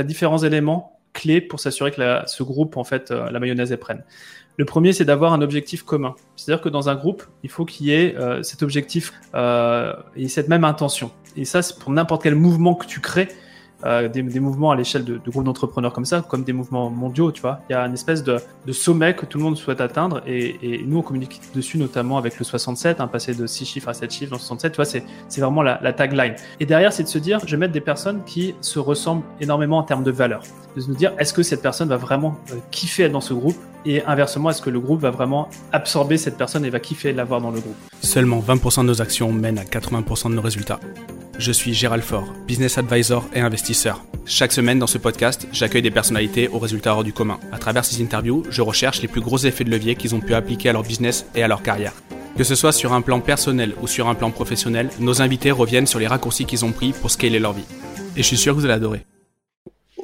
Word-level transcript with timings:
as 0.00 0.04
différents 0.04 0.38
éléments 0.38 1.00
clés 1.12 1.40
pour 1.40 1.58
s'assurer 1.58 1.90
que 1.90 2.00
ce 2.26 2.42
groupe, 2.44 2.76
en 2.76 2.84
fait, 2.84 3.10
euh, 3.10 3.28
la 3.30 3.40
mayonnaise, 3.40 3.72
elle 3.72 3.78
prenne. 3.78 4.04
Le 4.56 4.64
premier, 4.64 4.92
c'est 4.92 5.04
d'avoir 5.04 5.32
un 5.32 5.40
objectif 5.40 5.82
commun. 5.82 6.14
C'est-à-dire 6.36 6.62
que 6.62 6.68
dans 6.68 6.88
un 6.88 6.94
groupe, 6.94 7.24
il 7.42 7.50
faut 7.50 7.64
qu'il 7.64 7.86
y 7.86 7.92
ait 7.92 8.16
euh, 8.16 8.42
cet 8.44 8.62
objectif 8.62 9.12
euh, 9.34 9.92
et 10.14 10.28
cette 10.28 10.48
même 10.48 10.64
intention. 10.64 11.10
Et 11.36 11.44
ça, 11.44 11.62
c'est 11.62 11.78
pour 11.78 11.90
n'importe 11.90 12.22
quel 12.22 12.36
mouvement 12.36 12.76
que 12.76 12.86
tu 12.86 13.00
crées, 13.00 13.28
euh, 13.84 14.08
des, 14.08 14.22
des, 14.22 14.40
mouvements 14.40 14.70
à 14.70 14.76
l'échelle 14.76 15.04
de, 15.04 15.18
de 15.18 15.30
groupes 15.30 15.44
d'entrepreneurs 15.44 15.92
comme 15.92 16.04
ça, 16.04 16.22
comme 16.26 16.42
des 16.42 16.52
mouvements 16.52 16.90
mondiaux, 16.90 17.30
tu 17.30 17.40
vois. 17.40 17.60
Il 17.70 17.72
y 17.72 17.76
a 17.76 17.86
une 17.86 17.94
espèce 17.94 18.24
de, 18.24 18.38
de 18.66 18.72
sommet 18.72 19.14
que 19.14 19.24
tout 19.26 19.38
le 19.38 19.44
monde 19.44 19.56
souhaite 19.56 19.80
atteindre 19.80 20.20
et, 20.26 20.56
et, 20.62 20.84
nous, 20.84 20.98
on 20.98 21.02
communique 21.02 21.40
dessus 21.54 21.78
notamment 21.78 22.18
avec 22.18 22.38
le 22.38 22.44
67, 22.44 23.00
hein, 23.00 23.06
passer 23.06 23.34
de 23.34 23.46
6 23.46 23.64
chiffres 23.64 23.88
à 23.88 23.94
7 23.94 24.10
chiffres 24.10 24.32
dans 24.32 24.38
67, 24.38 24.72
tu 24.72 24.76
vois, 24.76 24.84
c'est, 24.84 25.04
vraiment 25.38 25.62
la, 25.62 25.78
la, 25.82 25.92
tagline. 25.92 26.34
Et 26.60 26.66
derrière, 26.66 26.92
c'est 26.92 27.04
de 27.04 27.08
se 27.08 27.18
dire, 27.18 27.40
je 27.46 27.50
vais 27.52 27.56
mettre 27.56 27.72
des 27.72 27.80
personnes 27.80 28.22
qui 28.24 28.54
se 28.60 28.78
ressemblent 28.78 29.22
énormément 29.40 29.78
en 29.78 29.84
termes 29.84 30.04
de 30.04 30.10
valeur. 30.10 30.42
De 30.74 30.80
se 30.80 30.90
dire, 30.92 31.12
est-ce 31.18 31.32
que 31.32 31.42
cette 31.42 31.62
personne 31.62 31.88
va 31.88 31.96
vraiment 31.96 32.36
euh, 32.50 32.56
kiffer 32.70 33.04
être 33.04 33.12
dans 33.12 33.20
ce 33.20 33.34
groupe 33.34 33.56
et 33.86 34.04
inversement, 34.04 34.50
est-ce 34.50 34.60
que 34.60 34.70
le 34.70 34.80
groupe 34.80 35.00
va 35.00 35.10
vraiment 35.10 35.48
absorber 35.72 36.16
cette 36.16 36.36
personne 36.36 36.64
et 36.64 36.70
va 36.70 36.80
kiffer 36.80 37.12
l'avoir 37.12 37.40
dans 37.40 37.50
le 37.50 37.60
groupe? 37.60 37.76
Seulement 38.00 38.40
20% 38.40 38.82
de 38.82 38.86
nos 38.86 39.00
actions 39.00 39.32
mènent 39.32 39.58
à 39.58 39.64
80% 39.64 40.30
de 40.30 40.34
nos 40.34 40.42
résultats. 40.42 40.80
Je 41.38 41.52
suis 41.52 41.72
Gérald 41.72 42.02
Faure, 42.02 42.34
business 42.48 42.78
advisor 42.78 43.24
et 43.32 43.38
investisseur. 43.38 44.04
Chaque 44.26 44.50
semaine 44.50 44.80
dans 44.80 44.88
ce 44.88 44.98
podcast, 44.98 45.46
j'accueille 45.52 45.82
des 45.82 45.92
personnalités 45.92 46.48
aux 46.48 46.58
résultats 46.58 46.94
hors 46.94 47.04
du 47.04 47.12
commun. 47.12 47.38
À 47.52 47.58
travers 47.58 47.84
ces 47.84 48.02
interviews, 48.02 48.42
je 48.50 48.60
recherche 48.60 49.00
les 49.02 49.08
plus 49.08 49.20
gros 49.20 49.38
effets 49.38 49.62
de 49.62 49.70
levier 49.70 49.94
qu'ils 49.94 50.16
ont 50.16 50.20
pu 50.20 50.34
appliquer 50.34 50.70
à 50.70 50.72
leur 50.72 50.82
business 50.82 51.26
et 51.36 51.44
à 51.44 51.48
leur 51.48 51.62
carrière. 51.62 51.92
Que 52.36 52.42
ce 52.42 52.56
soit 52.56 52.72
sur 52.72 52.92
un 52.92 53.02
plan 53.02 53.20
personnel 53.20 53.72
ou 53.80 53.86
sur 53.86 54.08
un 54.08 54.16
plan 54.16 54.32
professionnel, 54.32 54.90
nos 54.98 55.22
invités 55.22 55.52
reviennent 55.52 55.86
sur 55.86 56.00
les 56.00 56.08
raccourcis 56.08 56.44
qu'ils 56.44 56.64
ont 56.64 56.72
pris 56.72 56.92
pour 56.92 57.12
scaler 57.12 57.38
leur 57.38 57.52
vie. 57.52 57.66
Et 58.16 58.22
je 58.22 58.26
suis 58.26 58.36
sûr 58.36 58.52
que 58.54 58.58
vous 58.58 58.64
allez 58.64 58.74
adorer. 58.74 59.06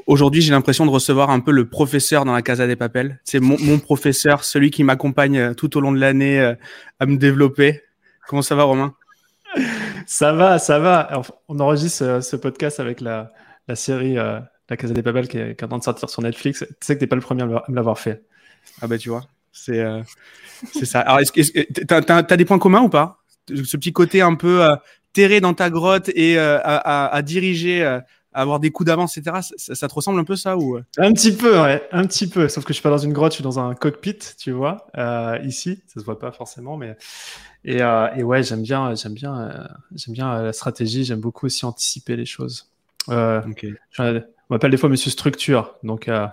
Aujourd'hui, 0.07 0.41
j'ai 0.41 0.53
l'impression 0.53 0.87
de 0.87 0.93
recevoir 0.93 1.31
un 1.31 1.41
peu 1.41 1.51
le 1.51 1.69
professeur 1.69 2.25
dans 2.25 2.33
la 2.33 2.43
Casa 2.43 2.69
des 2.69 2.77
Papels. 2.77 3.21
C'est 3.25 3.41
mon, 3.41 3.57
mon, 3.59 3.81
professeur, 3.81 4.45
celui 4.45 4.71
qui 4.71 4.85
m'accompagne 4.85 5.53
tout 5.57 5.77
au 5.77 5.81
long 5.81 5.91
de 5.91 5.99
l'année 5.99 6.39
euh, 6.39 6.55
à 7.01 7.07
me 7.07 7.17
développer. 7.17 7.81
Comment 8.29 8.43
ça 8.43 8.55
va, 8.55 8.63
Romain? 8.63 8.95
Ça 10.07 10.33
va, 10.33 10.59
ça 10.59 10.79
va. 10.79 11.23
On 11.49 11.59
enregistre 11.61 11.99
ce, 11.99 12.21
ce 12.21 12.37
podcast 12.37 12.81
avec 12.81 13.01
la, 13.01 13.33
série 13.75 14.19
euh, 14.19 14.41
La 14.69 14.77
Casa 14.77 14.95
des 14.95 15.03
Papel 15.03 15.29
qui 15.29 15.39
est, 15.39 15.63
en 15.63 15.69
train 15.69 15.79
de 15.79 15.83
sortir 15.83 16.11
sur 16.11 16.23
Netflix. 16.23 16.65
Tu 16.69 16.75
sais 16.81 16.95
que 16.95 17.01
t'es 17.01 17.07
pas 17.07 17.17
le 17.17 17.23
premier 17.23 17.43
à 17.43 17.47
me 17.47 17.75
l'avoir 17.75 17.99
fait. 17.99 18.25
Ah 18.81 18.87
bah 18.87 18.99
tu 18.99 19.09
vois, 19.09 19.25
c'est 19.53 19.81
euh, 19.81 20.03
ça. 20.83 21.01
Alors, 21.01 21.21
t'as 21.87 22.17
as, 22.17 22.37
des 22.37 22.45
points 22.45 22.59
communs 22.59 22.83
ou 22.83 22.89
pas? 22.89 23.19
Ce 23.49 23.77
petit 23.77 23.93
côté 23.93 24.21
un 24.21 24.35
peu 24.35 24.65
euh, 24.65 24.75
terré 25.13 25.41
dans 25.41 25.55
ta 25.55 25.71
grotte 25.71 26.11
et 26.15 26.39
euh, 26.39 26.59
à, 26.63 27.23
diriger, 27.23 27.99
avoir 28.35 28.61
des 28.61 28.71
coups 28.71 28.87
d'avance, 28.89 29.17
etc. 29.17 29.39
Ça, 29.57 29.75
ça, 29.75 29.89
te 29.89 29.95
ressemble 29.95 30.21
un 30.21 30.25
peu 30.25 30.37
ça 30.37 30.57
ou 30.57 30.79
Un 30.99 31.13
petit 31.13 31.35
peu, 31.35 31.61
ouais, 31.61 31.89
un 31.93 32.07
petit 32.07 32.29
peu. 32.29 32.49
Sauf 32.49 32.65
que 32.65 32.73
je 32.73 32.75
suis 32.75 32.83
pas 32.83 32.91
dans 32.91 32.99
une 32.99 33.13
grotte, 33.13 33.33
je 33.33 33.37
suis 33.37 33.45
dans 33.45 33.59
un 33.59 33.75
cockpit, 33.75 34.19
tu 34.39 34.51
vois, 34.51 34.87
ici. 35.45 35.81
Ça 35.87 36.01
se 36.01 36.05
voit 36.05 36.19
pas 36.19 36.33
forcément, 36.33 36.77
mais 36.77 36.97
et, 37.65 37.81
euh, 37.81 38.09
et 38.15 38.23
ouais, 38.23 38.43
j'aime 38.43 38.63
bien, 38.63 38.95
j'aime 38.95 39.15
bien, 39.15 39.41
euh, 39.41 39.65
j'aime 39.95 40.15
bien 40.15 40.43
la 40.43 40.53
stratégie. 40.53 41.05
J'aime 41.05 41.21
beaucoup 41.21 41.47
aussi 41.47 41.65
anticiper 41.65 42.17
les 42.17 42.27
choses. 42.27 42.71
Euh, 43.09 43.41
okay. 43.51 43.75
On 43.99 44.23
m'appelle 44.51 44.71
des 44.71 44.77
fois 44.77 44.89
Monsieur 44.89 45.11
Structure, 45.11 45.75
donc. 45.83 46.09
Euh, 46.09 46.27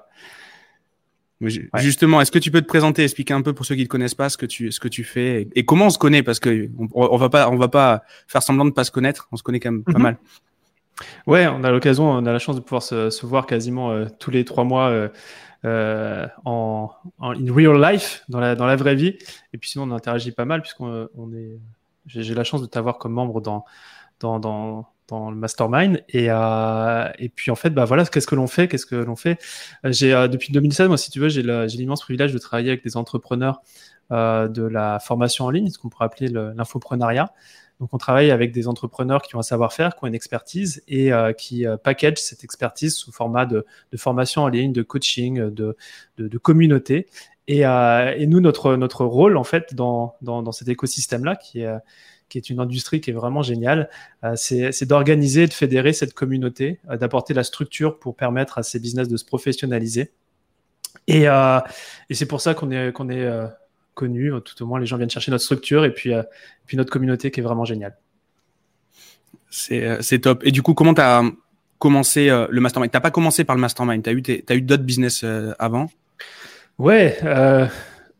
ouais. 1.40 1.50
Justement, 1.78 2.20
est-ce 2.20 2.32
que 2.32 2.40
tu 2.40 2.52
peux 2.52 2.62
te 2.62 2.68
présenter, 2.68 3.04
expliquer 3.04 3.34
un 3.34 3.42
peu 3.42 3.54
pour 3.54 3.66
ceux 3.66 3.76
qui 3.76 3.84
ne 3.84 3.88
connaissent 3.88 4.16
pas 4.16 4.30
ce 4.30 4.38
que 4.38 4.46
tu, 4.46 4.72
ce 4.72 4.82
que 4.82 4.90
tu 4.90 5.06
fais 5.06 5.44
et, 5.44 5.50
et 5.56 5.66
comment 5.66 5.86
on 5.86 5.90
se 5.90 5.98
connaît? 5.98 6.22
Parce 6.22 6.40
que 6.40 6.70
on, 6.78 6.90
on, 6.94 7.18
va 7.18 7.30
pas, 7.30 7.50
on 7.50 7.56
va 7.56 7.70
pas 7.70 8.04
faire 8.28 8.44
semblant 8.44 8.66
de 8.66 8.72
pas 8.72 8.84
se 8.84 8.92
connaître. 8.92 9.30
On 9.32 9.38
se 9.38 9.44
connaît 9.44 9.62
quand 9.62 9.72
même 9.72 9.84
pas 9.84 9.94
mm 9.94 9.96
-hmm. 9.96 10.02
mal. 10.02 10.18
Ouais, 11.28 11.48
on 11.48 11.64
a 11.64 11.72
l'occasion, 11.72 12.10
on 12.10 12.26
a 12.26 12.32
la 12.34 12.40
chance 12.40 12.56
de 12.56 12.62
pouvoir 12.62 12.84
se, 12.84 13.26
voir 13.26 13.46
quasiment 13.46 13.92
euh, 13.92 14.06
tous 14.20 14.32
les 14.32 14.46
trois 14.46 14.64
mois 14.64 14.90
euh, 14.90 15.10
euh, 15.66 16.28
en, 16.46 16.92
in 17.20 17.54
real 17.54 17.80
life, 17.82 18.24
dans 18.30 18.40
la, 18.40 18.56
dans 18.56 18.66
la 18.66 18.76
vraie 18.76 18.96
vie. 18.96 19.18
Et 19.54 19.58
puis 19.58 19.70
sinon, 19.70 19.86
on 19.86 19.92
interagit 19.92 20.32
pas 20.32 20.46
mal 20.46 20.62
puisqu'on 20.62 21.08
on 21.16 21.34
est. 21.34 21.60
J'ai 22.08 22.34
la 22.34 22.44
chance 22.44 22.62
de 22.62 22.66
t'avoir 22.66 22.98
comme 22.98 23.14
membre 23.14 23.42
dans, 23.42 23.64
dans, 24.20 24.40
dans, 24.40 25.30
le 25.30 25.36
mastermind. 25.36 26.04
Et, 26.10 26.26
et 26.26 27.30
puis 27.30 27.52
en 27.52 27.56
fait, 27.56 27.70
bah 27.70 27.86
voilà, 27.86 28.06
qu'est-ce 28.06 28.26
que 28.26 28.34
l'on 28.34 28.48
fait? 28.48 28.68
Qu'est-ce 28.68 28.88
que 28.88 28.96
l'on 28.96 29.16
fait? 29.16 29.40
J'ai 29.84 30.10
depuis 30.28 30.52
2016, 30.52 30.88
moi, 30.88 30.98
si 30.98 31.12
tu 31.12 31.20
veux, 31.20 31.30
j'ai 31.30 31.44
l'immense 31.44 32.02
privilège 32.02 32.34
de 32.34 32.40
travailler 32.40 32.70
avec 32.70 32.84
des 32.84 32.98
entrepreneurs 32.98 33.62
de 34.10 34.64
la 34.64 35.00
formation 35.00 35.46
en 35.46 35.52
ligne, 35.52 35.70
ce 35.70 35.78
qu'on 35.78 35.90
pourrait 35.90 36.06
appeler 36.06 36.30
l'infoprenariat. 36.30 37.32
Donc, 37.82 37.90
on 37.94 37.98
travaille 37.98 38.30
avec 38.30 38.52
des 38.52 38.68
entrepreneurs 38.68 39.24
qui 39.24 39.36
ont 39.36 39.40
un 39.40 39.42
savoir-faire, 39.44 39.96
qui 39.96 40.04
ont 40.04 40.08
une 40.08 40.14
expertise 40.14 40.84
et 40.88 41.12
euh, 41.12 41.34
qui 41.34 41.66
euh, 41.66 41.78
package 41.78 42.20
cette 42.20 42.44
expertise 42.44 42.94
sous 42.96 43.12
format 43.12 43.48
de, 43.48 43.66
formation 43.98 44.44
en 44.44 44.50
ligne, 44.50 44.72
de 44.72 44.84
coaching, 44.84 45.50
de, 45.50 45.76
communauté. 46.38 47.08
Et, 47.48 47.66
euh, 47.66 48.14
et, 48.16 48.28
nous, 48.28 48.40
notre, 48.40 49.04
rôle, 49.04 49.36
en 49.36 49.44
fait, 49.44 49.74
dans, 49.74 50.16
cet 50.52 50.68
écosystème-là, 50.68 51.36
qui 51.36 51.62
est, 51.62 52.50
une 52.52 52.60
industrie 52.60 53.02
qui 53.02 53.10
est 53.10 53.14
vraiment 53.14 53.42
géniale, 53.42 53.90
euh, 54.24 54.36
c'est 54.36 54.86
d'organiser, 54.86 55.48
de 55.48 55.54
fédérer 55.54 55.92
cette 55.92 56.14
communauté, 56.14 56.80
d'apporter 56.88 57.34
la 57.34 57.44
structure 57.44 57.98
pour 57.98 58.16
permettre 58.16 58.60
à 58.60 58.64
ces 58.64 58.80
business 58.80 59.08
de 59.08 59.18
se 59.18 59.26
professionnaliser. 59.26 60.12
Et, 61.08 61.24
et 61.24 62.14
c'est 62.14 62.28
pour 62.28 62.42
ça 62.42 62.54
qu'on 62.54 62.70
est, 62.70 62.92
qu'on 62.92 63.10
est 63.10 63.28
connu, 63.94 64.32
tout 64.44 64.64
au 64.64 64.66
moins 64.66 64.80
les 64.80 64.86
gens 64.86 64.98
viennent 64.98 65.10
chercher 65.10 65.32
notre 65.32 65.44
structure 65.44 65.86
et 65.86 65.94
puis, 65.94 66.14
euh, 66.14 66.24
puis 66.66 66.78
notre 66.78 66.92
communauté 66.92 67.32
qui 67.32 67.40
est 67.40 67.44
vraiment 67.44 67.66
géniale. 67.66 67.98
C'est 69.50 70.20
top. 70.22 70.42
Et 70.46 70.52
du 70.52 70.62
coup, 70.62 70.74
comment 70.74 70.94
tu 70.94 71.02
as 71.02 71.24
commencé 71.78 72.30
euh, 72.30 72.48
le 72.50 72.62
mastermind? 72.62 72.92
Tu 72.92 72.96
n'as 72.96 73.02
pas 73.02 73.12
commencé 73.12 73.44
par 73.44 73.56
le 73.56 73.62
mastermind, 73.62 74.02
tu 74.02 74.10
as 74.10 74.14
eu, 74.14 74.24
as 74.48 74.56
eu 74.56 74.62
d'autres 74.62 74.84
business 74.84 75.24
euh, 75.24 75.54
avant? 75.60 75.90
Ouais, 76.78 77.20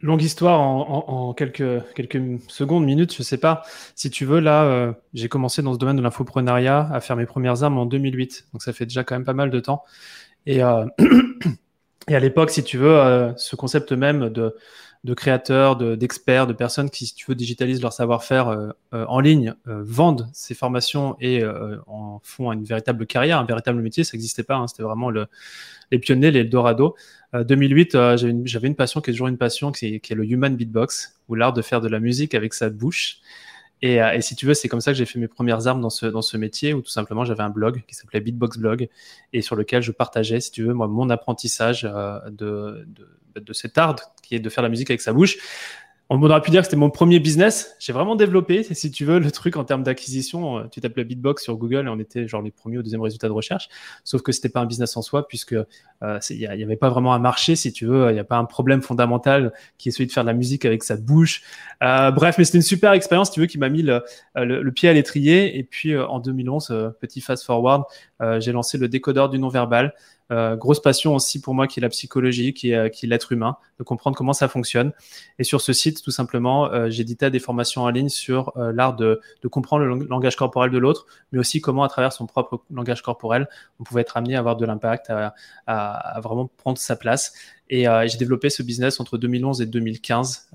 longue 0.02 0.22
histoire 0.24 0.60
en, 0.60 0.82
en, 0.82 1.14
en, 1.14 1.34
quelques, 1.34 1.84
quelques 1.96 2.22
secondes, 2.48 2.84
minutes, 2.84 3.16
je 3.16 3.24
sais 3.24 3.38
pas. 3.38 3.64
Si 3.96 4.10
tu 4.10 4.26
veux, 4.26 4.40
là, 4.40 4.94
j'ai 5.14 5.30
commencé 5.30 5.62
dans 5.62 5.74
ce 5.74 5.80
domaine 5.80 5.96
de 5.96 6.02
l'infoprenariat 6.02 6.90
à 6.92 7.00
faire 7.00 7.16
mes 7.16 7.26
premières 7.26 7.64
armes 7.64 7.78
en 7.78 7.86
2008. 7.86 8.48
Donc 8.52 8.62
ça 8.62 8.74
fait 8.74 8.86
déjà 8.86 9.04
quand 9.04 9.16
même 9.16 9.26
pas 9.26 9.34
mal 9.34 9.50
de 9.52 9.60
temps. 9.60 9.84
Et, 10.46 10.58
et 12.08 12.16
à 12.16 12.20
l'époque, 12.20 12.50
si 12.52 12.64
tu 12.64 12.78
veux, 12.78 13.34
ce 13.38 13.56
concept 13.56 13.94
même 13.94 14.30
de 14.30 14.56
de 15.04 15.14
créateurs, 15.16 15.76
d'experts, 15.98 16.46
de, 16.46 16.54
personnes 16.54 16.90
qui, 16.92 17.08
si 17.08 17.16
tu 17.16 17.26
veux, 17.28 17.36
digitalisent 17.36 17.82
leur 17.82 17.94
savoir-faire 17.94 18.50
euh, 18.50 18.70
euh, 18.94 19.06
en 19.08 19.20
ligne, 19.20 19.56
euh, 19.68 19.82
vendent 19.84 20.30
ces 20.32 20.54
formations 20.54 21.18
et 21.20 21.44
en 21.88 22.20
font 22.24 22.52
une 22.52 22.64
véritable 22.64 23.08
carrière, 23.08 23.40
un 23.40 23.46
véritable 23.46 23.82
métier. 23.82 24.04
Ça 24.04 24.16
n'existait 24.16 24.44
pas. 24.44 24.56
Hein, 24.56 24.68
C'était 24.68 24.84
vraiment 24.84 25.10
le, 25.10 25.28
les 25.92 26.00
pionniers, 26.00 26.32
les 26.32 26.42
Eldorado. 26.42 26.96
2008, 27.34 27.92
j'avais 27.94 28.30
une, 28.30 28.46
une, 28.46 28.76
passion 28.76 29.00
qui 29.00 29.10
est 29.10 29.14
toujours 29.14 29.30
une 29.30 29.38
passion, 29.38 29.72
qui 29.72 29.96
est, 29.96 30.00
qui 30.02 30.12
est 30.12 30.16
le 30.16 30.26
human 30.26 30.56
beatbox, 30.56 31.16
ou 31.30 31.36
l'art 31.36 31.54
de 31.54 31.62
faire 31.62 31.80
de 31.80 31.88
la 31.88 32.00
musique 32.00 32.36
avec 32.36 32.54
sa 32.54 32.70
bouche. 32.70 33.20
Et, 33.82 33.96
et, 33.96 34.22
si 34.22 34.36
tu 34.36 34.46
veux, 34.46 34.54
c'est 34.54 34.68
comme 34.68 34.82
ça 34.82 34.92
que 34.92 34.98
j'ai 34.98 35.06
fait 35.06 35.18
mes 35.20 35.28
premières 35.28 35.68
armes 35.68 35.82
dans 35.82 35.90
ce, 35.90 36.06
dans 36.06 36.22
ce 36.22 36.38
métier, 36.38 36.74
où 36.74 36.82
tout 36.82 36.92
simplement 36.92 37.26
j'avais 37.26 37.44
un 37.44 37.50
blog 37.50 37.84
qui 37.88 37.96
s'appelait 37.96 38.22
Beatbox 38.22 38.58
Blog, 38.58 38.90
et 39.34 39.42
sur 39.42 39.56
lequel 39.56 39.82
je 39.82 39.92
partageais, 39.92 40.40
si 40.40 40.52
tu 40.52 40.64
veux, 40.64 40.74
moi, 40.74 40.88
mon 40.88 41.10
apprentissage 41.10 41.86
euh, 41.86 42.20
de, 42.30 42.88
de, 42.88 43.40
de 43.40 43.54
cet 43.54 43.78
art 43.78 43.96
qui 44.22 44.36
est 44.36 44.40
de 44.40 44.50
faire 44.50 44.64
la 44.64 44.70
musique 44.70 44.90
avec 44.90 45.02
sa 45.02 45.14
bouche. 45.14 45.38
On 46.14 46.22
aurait 46.24 46.42
pu 46.42 46.52
dire 46.52 46.60
que 46.60 46.66
c'était 46.66 46.76
mon 46.76 46.90
premier 46.90 47.20
business. 47.20 47.74
J'ai 47.80 47.94
vraiment 47.94 48.18
développé, 48.18 48.64
si 48.64 48.92
tu 48.92 49.06
veux, 49.06 49.18
le 49.18 49.32
truc 49.32 49.56
en 49.56 49.64
termes 49.64 49.82
d'acquisition. 49.82 50.58
Euh, 50.58 50.64
tu 50.70 50.82
t'appelais 50.82 51.06
Beatbox 51.06 51.42
sur 51.42 51.56
Google 51.56 51.86
et 51.86 51.90
on 51.90 52.00
était 52.00 52.28
genre 52.28 52.42
les 52.42 52.52
premiers 52.52 52.78
ou 52.78 52.84
deuxième 52.84 53.00
résultat 53.00 53.30
de 53.30 53.32
recherche. 53.32 53.70
Sauf 54.04 54.22
que 54.22 54.34
c'était 54.34 54.50
pas 54.50 54.60
un 54.60 54.66
business 54.66 54.98
en 54.98 55.04
soi 55.04 55.26
puisque 55.26 55.54
il 55.54 55.66
euh, 56.04 56.20
n'y 56.30 56.46
avait 56.46 56.76
pas 56.76 56.90
vraiment 56.90 57.14
un 57.14 57.20
marché, 57.20 57.56
si 57.56 57.72
tu 57.72 57.86
veux. 57.86 58.10
Il 58.10 58.14
n'y 58.14 58.20
a 58.20 58.26
pas 58.26 58.36
un 58.36 58.44
problème 58.44 58.82
fondamental 58.82 59.54
qui 59.78 59.88
est 59.88 59.94
celui 59.94 60.08
de 60.08 60.12
faire 60.12 60.26
de 60.26 60.28
la 60.28 60.34
musique 60.34 60.66
avec 60.66 60.84
sa 60.84 60.98
bouche. 60.98 61.44
Euh, 61.82 62.12
bref, 62.12 62.38
mais 62.38 62.44
c'était 62.44 62.58
une 62.58 62.64
super 62.64 62.92
expérience, 62.92 63.30
si 63.30 63.36
tu 63.36 63.40
veux, 63.40 63.46
qui 63.46 63.58
m'a 63.58 63.70
mis 63.70 63.82
le, 63.82 64.04
le, 64.36 64.62
le, 64.62 64.72
pied 64.74 64.90
à 64.90 64.94
l'étrier. 64.94 65.58
Et 65.58 65.64
puis 65.64 65.98
en 65.98 66.20
2011, 66.20 66.94
petit 67.00 67.22
fast 67.22 67.46
forward, 67.46 67.84
j'ai 68.40 68.52
lancé 68.52 68.78
le 68.78 68.90
décodeur 68.90 69.30
du 69.30 69.40
non 69.40 69.48
verbal. 69.48 69.94
Euh, 70.32 70.56
grosse 70.56 70.82
passion 70.82 71.16
aussi 71.16 71.42
pour 71.42 71.54
moi 71.54 71.68
qui 71.68 71.80
est 71.80 71.82
la 71.82 71.90
psychologie, 71.90 72.54
qui 72.54 72.72
est, 72.72 72.76
euh, 72.76 72.90
qui 72.90 73.06
est 73.06 73.10
l'être 73.10 73.32
humain, 73.32 73.58
de 73.80 73.84
comprendre 73.84 74.16
comment 74.16 74.34
ça 74.34 74.48
fonctionne. 74.48 74.94
Et 75.40 75.44
sur 75.44 75.62
ce 75.62 75.74
site, 75.74 76.02
tout 76.02 76.12
simplement, 76.12 76.72
euh, 76.72 76.90
j'éditais 76.90 77.30
des 77.30 77.40
formations 77.40 77.84
en 77.84 77.90
ligne 77.90 78.10
sur 78.10 78.56
euh, 78.58 78.72
l'art 78.72 78.96
de, 78.96 79.22
comprendre 79.50 79.84
le 79.84 80.06
langage 80.06 80.36
corporel 80.36 80.72
de 80.72 80.78
l'autre, 80.78 81.06
mais 81.32 81.40
aussi 81.40 81.60
comment 81.60 81.84
à 81.84 81.90
travers 81.90 82.14
son 82.14 82.26
propre 82.26 82.64
langage 82.72 83.02
corporel, 83.02 83.48
on 83.80 83.84
pouvait 83.84 84.02
être 84.02 84.16
amené 84.16 84.36
à 84.36 84.40
avoir 84.40 84.56
de 84.56 84.66
l'impact, 84.66 85.12
à, 85.68 86.20
vraiment 86.22 86.50
prendre 86.58 86.78
sa 86.78 86.96
place. 86.96 87.34
Et 87.70 87.86
j'ai 88.06 88.18
développé 88.18 88.50
ce 88.50 88.64
business 88.64 89.00
entre 89.00 89.18
2011 89.18 89.62
et 89.62 89.66
2015 89.66 90.52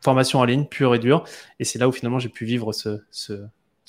formation 0.00 0.38
en 0.38 0.44
ligne 0.44 0.64
pure 0.64 0.94
et 0.94 0.98
dure. 0.98 1.24
Et 1.58 1.64
c'est 1.64 1.78
là 1.78 1.88
où 1.88 1.92
finalement 1.92 2.18
j'ai 2.18 2.28
pu 2.28 2.44
vivre 2.44 2.72
ce, 2.72 3.00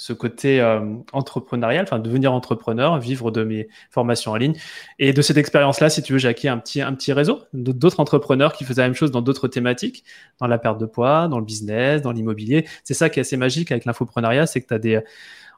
ce 0.01 0.13
côté 0.13 0.59
euh, 0.59 0.79
entrepreneurial, 1.13 1.83
enfin 1.83 1.99
devenir 1.99 2.33
entrepreneur, 2.33 2.97
vivre 2.97 3.29
de 3.29 3.43
mes 3.43 3.67
formations 3.91 4.31
en 4.31 4.35
ligne. 4.35 4.55
Et 4.97 5.13
de 5.13 5.21
cette 5.21 5.37
expérience-là, 5.37 5.91
si 5.91 6.01
tu 6.01 6.13
veux, 6.13 6.17
j'ai 6.17 6.27
acquis 6.27 6.47
un 6.47 6.57
petit, 6.57 6.81
un 6.81 6.91
petit 6.95 7.13
réseau 7.13 7.43
d'autres 7.53 7.99
entrepreneurs 7.99 8.53
qui 8.53 8.63
faisaient 8.63 8.81
la 8.81 8.87
même 8.87 8.95
chose 8.95 9.11
dans 9.11 9.21
d'autres 9.21 9.47
thématiques, 9.47 10.03
dans 10.39 10.47
la 10.47 10.57
perte 10.57 10.79
de 10.79 10.87
poids, 10.87 11.27
dans 11.27 11.37
le 11.37 11.45
business, 11.45 12.01
dans 12.01 12.13
l'immobilier. 12.13 12.65
C'est 12.83 12.95
ça 12.95 13.11
qui 13.11 13.19
est 13.19 13.21
assez 13.21 13.37
magique 13.37 13.71
avec 13.71 13.85
l'infoprenariat, 13.85 14.47
c'est 14.47 14.59
que 14.61 14.69
tu 14.69 14.73
as 14.73 14.79
des, 14.79 14.99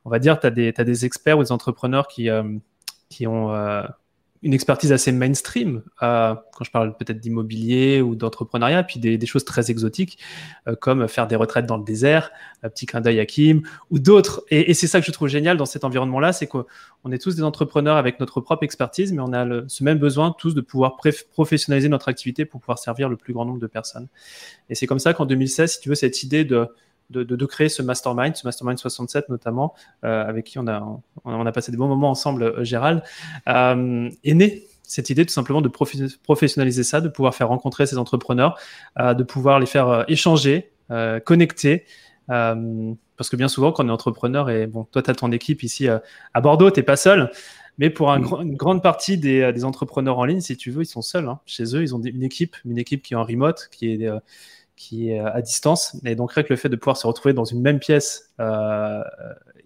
on 0.03 0.09
va 0.09 0.19
dire, 0.19 0.37
tu 0.37 0.51
des, 0.51 1.05
experts 1.05 1.37
ou 1.37 1.43
des 1.43 1.53
entrepreneurs 1.53 2.09
qui, 2.09 2.29
euh, 2.29 2.43
ont... 3.25 3.53
Euh, 3.53 3.83
une 4.43 4.53
expertise 4.53 4.91
assez 4.91 5.11
mainstream, 5.11 5.81
euh, 6.01 6.35
quand 6.53 6.63
je 6.63 6.71
parle 6.71 6.95
peut-être 6.97 7.19
d'immobilier 7.19 8.01
ou 8.01 8.15
d'entrepreneuriat, 8.15 8.83
puis 8.83 8.99
des, 8.99 9.25
choses 9.25 9.45
très 9.45 9.71
exotiques, 9.71 10.19
euh, 10.67 10.75
comme 10.75 11.07
faire 11.07 11.27
des 11.27 11.37
retraites 11.37 11.65
dans 11.65 11.77
le 11.77 11.83
désert, 11.83 12.31
un 12.61 12.69
petit 12.69 12.85
clin 12.85 12.99
d'œil 12.99 13.19
à 13.19 13.25
Kim, 13.25 13.61
ou 13.89 13.99
d'autres. 13.99 14.43
Et, 14.49 14.73
c'est 14.73 14.87
ça 14.87 14.99
que 14.99 15.05
je 15.05 15.11
trouve 15.11 15.29
génial 15.29 15.55
dans 15.55 15.65
cet 15.65 15.85
environnement-là, 15.85 16.33
c'est 16.33 16.47
qu'on 16.47 16.65
est 17.11 17.21
tous 17.21 17.35
des 17.35 17.43
entrepreneurs 17.43 17.95
avec 17.95 18.19
notre 18.19 18.41
propre 18.41 18.63
expertise, 18.63 19.13
mais 19.13 19.21
on 19.21 19.33
a 19.33 19.67
ce 19.67 19.83
même 19.83 19.97
besoin 19.97 20.35
tous 20.37 20.53
de 20.53 20.61
pouvoir 20.61 20.97
professionnaliser 21.31 21.87
notre 21.87 22.09
activité 22.09 22.45
pour 22.45 22.59
pouvoir 22.59 22.79
servir 22.79 23.07
le 23.07 23.15
plus 23.15 23.33
grand 23.33 23.45
nombre 23.45 23.59
de 23.59 23.67
personnes. 23.67 24.07
Et 24.69 24.75
c'est 24.75 24.87
comme 24.87 24.99
ça 24.99 25.13
qu'en 25.13 25.25
2016, 25.25 25.73
si 25.73 25.79
tu 25.79 25.89
veux, 25.89 25.95
cette 25.95 26.21
idée 26.21 26.43
de 26.43 26.67
de, 27.21 27.45
créer 27.45 27.69
ce 27.69 27.81
mastermind, 27.81 28.35
ce 28.35 28.45
mastermind 28.45 28.77
67 28.77 29.29
notamment, 29.29 29.73
euh, 30.03 30.25
avec 30.27 30.45
qui 30.45 30.59
on 30.59 30.67
a, 30.67 30.83
on 31.23 31.45
a 31.45 31.51
passé 31.51 31.71
des 31.71 31.77
bons 31.77 31.87
moments 31.87 32.09
ensemble, 32.09 32.43
euh, 32.43 32.63
Gérald, 32.63 33.03
euh, 33.47 34.09
est 34.23 34.33
née 34.33 34.67
cette 34.83 35.09
idée 35.09 35.25
tout 35.25 35.33
simplement 35.33 35.61
de 35.61 35.69
professionnaliser 35.69 36.83
ça, 36.83 37.01
de 37.01 37.07
pouvoir 37.07 37.33
faire 37.33 37.47
rencontrer 37.47 37.85
ces 37.85 37.97
entrepreneurs, 37.97 38.59
de 38.99 39.23
pouvoir 39.23 39.59
les 39.59 39.65
faire 39.65 40.03
échanger, 40.07 40.71
connecter. 41.25 41.85
parce 42.27 43.29
que 43.29 43.35
bien 43.35 43.47
souvent, 43.47 43.71
quand 43.71 43.85
on 43.85 43.87
est 43.87 43.91
entrepreneur, 43.91 44.49
et 44.51 44.67
bon, 44.67 44.83
toi, 44.83 45.01
tu 45.01 45.09
as 45.09 45.15
ton 45.15 45.31
équipe 45.31 45.63
ici 45.63 45.87
à 45.87 46.41
Bordeaux, 46.41 46.69
tu 46.69 46.79
n'es 46.79 46.83
pas 46.83 46.97
seul. 46.97 47.31
Mais 47.79 47.89
pour 47.89 48.11
un 48.11 48.19
mm. 48.19 48.41
une 48.41 48.55
grande 48.55 48.83
partie 48.83 49.17
des, 49.17 49.51
des, 49.51 49.63
entrepreneurs 49.63 50.19
en 50.19 50.25
ligne, 50.25 50.41
si 50.41 50.57
tu 50.57 50.69
veux, 50.69 50.83
ils 50.83 50.85
sont 50.85 51.01
seuls. 51.01 51.27
Hein. 51.27 51.39
Chez 51.47 51.75
eux, 51.75 51.81
ils 51.81 51.95
ont 51.95 52.01
une 52.01 52.21
équipe, 52.21 52.55
une 52.65 52.77
équipe 52.77 53.01
qui 53.01 53.13
est 53.13 53.17
en 53.17 53.23
remote, 53.23 53.69
qui 53.71 53.93
est 53.93 54.09
qui 54.75 55.11
est 55.11 55.19
à 55.19 55.41
distance. 55.41 55.95
Et 56.05 56.15
donc, 56.15 56.33
rien 56.33 56.43
que 56.43 56.51
le 56.51 56.55
fait 56.55 56.69
de 56.69 56.75
pouvoir 56.75 56.97
se 56.97 57.07
retrouver 57.07 57.33
dans 57.33 57.45
une 57.45 57.61
même 57.61 57.79
pièce 57.79 58.31
euh, 58.39 59.01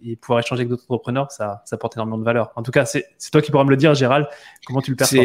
et 0.02 0.16
pouvoir 0.16 0.40
échanger 0.40 0.60
avec 0.60 0.68
d'autres 0.68 0.84
entrepreneurs, 0.84 1.30
ça, 1.32 1.62
ça 1.64 1.76
apporte 1.76 1.96
énormément 1.96 2.18
de 2.18 2.24
valeur. 2.24 2.52
En 2.56 2.62
tout 2.62 2.70
cas, 2.70 2.84
c'est 2.84 3.04
toi 3.32 3.42
qui 3.42 3.50
pourras 3.50 3.64
me 3.64 3.70
le 3.70 3.76
dire, 3.76 3.94
Gérald, 3.94 4.26
comment 4.66 4.82
tu 4.82 4.90
le 4.90 4.96
perçois 4.96 5.24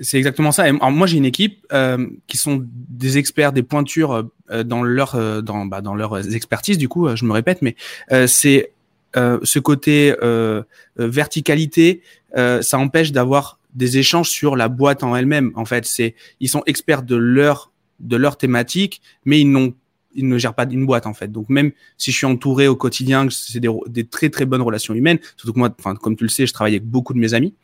c'est 0.00 0.16
exactement 0.16 0.50
ça. 0.50 0.72
Moi, 0.72 1.06
j'ai 1.06 1.18
une 1.18 1.26
équipe 1.26 1.66
euh, 1.72 2.06
qui 2.26 2.38
sont 2.38 2.66
des 2.72 3.18
experts, 3.18 3.52
des 3.52 3.62
pointures 3.62 4.30
euh, 4.50 4.64
dans 4.64 4.82
leur 4.82 5.14
euh, 5.14 5.42
dans 5.42 5.66
bah, 5.66 5.82
dans 5.82 5.94
leurs 5.94 6.34
expertises. 6.34 6.78
Du 6.78 6.88
coup, 6.88 7.14
je 7.14 7.24
me 7.24 7.32
répète, 7.32 7.60
mais 7.62 7.76
c'est 8.26 8.72
ce 9.14 9.58
côté 9.58 10.14
verticalité, 10.96 12.02
ça 12.34 12.78
empêche 12.78 13.12
d'avoir 13.12 13.58
des 13.74 13.98
échanges 13.98 14.28
sur 14.28 14.56
la 14.56 14.68
boîte 14.68 15.02
en 15.02 15.14
elle-même. 15.14 15.52
En 15.54 15.64
fait, 15.64 15.84
c'est 15.84 16.14
ils 16.40 16.48
sont 16.48 16.62
experts 16.66 17.02
de 17.02 17.16
leur 17.16 17.69
de 18.00 18.16
leur 18.16 18.36
thématique, 18.36 19.02
mais 19.24 19.40
ils 19.40 19.50
n'ont 19.50 19.74
ils 20.12 20.26
ne 20.26 20.38
gèrent 20.38 20.54
pas 20.54 20.66
une 20.68 20.86
boîte 20.86 21.06
en 21.06 21.14
fait. 21.14 21.30
Donc 21.30 21.48
même 21.48 21.70
si 21.96 22.10
je 22.10 22.16
suis 22.16 22.26
entouré 22.26 22.66
au 22.66 22.74
quotidien, 22.74 23.28
c'est 23.30 23.60
des, 23.60 23.68
des, 23.86 24.04
très 24.04 24.28
très 24.28 24.44
bonnes 24.44 24.62
relations 24.62 24.92
humaines. 24.92 25.18
Surtout 25.36 25.52
que 25.52 25.58
moi, 25.58 25.70
enfin 25.78 25.94
comme 25.94 26.16
tu 26.16 26.24
le 26.24 26.30
sais, 26.30 26.46
je 26.46 26.52
travaille 26.52 26.74
avec 26.74 26.84
beaucoup 26.84 27.14
de 27.14 27.18
mes 27.18 27.34
amis. 27.34 27.54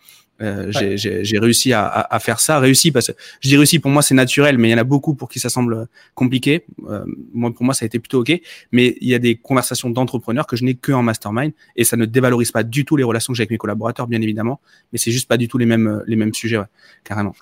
Euh, 0.43 0.71
J'ai 0.71 1.39
réussi 1.39 1.73
à, 1.73 1.87
à, 1.87 2.19
faire 2.21 2.41
ça, 2.41 2.59
réussi 2.59 2.93
parce 2.93 3.09
que 3.09 3.13
je 3.41 3.49
dis 3.49 3.57
réussi 3.57 3.79
pour 3.79 3.91
moi 3.91 4.03
c'est 4.03 4.15
naturel, 4.15 4.59
mais 4.59 4.69
il 4.69 4.73
y 4.73 4.75
en 4.75 4.79
a 4.79 4.85
beaucoup 4.85 5.15
pour 5.15 5.29
qui 5.29 5.41
ça 5.41 5.49
semble 5.49 5.87
compliqué. 6.15 6.65
Euh, 6.89 7.05
moi 7.33 7.53
pour 7.55 7.65
moi 7.65 7.75
ça 7.75 7.85
a 7.85 7.87
été 7.87 7.99
plutôt 7.99 8.21
ok, 8.21 8.33
mais 8.73 8.97
il 9.01 9.09
y 9.09 9.15
a 9.15 9.19
des 9.19 9.37
conversations 9.37 9.89
d'entrepreneurs 9.89 10.47
que 10.47 10.57
je 10.57 10.65
n'ai 10.65 10.75
que 10.75 10.93
en 10.93 11.03
mastermind 11.03 11.53
et 11.77 11.85
ça 11.85 11.97
ne 11.97 12.05
dévalorise 12.05 12.53
pas 12.53 12.63
du 12.63 12.85
tout 12.85 12.97
les 12.97 13.05
relations 13.05 13.33
que 13.33 13.37
j'ai 13.37 13.43
avec 13.43 13.51
mes 13.51 13.59
collaborateurs 13.59 14.07
bien 14.07 14.21
évidemment, 14.21 14.61
mais 14.93 14.99
c'est 14.99 15.11
juste 15.11 15.29
pas 15.29 15.39
du 15.39 15.49
tout 15.49 15.59
les 15.59 15.67
mêmes 15.67 16.03
les 16.07 16.17
mêmes 16.17 16.35
sujets 16.35 16.59
ouais, 16.59 16.67
carrément. 17.05 17.35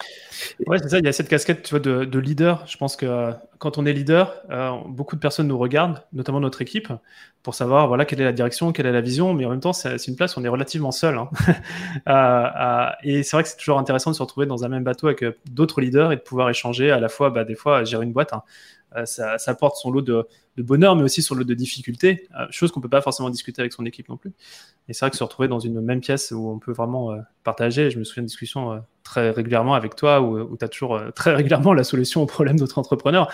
Ouais 0.66 0.78
c'est 0.80 0.88
ça, 0.88 0.98
il 0.98 1.04
y 1.04 1.08
a 1.08 1.12
cette 1.12 1.28
casquette 1.28 1.62
tu 1.62 1.70
vois 1.70 1.80
de, 1.80 2.04
de 2.04 2.18
leader. 2.18 2.64
Je 2.66 2.76
pense 2.76 2.96
que 2.96 3.06
euh, 3.06 3.32
quand 3.58 3.78
on 3.78 3.86
est 3.86 3.94
leader, 3.94 4.34
euh, 4.50 4.72
beaucoup 4.86 5.16
de 5.16 5.20
personnes 5.20 5.48
nous 5.48 5.56
regardent, 5.56 6.02
notamment 6.12 6.38
notre 6.38 6.60
équipe, 6.60 6.92
pour 7.42 7.54
savoir 7.54 7.88
voilà 7.88 8.04
quelle 8.04 8.20
est 8.20 8.24
la 8.24 8.32
direction, 8.32 8.72
quelle 8.72 8.84
est 8.84 8.92
la 8.92 9.00
vision, 9.00 9.32
mais 9.32 9.46
en 9.46 9.50
même 9.50 9.60
temps, 9.60 9.72
c'est 9.72 9.96
une 10.06 10.16
place 10.16 10.36
où 10.36 10.40
on 10.40 10.44
est 10.44 10.48
relativement 10.48 10.92
seul. 10.92 11.16
Hein. 11.16 11.30
Euh, 12.06 12.12
euh, 12.12 12.83
et 13.02 13.22
c'est 13.22 13.36
vrai 13.36 13.42
que 13.42 13.48
c'est 13.48 13.56
toujours 13.56 13.78
intéressant 13.78 14.10
de 14.10 14.16
se 14.16 14.22
retrouver 14.22 14.46
dans 14.46 14.64
un 14.64 14.68
même 14.68 14.84
bateau 14.84 15.06
avec 15.06 15.24
d'autres 15.50 15.80
leaders 15.80 16.12
et 16.12 16.16
de 16.16 16.20
pouvoir 16.20 16.50
échanger 16.50 16.90
à 16.90 17.00
la 17.00 17.08
fois, 17.08 17.30
bah, 17.30 17.44
des 17.44 17.54
fois, 17.54 17.84
gérer 17.84 18.04
une 18.04 18.12
boîte. 18.12 18.32
Hein. 18.32 18.42
Ça, 19.06 19.38
ça, 19.38 19.50
apporte 19.50 19.76
son 19.76 19.90
lot 19.90 20.02
de, 20.02 20.24
bonheur, 20.58 20.94
mais 20.94 21.02
aussi 21.02 21.20
son 21.20 21.34
lot 21.34 21.42
de 21.42 21.54
difficultés, 21.54 22.28
chose 22.50 22.70
qu'on 22.70 22.80
peut 22.80 22.88
pas 22.88 23.02
forcément 23.02 23.28
discuter 23.28 23.60
avec 23.60 23.72
son 23.72 23.84
équipe 23.86 24.08
non 24.08 24.16
plus. 24.16 24.32
Et 24.88 24.92
c'est 24.92 25.00
vrai 25.00 25.10
que 25.10 25.16
se 25.16 25.24
retrouver 25.24 25.48
dans 25.48 25.58
une 25.58 25.80
même 25.80 26.00
pièce 26.00 26.30
où 26.30 26.48
on 26.48 26.60
peut 26.60 26.70
vraiment 26.70 27.10
partager, 27.42 27.90
je 27.90 27.98
me 27.98 28.04
souviens 28.04 28.22
de 28.22 28.28
discussions 28.28 28.80
très 29.02 29.30
régulièrement 29.30 29.74
avec 29.74 29.96
toi 29.96 30.20
où, 30.20 30.56
tu 30.56 30.64
as 30.64 30.68
toujours 30.68 31.00
très 31.14 31.34
régulièrement 31.34 31.74
la 31.74 31.82
solution 31.82 32.22
au 32.22 32.26
problème 32.26 32.56
d'autres 32.56 32.78
entrepreneurs 32.78 33.30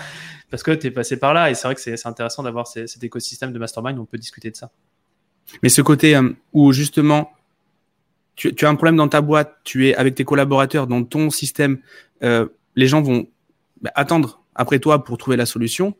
parce 0.51 0.63
que 0.63 0.73
tu 0.73 0.89
es 0.89 0.91
passé 0.91 1.19
par 1.19 1.33
là 1.33 1.51
et 1.51 1.55
c'est 1.55 1.69
vrai 1.69 1.75
que 1.75 1.81
c'est 1.81 2.07
intéressant 2.07 2.43
d'avoir 2.43 2.67
cet 2.67 3.03
écosystème 3.03 3.53
de 3.53 3.59
mastermind 3.59 3.99
où 3.99 4.03
on 4.03 4.07
peut 4.07 4.19
discuter 4.19 4.51
de 4.51 4.57
ça. 4.57 4.71
Mais 5.63 5.69
ce 5.69 5.83
côté 5.83 6.15
euh, 6.17 6.31
où 6.53 6.73
justement 6.73 7.33
tu, 8.49 8.65
as 8.65 8.69
un 8.69 8.75
problème 8.75 8.97
dans 8.97 9.09
ta 9.09 9.21
boîte, 9.21 9.59
tu 9.65 9.89
es 9.89 9.95
avec 9.95 10.15
tes 10.15 10.25
collaborateurs 10.25 10.87
dans 10.87 11.05
ton 11.05 11.31
système, 11.31 11.79
euh, 12.23 12.47
les 12.75 12.87
gens 12.87 13.03
vont 13.03 13.27
bah, 13.83 13.91
attendre 13.95 14.43
après 14.55 14.79
toi 14.79 15.05
pour 15.05 15.19
trouver 15.19 15.37
la 15.37 15.47
solution. 15.47 15.95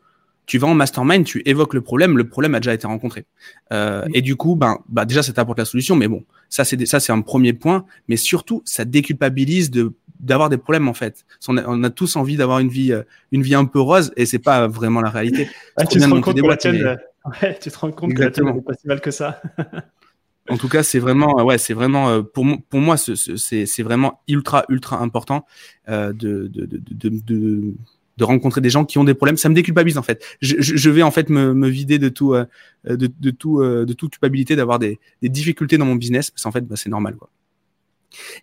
Tu 0.47 0.57
vas 0.57 0.67
en 0.67 0.73
mastermind, 0.73 1.23
tu 1.23 1.43
évoques 1.45 1.75
le 1.75 1.81
problème, 1.81 2.17
le 2.17 2.27
problème 2.27 2.55
a 2.55 2.59
déjà 2.59 2.73
été 2.73 2.87
rencontré. 2.87 3.25
Euh, 3.71 4.05
et 4.13 4.21
du 4.21 4.35
coup, 4.35 4.55
ben, 4.55 4.79
bah 4.89 5.05
déjà, 5.05 5.21
ça 5.21 5.31
t'apporte 5.33 5.59
la 5.59 5.65
solution, 5.65 5.95
mais 5.95 6.07
bon, 6.07 6.25
ça 6.49 6.65
c'est 6.65 6.83
ça 6.87 6.99
c'est 6.99 7.11
un 7.11 7.21
premier 7.21 7.53
point, 7.53 7.85
mais 8.07 8.17
surtout, 8.17 8.63
ça 8.65 8.85
déculpabilise 8.85 9.69
de 9.69 9.93
d'avoir 10.19 10.49
des 10.49 10.57
problèmes 10.57 10.87
en 10.87 10.93
fait. 10.93 11.25
On 11.47 11.57
a, 11.57 11.63
on 11.67 11.83
a 11.83 11.89
tous 11.91 12.15
envie 12.15 12.37
d'avoir 12.37 12.59
une 12.59 12.69
vie, 12.69 12.91
euh, 12.91 13.03
une 13.31 13.43
vie 13.43 13.55
un 13.55 13.65
peu 13.65 13.79
rose 13.79 14.11
et 14.17 14.25
c'est 14.25 14.39
pas 14.39 14.67
vraiment 14.67 15.01
la 15.01 15.09
réalité. 15.09 15.47
tu, 15.89 15.99
te 15.99 16.07
rends 16.07 16.21
compte 16.21 16.41
que 16.41 16.47
la 16.47 16.57
tienne, 16.57 16.97
ouais, 17.41 17.57
tu 17.59 17.71
te 17.71 17.77
rends 17.77 17.91
compte 17.91 18.13
que 18.13 18.21
la 18.23 18.31
tienne 18.31 18.51
n'est 18.51 18.61
pas 18.61 18.73
si 18.73 18.87
mal 18.87 18.99
que 18.99 19.11
ça. 19.11 19.41
en 20.49 20.57
tout 20.57 20.67
cas, 20.67 20.83
c'est 20.83 20.99
vraiment, 20.99 21.43
ouais, 21.43 21.57
c'est 21.57 21.73
vraiment 21.73 22.09
euh, 22.09 22.21
pour 22.23 22.45
moi, 22.73 22.97
c'est 22.97 23.83
vraiment 23.83 24.21
ultra 24.27 24.65
ultra 24.69 24.99
important 24.99 25.45
euh, 25.87 26.13
de, 26.13 27.73
rencontrer 28.19 28.61
des 28.61 28.69
gens 28.69 28.85
qui 28.85 28.97
ont 28.97 29.03
des 29.03 29.13
problèmes. 29.13 29.37
Ça 29.37 29.49
me 29.49 29.55
déculpabilise 29.55 29.97
en 29.97 30.03
fait. 30.03 30.23
Je, 30.41 30.89
vais 30.89 31.01
en 31.03 31.11
fait 31.11 31.29
me, 31.29 31.67
vider 31.67 31.99
de 31.99 32.09
tout, 32.09 32.33
euh, 32.33 32.45
de, 32.85 33.07
tout, 33.31 33.63
de 33.63 33.93
toute 33.93 34.11
culpabilité 34.11 34.55
d'avoir 34.55 34.77
des, 34.79 34.99
difficultés 35.23 35.77
dans 35.77 35.85
mon 35.85 35.95
business 35.95 36.29
parce 36.29 36.43
qu'en 36.43 36.51
fait, 36.51 36.61
bah, 36.61 36.75
c'est 36.75 36.89
normal. 36.89 37.15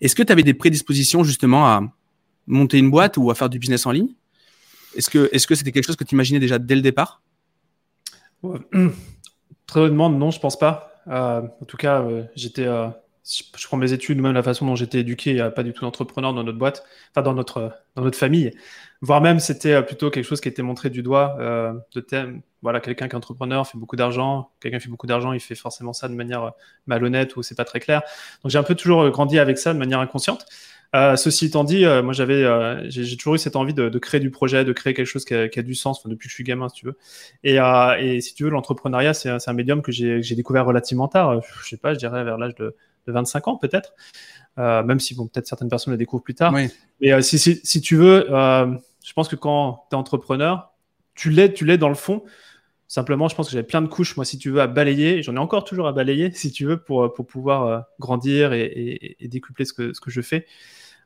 Est-ce 0.00 0.14
que 0.14 0.22
tu 0.22 0.32
avais 0.32 0.42
des 0.42 0.54
prédispositions 0.54 1.24
justement 1.24 1.66
à 1.66 1.82
monter 2.46 2.78
une 2.78 2.90
boîte 2.90 3.18
ou 3.18 3.30
à 3.30 3.34
faire 3.34 3.48
du 3.48 3.58
business 3.58 3.86
en 3.86 3.92
ligne? 3.92 4.14
Est-ce 4.96 5.10
que 5.46 5.54
c'était 5.54 5.72
quelque 5.72 5.86
chose 5.86 5.96
que 5.96 6.04
tu 6.04 6.14
imaginais 6.14 6.40
déjà 6.40 6.58
dès 6.58 6.74
le 6.74 6.82
départ? 6.82 7.22
Très 9.66 9.80
honnêtement, 9.80 10.10
non, 10.10 10.30
je 10.30 10.40
pense 10.40 10.58
pas. 10.58 10.97
Euh, 11.08 11.42
en 11.60 11.64
tout 11.64 11.76
cas, 11.76 12.02
euh, 12.02 12.24
j'étais, 12.34 12.66
euh, 12.66 12.88
je 13.24 13.66
prends 13.66 13.76
mes 13.76 13.92
études, 13.92 14.20
même 14.20 14.32
la 14.32 14.42
façon 14.42 14.66
dont 14.66 14.76
j'étais 14.76 15.00
éduqué, 15.00 15.48
pas 15.54 15.62
du 15.62 15.72
tout 15.72 15.82
d'entrepreneur 15.84 16.32
dans 16.32 16.44
notre 16.44 16.58
boîte, 16.58 16.84
enfin 17.12 17.22
dans 17.22 17.34
notre 17.34 17.72
dans 17.94 18.02
notre 18.02 18.18
famille. 18.18 18.52
Voire 19.02 19.20
même, 19.20 19.38
c'était 19.38 19.82
plutôt 19.82 20.10
quelque 20.10 20.24
chose 20.24 20.40
qui 20.40 20.48
était 20.48 20.62
montré 20.62 20.90
du 20.90 21.02
doigt 21.02 21.36
de 21.94 22.00
thème. 22.00 22.40
Voilà, 22.62 22.80
quelqu'un 22.80 23.06
qui 23.06 23.12
est 23.12 23.16
entrepreneur 23.16 23.66
fait 23.66 23.76
beaucoup 23.76 23.96
d'argent, 23.96 24.50
quelqu'un 24.60 24.80
fait 24.80 24.88
beaucoup 24.88 25.06
d'argent, 25.06 25.32
il 25.32 25.40
fait 25.40 25.54
forcément 25.54 25.92
ça 25.92 26.08
de 26.08 26.14
manière 26.14 26.52
malhonnête 26.86 27.36
ou 27.36 27.42
c'est 27.42 27.54
pas 27.54 27.66
très 27.66 27.80
clair. 27.80 28.02
Donc 28.42 28.50
j'ai 28.50 28.58
un 28.58 28.62
peu 28.62 28.74
toujours 28.74 29.08
grandi 29.10 29.38
avec 29.38 29.58
ça 29.58 29.74
de 29.74 29.78
manière 29.78 30.00
inconsciente. 30.00 30.46
Euh, 30.96 31.16
ceci 31.16 31.46
étant 31.46 31.64
dit, 31.64 31.84
euh, 31.84 32.02
moi 32.02 32.14
j'avais, 32.14 32.44
euh, 32.44 32.88
j'ai 32.88 33.16
toujours 33.16 33.34
eu 33.34 33.38
cette 33.38 33.56
envie 33.56 33.74
de, 33.74 33.90
de, 33.90 33.98
créer 33.98 34.20
du 34.20 34.30
projet, 34.30 34.64
de 34.64 34.72
créer 34.72 34.94
quelque 34.94 35.06
chose 35.06 35.24
qui 35.26 35.34
a, 35.34 35.48
qui 35.48 35.58
a 35.58 35.62
du 35.62 35.74
sens, 35.74 36.06
depuis 36.06 36.28
que 36.28 36.30
je 36.30 36.34
suis 36.34 36.44
gamin, 36.44 36.68
si 36.70 36.76
tu 36.76 36.86
veux. 36.86 36.96
Et, 37.44 37.56
et 37.56 38.20
si 38.20 38.34
tu 38.34 38.44
veux, 38.44 38.50
l'entrepreneuriat, 38.50 39.12
c'est 39.12 39.28
un 39.28 39.52
médium 39.52 39.82
que 39.82 39.92
j'ai 39.92 40.34
découvert 40.34 40.64
relativement 40.64 41.08
tard. 41.08 41.40
Je 41.62 41.68
sais 41.68 41.76
pas, 41.76 41.92
je 41.92 41.98
dirais 41.98 42.24
vers 42.24 42.38
l'âge 42.38 42.54
de, 42.54 42.74
de, 43.06 43.12
25 43.12 43.48
ans 43.48 43.56
peut-être. 43.56 43.94
même 44.56 45.00
si 45.00 45.14
bon, 45.14 45.26
peut-être 45.26 45.46
certaines 45.46 45.68
personnes 45.68 45.92
le 45.92 45.98
découvrent 45.98 46.24
plus 46.24 46.34
tard. 46.34 46.54
Oui. 46.54 46.70
Mais 47.00 47.20
si, 47.22 47.38
si, 47.38 47.60
si, 47.62 47.80
tu 47.80 47.96
veux, 47.96 48.26
je 48.28 49.12
pense 49.14 49.28
que 49.28 49.36
quand 49.36 49.84
tu 49.90 49.94
es 49.94 49.98
entrepreneur, 49.98 50.72
tu 51.14 51.30
l'es, 51.30 51.52
tu 51.52 51.64
l'es 51.66 51.78
dans 51.78 51.88
le 51.88 51.94
fond. 51.94 52.22
Simplement, 52.88 53.28
je 53.28 53.36
pense 53.36 53.46
que 53.46 53.52
j'avais 53.52 53.66
plein 53.66 53.82
de 53.82 53.86
couches, 53.86 54.16
moi, 54.16 54.24
si 54.24 54.38
tu 54.38 54.50
veux, 54.50 54.60
à 54.60 54.66
balayer. 54.66 55.22
J'en 55.22 55.36
ai 55.36 55.38
encore 55.38 55.64
toujours 55.64 55.86
à 55.86 55.92
balayer, 55.92 56.30
si 56.34 56.50
tu 56.50 56.64
veux, 56.64 56.78
pour, 56.78 57.12
pour 57.12 57.26
pouvoir 57.26 57.84
grandir 58.00 58.52
et, 58.52 59.16
décupler 59.20 59.64
ce 59.64 59.72
que, 59.72 59.92
je 60.10 60.20
fais. 60.20 60.46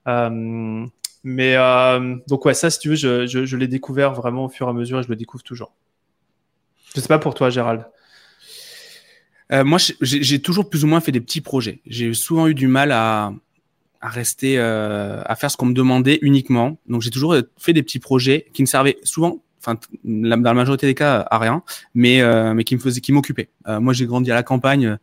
Euh, 0.09 0.87
mais 1.25 1.55
euh, 1.57 2.17
donc 2.27 2.45
ouais, 2.45 2.55
ça, 2.55 2.71
si 2.71 2.79
tu 2.81 2.89
veux, 2.91 2.97
je, 2.97 3.57
l'ai 3.57 3.69
découvert 3.69 4.13
vraiment 4.13 4.47
au 4.47 4.49
fur 4.49 4.67
et 4.67 4.71
à 4.71 4.73
mesure 4.73 4.99
et 4.99 5.03
je 5.03 5.09
le 5.09 5.17
découvre 5.17 5.45
toujours. 5.45 5.73
Je 6.95 7.01
sais 7.01 7.09
pas 7.09 7.19
pour 7.19 7.35
toi, 7.35 7.49
Gérald. 7.49 7.87
Euh, 9.53 9.65
moi, 9.65 9.79
j'ai 10.01 10.41
toujours 10.41 10.69
plus 10.69 10.85
ou 10.85 10.87
moins 10.87 11.01
fait 11.01 11.13
des 11.13 11.21
petits 11.21 11.41
projets. 11.41 11.81
J'ai 11.87 12.13
souvent 12.15 12.49
eu 12.49 12.55
du 12.55 12.67
mal 12.67 12.91
à, 12.91 13.33
rester, 14.01 14.59
euh, 14.59 15.23
à 15.25 15.37
faire 15.37 15.51
ce 15.51 15.57
qu'on 15.57 15.67
me 15.67 15.75
demandait 15.75 16.19
uniquement. 16.23 16.79
Donc, 16.89 17.03
j'ai 17.03 17.11
toujours 17.11 17.37
fait 17.57 17.73
des 17.73 17.83
petits 17.83 18.01
projets 18.01 18.47
qui 18.53 18.63
ne 18.63 18.67
servaient 18.67 18.99
souvent, 19.05 19.43
enfin, 19.65 19.79
dans 20.05 20.43
la 20.43 20.55
majorité 20.55 20.87
des 20.87 20.95
cas, 20.95 21.27
à 21.31 21.39
rien, 21.39 21.63
mais, 21.95 22.21
euh, 22.21 22.53
mais 22.55 22.65
qui 22.65 22.75
me 22.75 22.81
faisaient, 22.81 23.01
qui 23.01 23.13
m'occupaient. 23.13 23.51
moi, 23.67 23.93
j'ai 23.93 24.07
grandi 24.07 24.31
à 24.31 24.35
la 24.35 24.43
campagne 24.43 24.99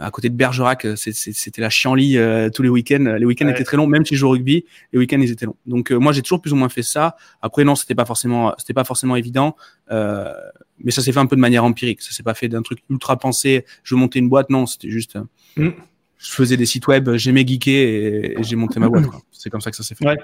à 0.00 0.10
côté 0.10 0.30
de 0.30 0.34
Bergerac, 0.34 0.86
euh, 0.86 0.96
c'était 0.96 1.60
la 1.60 1.68
chienlit 1.68 2.16
euh, 2.16 2.48
tous 2.48 2.62
les 2.62 2.70
week-ends. 2.70 3.16
Les 3.18 3.26
week-ends 3.26 3.48
étaient 3.48 3.64
très 3.64 3.76
longs, 3.76 3.86
même 3.86 4.06
si 4.06 4.14
je 4.14 4.20
joue 4.20 4.28
au 4.28 4.30
rugby, 4.30 4.64
les 4.92 4.98
week-ends 4.98 5.20
ils 5.20 5.30
étaient 5.30 5.44
longs. 5.44 5.56
Donc 5.66 5.92
euh, 5.92 5.98
moi 5.98 6.12
j'ai 6.12 6.22
toujours 6.22 6.40
plus 6.40 6.52
ou 6.52 6.56
moins 6.56 6.70
fait 6.70 6.82
ça. 6.82 7.16
Après 7.42 7.64
non, 7.64 7.74
c'était 7.74 7.94
pas 7.94 8.06
forcément, 8.06 8.54
c'était 8.56 8.72
pas 8.72 8.84
forcément 8.84 9.14
évident, 9.14 9.56
mais 9.90 10.90
ça 10.90 11.02
s'est 11.02 11.12
fait 11.12 11.20
un 11.20 11.26
peu 11.26 11.36
de 11.36 11.40
manière 11.40 11.64
empirique. 11.64 12.00
Ça 12.00 12.12
s'est 12.12 12.22
pas 12.22 12.34
fait 12.34 12.48
d'un 12.48 12.62
truc 12.62 12.80
ultra 12.88 13.18
pensé. 13.18 13.66
Je 13.82 13.94
monter 13.94 14.18
une 14.18 14.30
boîte, 14.30 14.48
non, 14.48 14.64
c'était 14.64 14.90
juste. 14.90 15.18
Mmh. 15.56 15.68
je 16.16 16.30
faisais 16.30 16.56
des 16.56 16.66
sites 16.66 16.86
web, 16.86 17.10
j'aimais 17.16 17.46
geeker 17.46 17.74
et, 17.74 18.36
j'ai 18.40 18.56
monté 18.56 18.80
ma 18.80 18.88
boîte. 18.88 19.04
C'est 19.32 19.50
comme 19.50 19.60
ça 19.60 19.70
que 19.70 19.76
ça 19.76 19.82
s'est 19.82 19.94
fait. 19.94 20.06
Ouais. 20.06 20.16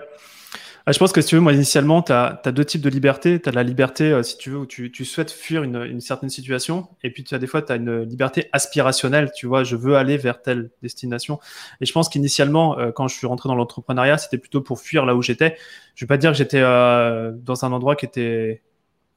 Ah, 0.89 0.93
je 0.93 1.01
pense 1.01 1.11
que 1.11 1.21
si 1.21 1.31
tu 1.31 1.35
veux, 1.35 1.41
moi, 1.41 1.53
initialement, 1.53 2.01
tu 2.01 2.13
as, 2.13 2.41
deux 2.53 2.65
types 2.65 2.81
de 2.81 2.89
liberté. 2.89 3.41
Tu 3.41 3.49
as 3.49 3.53
la 3.53 3.65
liberté, 3.65 4.13
euh, 4.13 4.23
si 4.23 4.39
tu 4.39 4.51
veux, 4.51 4.59
où 4.59 4.67
tu, 4.67 4.93
tu 4.93 5.05
souhaites 5.05 5.33
fuir 5.33 5.65
une, 5.65 5.83
une, 5.83 6.01
certaine 6.01 6.31
situation. 6.31 6.87
Et 7.03 7.11
puis, 7.11 7.25
tu 7.25 7.35
as 7.35 7.39
des 7.39 7.49
fois, 7.49 7.61
tu 7.61 7.73
as 7.73 7.77
une 7.77 8.03
liberté 8.03 8.49
aspirationnelle. 8.53 9.33
Tu 9.35 9.49
vois, 9.49 9.65
je 9.65 9.75
veux 9.75 9.97
aller 9.97 10.17
vers 10.17 10.43
telle 10.43 10.71
destination. 10.83 11.41
Et 11.81 11.87
je 11.87 11.93
pense 11.93 12.09
qu'initialement, 12.09 12.79
euh, 12.79 12.93
quand 12.93 13.09
je 13.09 13.17
suis 13.17 13.27
rentré 13.27 13.49
dans 13.49 13.57
l'entrepreneuriat, 13.57 14.17
c'était 14.17 14.39
plutôt 14.39 14.61
pour 14.61 14.79
fuir 14.79 15.05
là 15.05 15.17
où 15.17 15.23
j'étais. 15.23 15.57
Je 15.97 16.05
vais 16.05 16.07
pas 16.07 16.19
dire 16.19 16.31
que 16.31 16.39
j'étais 16.39 16.61
euh, 16.63 17.33
dans 17.33 17.65
un 17.65 17.73
endroit 17.73 17.97
qui 17.97 18.07
était 18.07 18.63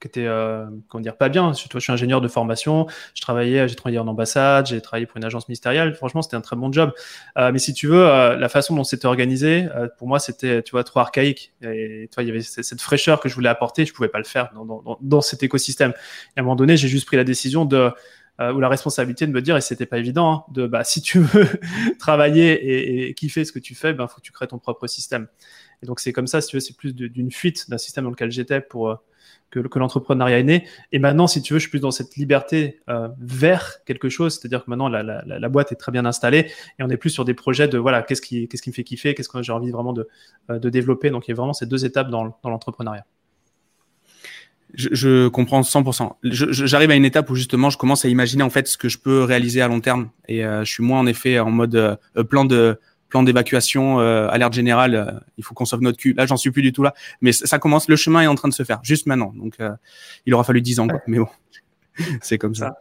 qui 0.00 0.08
était 0.08 0.26
euh, 0.26 0.66
comment 0.88 1.02
dire 1.02 1.16
pas 1.16 1.28
bien. 1.28 1.52
Je, 1.52 1.64
je 1.72 1.78
suis 1.78 1.92
ingénieur 1.92 2.20
de 2.20 2.28
formation, 2.28 2.86
je 3.14 3.20
travaillais, 3.20 3.68
j'ai 3.68 3.74
travaillé 3.74 3.98
en 3.98 4.06
ambassade, 4.06 4.66
j'ai 4.66 4.80
travaillé 4.80 5.06
pour 5.06 5.18
une 5.18 5.24
agence 5.24 5.48
ministérielle. 5.48 5.94
Franchement, 5.94 6.22
c'était 6.22 6.36
un 6.36 6.40
très 6.40 6.56
bon 6.56 6.72
job. 6.72 6.92
Euh, 7.38 7.52
mais 7.52 7.58
si 7.58 7.74
tu 7.74 7.86
veux, 7.86 8.06
euh, 8.06 8.36
la 8.36 8.48
façon 8.48 8.74
dont 8.74 8.84
c'était 8.84 9.06
organisé, 9.06 9.68
euh, 9.74 9.88
pour 9.98 10.08
moi, 10.08 10.18
c'était 10.18 10.62
tu 10.62 10.72
vois 10.72 10.84
trop 10.84 11.00
archaïque. 11.00 11.52
Et 11.62 12.08
tu 12.10 12.14
vois, 12.14 12.24
il 12.24 12.28
y 12.28 12.30
avait 12.30 12.40
cette 12.40 12.80
fraîcheur 12.80 13.20
que 13.20 13.28
je 13.28 13.34
voulais 13.34 13.48
apporter, 13.48 13.84
je 13.84 13.92
pouvais 13.92 14.08
pas 14.08 14.18
le 14.18 14.24
faire 14.24 14.50
dans, 14.54 14.64
dans, 14.64 14.98
dans 15.00 15.20
cet 15.20 15.42
écosystème. 15.42 15.92
Et 16.36 16.40
à 16.40 16.40
un 16.40 16.44
moment 16.44 16.56
donné, 16.56 16.76
j'ai 16.76 16.88
juste 16.88 17.06
pris 17.06 17.16
la 17.16 17.24
décision 17.24 17.64
de 17.64 17.90
ou 18.54 18.58
la 18.58 18.70
responsabilité 18.70 19.26
de 19.26 19.32
me 19.32 19.42
dire, 19.42 19.54
et 19.58 19.60
c'était 19.60 19.84
pas 19.84 19.98
évident, 19.98 20.32
hein, 20.32 20.44
de 20.50 20.66
bah 20.66 20.82
si 20.82 21.02
tu 21.02 21.18
veux 21.18 21.46
travailler 21.98 22.52
et, 22.52 23.10
et, 23.10 23.12
kiffer 23.12 23.44
ce 23.44 23.52
que 23.52 23.58
tu 23.58 23.74
fais, 23.74 23.92
ben 23.92 24.08
faut 24.08 24.16
que 24.16 24.22
tu 24.22 24.32
crées 24.32 24.46
ton 24.46 24.58
propre 24.58 24.86
système. 24.86 25.28
Et 25.82 25.86
donc 25.86 26.00
c'est 26.00 26.14
comme 26.14 26.26
ça, 26.26 26.40
si 26.40 26.48
tu 26.48 26.56
veux, 26.56 26.60
c'est 26.60 26.74
plus 26.74 26.94
d'une 26.94 27.30
fuite 27.30 27.68
d'un 27.68 27.76
système 27.76 28.04
dans 28.04 28.10
lequel 28.10 28.30
j'étais 28.30 28.62
pour 28.62 28.98
que, 29.50 29.78
l'entrepreneuriat 29.78 30.38
est 30.38 30.44
né. 30.44 30.66
Et 30.92 30.98
maintenant, 30.98 31.26
si 31.26 31.42
tu 31.42 31.52
veux, 31.52 31.58
je 31.58 31.64
suis 31.64 31.70
plus 31.70 31.80
dans 31.80 31.90
cette 31.90 32.16
liberté 32.16 32.80
euh, 32.88 33.08
vers 33.18 33.84
quelque 33.84 34.08
chose, 34.08 34.38
c'est-à-dire 34.38 34.64
que 34.64 34.70
maintenant 34.70 34.88
la, 34.88 35.48
boîte 35.48 35.72
est 35.72 35.76
très 35.76 35.92
bien 35.92 36.04
installée 36.04 36.50
et 36.78 36.82
on 36.82 36.88
est 36.88 36.96
plus 36.96 37.10
sur 37.10 37.24
des 37.24 37.34
projets 37.34 37.68
de 37.68 37.78
voilà, 37.78 38.02
qu'est-ce 38.02 38.22
qui, 38.22 38.48
qu'est-ce 38.48 38.62
qui 38.62 38.70
me 38.70 38.74
fait 38.74 38.84
kiffer, 38.84 39.14
qu'est-ce 39.14 39.28
que 39.28 39.42
j'ai 39.42 39.52
envie 39.52 39.70
vraiment 39.70 39.92
de, 39.92 40.08
euh, 40.50 40.58
développer. 40.58 41.10
Donc 41.10 41.26
il 41.26 41.32
y 41.32 41.32
a 41.32 41.36
vraiment 41.36 41.52
ces 41.52 41.66
deux 41.66 41.84
étapes 41.84 42.10
dans, 42.10 42.36
l'entrepreneuriat. 42.44 43.04
Je, 44.72 45.26
comprends 45.26 45.62
100%. 45.62 46.12
J'arrive 46.22 46.92
à 46.92 46.94
une 46.94 47.04
étape 47.04 47.28
où 47.28 47.34
justement 47.34 47.70
je 47.70 47.76
commence 47.76 48.04
à 48.04 48.08
imaginer 48.08 48.44
en 48.44 48.50
fait 48.50 48.68
ce 48.68 48.78
que 48.78 48.88
je 48.88 48.98
peux 48.98 49.24
réaliser 49.24 49.60
à 49.60 49.66
long 49.66 49.80
terme 49.80 50.10
et 50.28 50.44
euh, 50.44 50.64
je 50.64 50.70
suis 50.70 50.84
moins 50.84 51.00
en 51.00 51.06
effet 51.06 51.40
en 51.40 51.50
mode 51.50 51.98
plan 52.28 52.44
de 52.44 52.78
plan 53.10 53.22
d'évacuation, 53.22 54.00
euh, 54.00 54.28
alerte 54.28 54.54
générale, 54.54 54.94
euh, 54.94 55.20
il 55.36 55.44
faut 55.44 55.52
qu'on 55.52 55.66
sauve 55.66 55.82
notre 55.82 55.98
cul. 55.98 56.14
Là, 56.14 56.24
j'en 56.24 56.38
suis 56.38 56.50
plus 56.50 56.62
du 56.62 56.72
tout 56.72 56.82
là, 56.82 56.94
mais 57.20 57.32
ça 57.32 57.58
commence, 57.58 57.88
le 57.88 57.96
chemin 57.96 58.22
est 58.22 58.26
en 58.26 58.34
train 58.34 58.48
de 58.48 58.54
se 58.54 58.62
faire, 58.62 58.80
juste 58.82 59.06
maintenant. 59.06 59.32
Donc, 59.36 59.56
euh, 59.60 59.72
il 60.24 60.32
aura 60.32 60.44
fallu 60.44 60.62
10 60.62 60.80
ans, 60.80 60.88
quoi. 60.88 61.02
mais 61.06 61.18
bon, 61.18 61.28
c'est 62.22 62.38
comme 62.38 62.54
ça. 62.54 62.78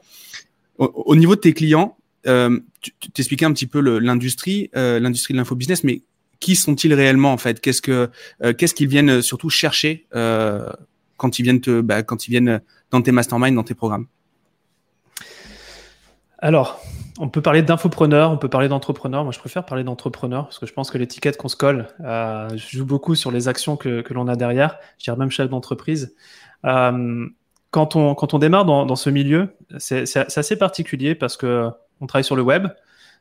Au, 0.77 1.15
niveau 1.17 1.35
de 1.35 1.41
tes 1.41 1.53
clients, 1.53 1.97
tu 2.23 3.11
t'expliquais 3.13 3.43
un 3.43 3.51
petit 3.51 3.67
peu 3.67 3.81
l'industrie, 3.81 4.69
l'industrie 4.73 5.33
de 5.33 5.39
l'infobusiness, 5.39 5.83
mais 5.83 6.03
qui 6.39 6.55
sont-ils 6.55 6.93
réellement 6.93 7.33
en 7.33 7.37
fait? 7.37 7.59
Qu'est-ce 7.59 7.81
que, 7.81 8.09
qu'est-ce 8.53 8.73
qu'ils 8.73 8.87
viennent 8.87 9.21
surtout 9.21 9.49
chercher 9.49 10.07
quand 11.17 11.37
ils 11.37 11.43
viennent 11.43 11.59
te, 11.59 11.81
bah, 11.81 12.01
quand 12.01 12.29
ils 12.29 12.31
viennent 12.31 12.61
dans 12.91 13.01
tes 13.01 13.11
masterminds, 13.11 13.55
dans 13.55 13.63
tes 13.63 13.73
programmes? 13.73 14.07
Alors, 16.41 16.81
on 17.19 17.27
peut 17.27 17.41
parler 17.41 17.61
d'infopreneur, 17.61 18.31
on 18.31 18.37
peut 18.37 18.47
parler 18.47 18.69
d'entrepreneur. 18.69 19.23
Moi, 19.23 19.33
je 19.33 19.39
préfère 19.39 19.65
parler 19.65 19.83
d'entrepreneur 19.83 20.45
parce 20.45 20.57
que 20.57 20.65
je 20.65 20.73
pense 20.73 20.89
que 20.89 20.97
l'étiquette 20.97 21.35
qu'on 21.35 21.49
se 21.49 21.57
colle 21.57 21.87
euh, 21.99 22.49
joue 22.55 22.85
beaucoup 22.85 23.13
sur 23.15 23.29
les 23.29 23.49
actions 23.49 23.75
que, 23.75 24.03
l'on 24.11 24.27
a 24.27 24.37
derrière. 24.37 24.77
Je 24.97 25.03
dirais 25.03 25.17
même 25.17 25.31
chef 25.31 25.49
d'entreprise. 25.49 26.15
Euh, 26.65 27.27
quand, 27.71 27.97
on, 27.97 28.15
quand 28.15 28.33
on 28.33 28.39
démarre 28.39 28.65
dans, 28.65 28.95
ce 28.95 29.09
milieu, 29.09 29.49
c'est 29.77 30.03
assez 30.15 30.57
particulier 30.57 31.13
parce 31.13 31.35
que 31.35 31.69
on 31.99 32.07
travaille 32.07 32.23
sur 32.23 32.37
le 32.37 32.41
web. 32.41 32.67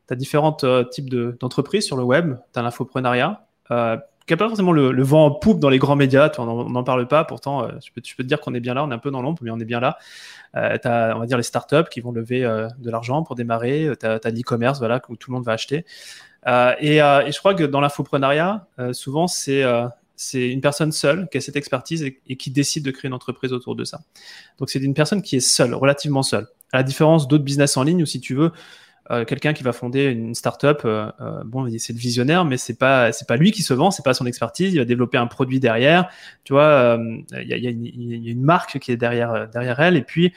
Tu 0.06 0.14
as 0.14 0.16
différents 0.16 0.56
euh, 0.62 0.84
types 0.84 1.10
d'entreprises 1.10 1.84
sur 1.84 1.96
le 1.96 2.04
web. 2.04 2.36
Tu 2.52 2.60
as 2.60 2.62
l'infoprenariat 2.62 3.46
qui 4.28 4.34
n'a 4.34 4.36
pas 4.36 4.48
forcément 4.48 4.72
le, 4.72 5.02
vent 5.02 5.24
en 5.24 5.30
poupe 5.30 5.58
dans 5.58 5.70
les 5.70 5.78
grands 5.78 5.96
médias. 5.96 6.30
On 6.38 6.68
n'en 6.68 6.84
parle 6.84 7.08
pas. 7.08 7.24
Pourtant, 7.24 7.66
peux, 7.66 8.02
je, 8.04 8.14
peux, 8.14 8.22
te 8.22 8.28
dire 8.28 8.40
qu'on 8.40 8.54
est 8.54 8.60
bien 8.60 8.74
là. 8.74 8.84
On 8.84 8.90
est 8.90 8.94
un 8.94 8.98
peu 8.98 9.10
dans 9.10 9.22
l'ombre, 9.22 9.38
mais 9.42 9.50
on 9.50 9.58
est 9.58 9.64
bien 9.64 9.80
là. 9.80 9.96
Euh, 10.54 10.76
tu 10.80 10.86
as, 10.86 11.14
on 11.16 11.20
va 11.20 11.26
dire, 11.26 11.38
les 11.38 11.42
startups 11.42 11.88
qui 11.90 12.00
vont 12.00 12.12
lever 12.12 12.44
euh, 12.44 12.68
de 12.78 12.90
l'argent 12.90 13.22
pour 13.22 13.36
démarrer. 13.36 13.90
Tu 13.98 14.06
as, 14.06 14.30
l'e-commerce, 14.30 14.78
voilà, 14.78 15.00
où 15.08 15.16
tout 15.16 15.30
le 15.30 15.36
monde 15.36 15.44
va 15.44 15.52
acheter. 15.52 15.86
Euh, 16.46 16.74
et, 16.78 16.98
je 16.98 17.38
crois 17.38 17.54
que 17.54 17.64
dans 17.64 17.80
l'infoprenariat, 17.80 18.66
souvent, 18.92 19.26
c'est 19.26 19.64
c'est 20.20 20.48
une 20.48 20.60
personne 20.60 20.90
seule 20.90 21.28
qui 21.30 21.38
a 21.38 21.40
cette 21.40 21.54
expertise 21.54 22.02
et, 22.02 22.36
qui 22.36 22.50
décide 22.50 22.84
de 22.84 22.90
créer 22.90 23.08
une 23.08 23.14
entreprise 23.14 23.52
autour 23.52 23.76
de 23.76 23.84
ça. 23.84 24.00
Donc 24.58 24.68
c'est 24.68 24.80
une 24.80 24.92
personne 24.92 25.22
qui 25.22 25.36
est 25.36 25.40
seule, 25.40 25.74
relativement 25.74 26.24
seule. 26.24 26.48
À 26.72 26.78
la 26.78 26.82
différence 26.82 27.28
d'autres 27.28 27.44
business 27.44 27.76
en 27.76 27.84
ligne 27.84 28.02
où 28.02 28.06
si 28.06 28.20
tu 28.20 28.34
veux, 28.34 28.50
euh, 29.10 29.24
quelqu'un 29.24 29.54
qui 29.54 29.62
va 29.62 29.72
fonder 29.72 30.04
une 30.04 30.34
startup, 30.34 30.82
euh, 30.84 31.10
euh, 31.20 31.42
bon, 31.44 31.68
c'est 31.78 31.92
le 31.92 31.98
visionnaire, 31.98 32.44
mais 32.44 32.58
c'est 32.58 32.76
pas 32.78 33.10
c'est 33.12 33.26
pas 33.26 33.36
lui 33.36 33.52
qui 33.52 33.62
se 33.62 33.72
vend, 33.72 33.90
c'est 33.90 34.04
pas 34.04 34.14
son 34.14 34.26
expertise. 34.26 34.74
Il 34.74 34.78
va 34.78 34.84
développer 34.84 35.16
un 35.16 35.26
produit 35.26 35.60
derrière. 35.60 36.08
Tu 36.44 36.52
vois, 36.52 36.98
il 37.32 37.48
y 37.48 37.54
a, 37.54 37.56
y, 37.56 37.66
a 37.66 37.70
y, 37.70 38.28
a, 38.28 38.30
une 38.30 38.42
marque 38.42 38.78
qui 38.78 38.92
est 38.92 38.96
derrière 38.96 39.48
derrière 39.48 39.80
elle, 39.80 39.96
et 39.96 40.02
puis 40.02 40.32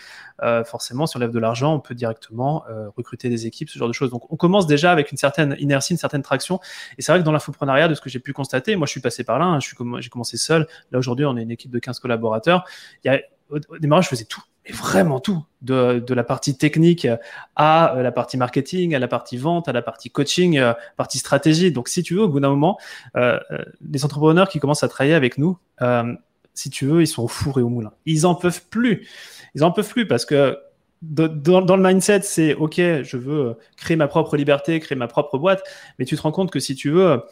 forcément, 0.66 1.06
si 1.06 1.18
on 1.18 1.20
lève 1.20 1.32
de 1.32 1.40
l'argent, 1.40 1.75
on 1.75 1.80
peut 1.80 1.96
directement 1.96 2.63
recruter 2.98 3.30
des 3.30 3.46
équipes, 3.46 3.70
ce 3.70 3.78
genre 3.78 3.88
de 3.88 3.94
choses. 3.94 4.10
Donc, 4.10 4.32
on 4.32 4.36
commence 4.36 4.68
déjà 4.68 4.92
avec 4.92 5.12
une 5.12 5.18
certaine 5.18 5.56
inertie, 5.60 5.94
une 5.94 6.00
certaine 6.00 6.22
traction. 6.24 6.60
Et 6.98 7.01
c'est 7.01 7.12
vrai 7.12 7.22
que 7.22 7.25
dans 7.25 7.32
l'infoprenariat, 7.32 7.88
de 7.88 7.94
ce 7.94 8.01
que 8.01 8.10
j'ai 8.10 8.20
pu 8.20 8.34
constater, 8.34 8.75
moi, 8.75 8.88
je 8.88 8.92
suis 8.92 9.01
passé 9.01 9.24
par 9.24 9.40
là. 9.40 9.46
Hein, 9.46 9.60
je 9.60 9.68
suis 9.68 9.78
j'ai 10.00 10.10
commencé 10.10 10.38
seul. 10.38 10.68
Là 10.92 11.00
aujourd'hui, 11.00 11.25
on 11.25 11.38
est 11.38 11.44
une 11.44 11.51
équipe 11.51 11.72
de 11.72 11.80
15 11.80 12.00
collaborateurs. 12.00 12.66
Il 13.04 13.12
y 13.12 13.16
a, 13.16 13.22
au 13.50 13.78
démarrage, 13.78 14.06
je 14.06 14.10
faisais 14.10 14.25
tout 14.25 14.42
mais 14.65 14.72
vraiment 14.72 15.20
tout, 15.20 15.44
de, 15.62 16.00
de, 16.00 16.13
la 16.13 16.24
partie 16.24 16.56
technique 16.56 17.08
à 17.56 17.96
euh, 17.96 18.03
la 18.03 18.12
partie 18.12 18.38
marketing, 18.38 18.94
à 18.94 19.00
la 19.00 19.08
partie 19.08 19.38
vente, 19.38 19.68
à 19.68 19.74
la 19.74 19.82
partie 19.82 20.10
coaching, 20.10 20.58
euh, 20.58 20.74
partie 20.98 21.18
stratégie. 21.18 21.72
Donc, 21.72 21.88
si 21.88 22.03
tu 22.03 22.15
veux, 22.15 22.24
au 22.24 22.30
bout 22.30 22.39
d'un 22.39 22.50
moment, 22.50 22.77
euh, 23.15 23.39
euh 23.51 23.58
les 23.89 24.06
entrepreneurs 24.06 24.50
qui 24.50 24.60
commencent 24.60 24.84
à 24.84 24.88
travailler 24.88 25.15
avec 25.15 25.38
nous, 25.38 25.58
euh, 25.82 26.13
si 26.53 26.70
tu 26.70 26.86
veux, 26.86 27.01
ils 27.01 27.08
sont 27.08 27.24
au 27.24 27.27
four 27.27 27.60
et 27.60 27.63
au 27.63 27.70
moulin. 27.70 27.91
Ils 28.06 28.25
en 28.25 28.36
peuvent 28.36 28.63
plus. 28.70 29.08
Ils 29.56 29.63
en 29.63 29.72
peuvent 29.72 29.89
plus 29.89 30.08
parce 30.08 30.25
que 30.25 30.58
dans, 31.01 31.62
dans, 31.62 31.75
le 31.75 31.82
mindset, 31.82 32.22
c'est 32.22 32.53
OK, 32.53 32.75
je 32.75 33.18
veux 33.18 33.58
créer 33.75 33.98
ma 33.98 34.08
propre 34.08 34.38
liberté, 34.38 34.80
créer 34.80 34.96
ma 34.96 35.08
propre 35.08 35.39
boîte, 35.39 35.63
mais 35.98 36.06
tu 36.06 36.15
te 36.15 36.22
rends 36.22 36.32
compte 36.32 36.51
que 36.51 36.60
si 36.60 36.75
tu 36.75 36.91
veux, 36.91 37.24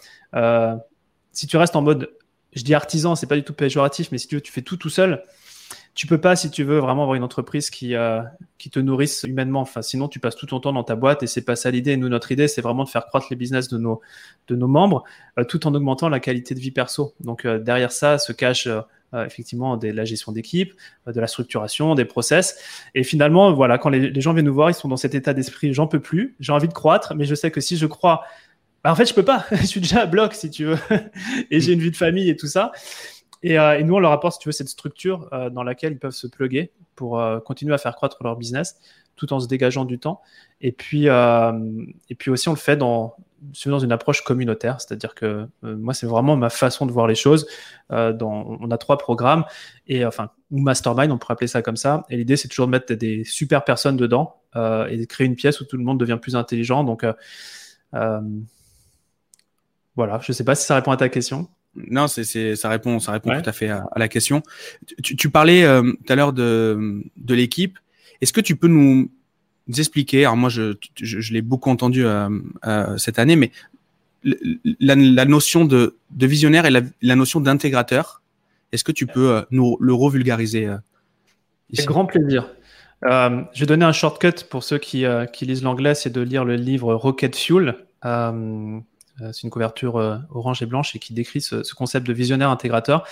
si 1.32 1.46
tu 1.46 1.56
restes 1.58 1.76
en 1.76 1.84
mode, 1.84 2.10
je 2.54 2.64
dis 2.64 2.74
artisan, 2.74 3.16
c'est 3.16 3.28
pas 3.28 3.36
du 3.36 3.44
tout 3.44 3.54
péjoratif, 3.54 4.12
mais 4.12 4.18
si 4.18 4.28
tu 4.28 4.36
veux, 4.36 4.42
tu 4.42 4.52
fais 4.52 4.64
tout 4.64 4.76
tout 4.76 4.90
seul, 4.90 5.24
tu 5.96 6.08
peux 6.08 6.20
pas, 6.20 6.36
si 6.36 6.50
tu 6.50 6.64
veux 6.64 6.80
vraiment 6.80 7.04
avoir 7.04 7.16
une 7.16 7.24
entreprise 7.24 7.70
qui, 7.70 7.96
euh, 7.96 8.22
te 8.72 8.80
nourrisse 8.80 9.24
humainement. 9.24 9.68
Sinon, 9.82 10.08
tu 10.08 10.20
passes 10.20 10.36
tout 10.36 10.46
ton 10.46 10.60
temps 10.60 10.74
dans 10.74 10.84
ta 10.84 10.96
boîte 10.96 11.24
et 11.24 11.28
c'est 11.28 11.44
pas 11.44 11.56
ça 11.56 11.72
l'idée. 11.72 11.98
Nous, 11.98 12.10
notre 12.10 12.32
idée, 12.32 12.48
c'est 12.48 12.62
vraiment 12.62 12.84
de 12.84 12.90
faire 12.90 13.06
croître 13.06 13.28
les 13.30 13.36
business 13.36 13.68
de 13.68 13.78
nos, 13.78 14.02
membres 14.68 15.04
euh, 15.38 15.44
tout 15.44 15.66
en 15.68 15.74
augmentant 15.74 16.10
la 16.10 16.20
qualité 16.20 16.56
de 16.56 16.60
vie 16.60 16.72
perso. 16.72 17.14
Donc, 17.20 17.46
euh, 17.46 17.60
derrière 17.60 17.92
ça 17.92 18.18
se 18.18 18.32
cache 18.32 18.68
effectivement 19.26 19.76
de 19.76 19.88
la 19.88 20.06
gestion 20.06 20.32
d'équipe, 20.32 20.76
de 21.08 21.20
la 21.20 21.26
structuration, 21.26 21.96
des 21.96 22.06
process. 22.06 22.60
Et 22.94 23.04
finalement, 23.04 23.52
voilà, 23.54 23.80
quand 23.80 23.90
les, 23.90 24.12
les, 24.12 24.22
gens 24.22 24.34
viennent 24.34 24.46
nous 24.46 24.54
voir, 24.54 24.70
ils 24.70 24.76
sont 24.76 24.88
dans 24.88 24.98
cet 24.98 25.16
état 25.16 25.34
d'esprit, 25.34 25.74
j'en 25.74 25.88
peux 25.88 26.00
plus, 26.00 26.36
j'ai 26.40 26.52
envie 26.52 26.68
de 26.68 26.74
croître, 26.74 27.16
mais 27.16 27.26
je 27.26 27.34
sais 27.34 27.50
que 27.50 27.60
si 27.60 27.76
je 27.76 27.88
crois, 27.88 28.24
bah, 28.84 28.92
en 28.92 28.96
fait, 28.96 29.06
je 29.06 29.14
peux 29.14 29.26
pas. 29.26 29.46
je 29.52 29.66
suis 29.66 29.82
déjà 29.82 30.02
à 30.02 30.06
bloc, 30.06 30.34
si 30.34 30.50
tu 30.50 30.66
veux, 30.66 30.78
et 31.52 31.60
j'ai 31.60 31.74
une 31.74 31.80
vie 31.80 31.92
de 31.92 31.98
famille 31.98 32.30
et 32.30 32.36
tout 32.36 32.48
ça. 32.48 32.72
Euh, 33.46 33.74
et, 33.74 33.84
nous, 33.84 33.96
on 33.96 34.00
leur 34.00 34.12
apporte, 34.12 34.34
si 34.34 34.40
tu 34.40 34.50
veux, 34.50 34.54
cette 34.54 34.70
structure 34.70 35.30
euh, 35.34 35.50
dans 35.50 35.64
laquelle 35.64 35.94
ils 35.94 36.00
peuvent 36.00 36.12
se 36.12 36.28
plugger 36.28 36.72
pour 36.96 37.20
euh, 37.20 37.40
continuer 37.40 37.74
à 37.74 37.78
faire 37.78 37.96
croître 37.96 38.18
leur 38.24 38.36
business 38.36 38.78
tout 39.16 39.34
en 39.34 39.40
se 39.42 39.48
dégageant 39.48 39.84
du 39.84 40.00
temps. 40.00 40.22
Et 40.62 40.72
puis, 40.72 41.08
et 41.08 42.16
puis 42.18 42.32
aussi, 42.32 42.48
on 42.48 42.54
le 42.54 42.58
fait 42.58 42.78
dans, 42.78 43.18
dans 43.66 43.80
une 43.80 43.92
approche 43.92 44.22
communautaire, 44.22 44.80
c'est-à-dire 44.80 45.14
que 45.14 45.46
moi, 45.62 45.94
c'est 45.94 46.08
vraiment 46.08 46.38
ma 46.38 46.50
façon 46.50 46.86
de 46.86 46.94
voir 46.94 47.06
les 47.06 47.16
choses. 47.16 47.46
Dans, 47.90 48.58
on 48.62 48.72
a 48.72 48.78
trois 48.78 48.98
programmes, 48.98 49.44
et 49.88 50.06
enfin, 50.06 50.30
ou 50.52 50.62
mastermind, 50.62 51.12
on 51.12 51.18
pourrait 51.18 51.34
appeler 51.34 51.50
ça 51.50 51.62
comme 51.62 51.76
ça. 51.76 52.06
Et 52.10 52.16
l'idée, 52.16 52.38
c'est 52.38 52.48
toujours 52.48 52.68
de 52.68 52.72
mettre 52.72 52.94
des 52.94 53.26
super 53.26 53.66
personnes 53.66 53.98
dedans 53.98 54.38
et 54.56 54.96
de 54.96 55.04
créer 55.04 55.28
une 55.28 55.36
pièce 55.36 55.60
où 55.60 55.66
tout 55.66 55.76
le 55.76 55.84
monde 55.84 56.00
devient 56.00 56.20
plus 56.22 56.38
intelligent. 56.38 56.86
Donc, 56.86 57.04
voilà, 57.92 58.32
je 59.98 60.32
ne 60.32 60.34
sais 60.34 60.46
pas 60.46 60.56
si 60.56 60.66
ça 60.66 60.76
répond 60.76 60.92
à 60.92 60.98
ta 60.98 61.10
question. 61.10 61.50
Non, 61.88 62.08
c'est, 62.08 62.56
ça 62.56 62.70
répond, 62.70 63.00
ça 63.00 63.12
répond 63.12 63.30
tout 63.42 63.50
à 63.50 63.54
fait 63.54 63.70
à, 63.70 63.88
la 63.96 64.08
question. 64.08 64.44
Tu, 65.04 65.16
tu 65.16 65.30
parlais 65.30 65.64
euh, 65.64 65.82
tout 65.82 66.14
à 66.14 66.16
l'heure 66.16 66.34
de, 66.34 67.04
de 67.18 67.34
l'équipe. 67.34 67.78
Est-ce 68.22 68.34
que 68.34 68.42
tu 68.42 68.56
peux 68.56 68.68
nous, 68.68 69.10
expliquer 69.78 70.26
Alors 70.26 70.38
moi, 70.38 70.50
je, 70.50 70.76
je, 70.96 71.20
je 71.20 71.34
l'ai 71.34 71.42
beaucoup 71.42 71.70
entendu 71.70 72.06
euh, 72.06 72.30
euh, 72.66 72.98
cette 72.98 73.20
année, 73.20 73.36
mais 73.36 73.52
la, 74.24 74.96
la 74.96 75.26
notion 75.26 75.64
de, 75.64 75.96
de, 76.12 76.28
visionnaire 76.28 76.66
et 76.66 76.72
la, 76.72 76.82
la 77.02 77.16
notion 77.16 77.40
d'intégrateur, 77.40 78.22
est-ce 78.72 78.84
que 78.84 78.92
tu 78.92 79.08
peux 79.08 79.46
nous 79.52 79.78
le 79.80 79.94
revulgariser 79.94 80.66
Avec 80.66 81.86
grand 81.86 82.06
plaisir. 82.06 82.50
Je 83.04 83.60
vais 83.60 83.66
donner 83.66 83.86
un 83.86 83.94
shortcut 83.94 84.44
pour 84.50 84.64
ceux 84.64 84.78
qui, 84.78 85.06
qui 85.32 85.46
lisent 85.46 85.64
l'anglais, 85.64 85.96
c'est 85.96 86.10
de 86.10 86.22
lire 86.22 86.44
le 86.44 86.56
livre 86.56 86.94
Rocket 86.94 87.36
Fuel. 87.36 87.76
Euh, 89.22 89.32
c'est 89.34 89.44
une 89.44 89.50
couverture 89.50 89.98
euh, 89.98 90.18
orange 90.30 90.62
et 90.62 90.66
blanche 90.66 90.96
et 90.96 91.00
qui 91.00 91.14
décrit 91.14 91.42
ce, 91.42 91.74
concept 91.74 92.06
de 92.08 92.14
visionnaire 92.14 92.50
intégrateur. 92.50 93.06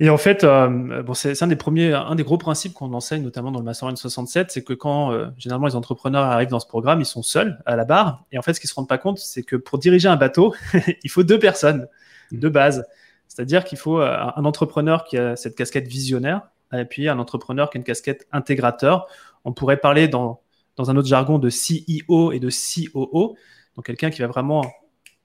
Et 0.00 0.10
en 0.10 0.16
fait, 0.16 0.44
euh, 0.44 1.02
bon, 1.02 1.12
c'est 1.12 1.42
un 1.42 1.48
des 1.48 1.56
premiers, 1.56 1.92
un 1.92 2.14
des 2.14 2.22
gros 2.22 2.38
principes 2.38 2.72
qu'on 2.72 2.92
enseigne, 2.92 3.22
notamment 3.22 3.50
dans 3.50 3.58
le 3.58 3.64
Mastermind 3.64 3.98
67, 3.98 4.52
c'est 4.52 4.62
que 4.62 4.72
quand 4.72 5.10
euh, 5.10 5.26
généralement 5.38 5.66
les 5.66 5.74
entrepreneurs 5.74 6.22
arrivent 6.24 6.50
dans 6.50 6.60
ce 6.60 6.68
programme, 6.68 7.00
ils 7.00 7.06
sont 7.06 7.22
seuls 7.22 7.60
à 7.66 7.74
la 7.74 7.84
barre. 7.84 8.24
Et 8.30 8.38
en 8.38 8.42
fait, 8.42 8.54
ce 8.54 8.60
qu'ils 8.60 8.70
se 8.70 8.74
rendent 8.74 8.88
pas 8.88 8.98
compte, 8.98 9.18
c'est 9.18 9.42
que 9.42 9.56
pour 9.56 9.78
diriger 9.78 10.06
un 10.08 10.14
bateau, 10.14 10.54
il 11.02 11.10
faut 11.10 11.24
deux 11.24 11.40
personnes 11.40 11.88
mmh. 12.30 12.38
de 12.38 12.48
base. 12.48 12.86
C'est-à-dire 13.26 13.64
qu'il 13.64 13.76
faut 13.76 14.00
euh, 14.00 14.16
un 14.36 14.44
entrepreneur 14.44 15.02
qui 15.02 15.18
a 15.18 15.34
cette 15.34 15.56
casquette 15.56 15.88
visionnaire, 15.88 16.42
et 16.72 16.84
puis 16.84 17.08
un 17.08 17.18
entrepreneur 17.18 17.68
qui 17.68 17.78
a 17.78 17.80
une 17.80 17.84
casquette 17.84 18.28
intégrateur. 18.30 19.08
On 19.44 19.52
pourrait 19.52 19.78
parler 19.78 20.06
dans, 20.06 20.40
dans 20.76 20.90
un 20.90 20.96
autre 20.96 21.08
jargon 21.08 21.40
de 21.40 21.48
CEO 21.48 22.30
et 22.30 22.38
de 22.38 22.50
COO. 22.50 23.36
Donc 23.74 23.84
quelqu'un 23.84 24.10
qui 24.10 24.20
va 24.20 24.28
vraiment 24.28 24.64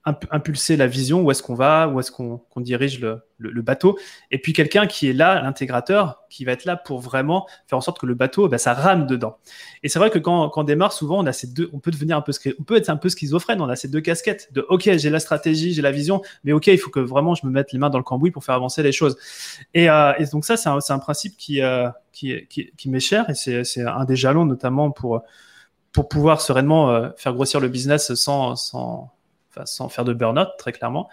impulser 0.05 0.75
la 0.75 0.87
vision, 0.87 1.21
où 1.21 1.31
est-ce 1.31 1.41
qu'on 1.41 1.53
va, 1.53 1.87
où 1.87 1.99
est-ce 1.99 2.11
qu'on 2.11 2.41
dirige 2.57 2.99
le, 2.99 3.61
bateau. 3.61 3.97
Et 4.31 4.37
puis 4.37 4.51
quelqu'un 4.51 4.85
qui 4.85 5.09
est 5.09 5.13
là, 5.13 5.41
l'intégrateur, 5.41 6.23
qui 6.29 6.43
va 6.43 6.51
être 6.51 6.65
là 6.65 6.75
pour 6.75 6.99
vraiment 6.99 7.47
faire 7.67 7.77
en 7.77 7.81
sorte 7.81 7.99
que 7.99 8.05
le 8.05 8.13
bateau, 8.13 8.49
bah, 8.49 8.57
ça 8.57 8.73
rame 8.73 9.05
dedans. 9.05 9.37
Et 9.81 9.89
c'est 9.89 9.99
vrai 9.99 10.09
que 10.09 10.19
quand, 10.19 10.49
quand, 10.49 10.61
on 10.61 10.63
démarre, 10.63 10.91
souvent, 10.91 11.19
on 11.19 11.25
a 11.25 11.31
ces 11.31 11.47
deux, 11.47 11.69
on 11.73 11.79
peut 11.79 11.91
devenir 11.91 12.17
un 12.17 12.21
peu, 12.21 12.33
on 12.59 12.63
peut 12.63 12.75
être 12.75 12.89
un 12.89 12.97
peu 12.97 13.09
schizophrène. 13.09 13.61
On 13.61 13.69
a 13.69 13.75
ces 13.75 13.87
deux 13.87 14.01
casquettes 14.01 14.49
de, 14.53 14.65
ok, 14.69 14.89
j'ai 14.97 15.09
la 15.09 15.19
stratégie, 15.19 15.73
j'ai 15.73 15.81
la 15.81 15.91
vision, 15.91 16.21
mais 16.43 16.51
ok, 16.51 16.67
il 16.67 16.77
faut 16.77 16.89
que 16.89 16.99
vraiment 16.99 17.35
je 17.35 17.45
me 17.45 17.51
mette 17.51 17.71
les 17.71 17.79
mains 17.79 17.89
dans 17.89 17.97
le 17.97 18.03
cambouis 18.03 18.31
pour 18.31 18.43
faire 18.43 18.55
avancer 18.55 18.83
les 18.83 18.91
choses. 18.91 19.17
Et, 19.73 19.89
euh, 19.89 20.13
donc 20.31 20.45
ça, 20.45 20.57
c'est 20.57 20.69
un, 20.69 20.99
principe 20.99 21.37
qui, 21.37 21.61
euh, 21.61 21.89
qui, 22.11 22.47
qui 22.49 22.89
m'est 22.89 22.99
cher 22.99 23.29
et 23.29 23.35
c'est 23.35 23.81
un 23.81 24.05
des 24.05 24.15
jalons 24.15 24.45
notamment 24.45 24.91
pour 24.91 25.21
pour 25.93 26.09
pouvoir 26.09 26.41
sereinement 26.41 26.89
euh, 26.89 27.09
faire 27.15 27.33
grossir 27.33 27.59
le 27.59 27.69
business 27.69 28.13
sans, 28.15 28.55
sans 28.55 29.11
sans 29.65 29.89
faire 29.89 30.05
de 30.05 30.13
burn-out, 30.13 30.49
très 30.57 30.71
clairement. 30.71 31.09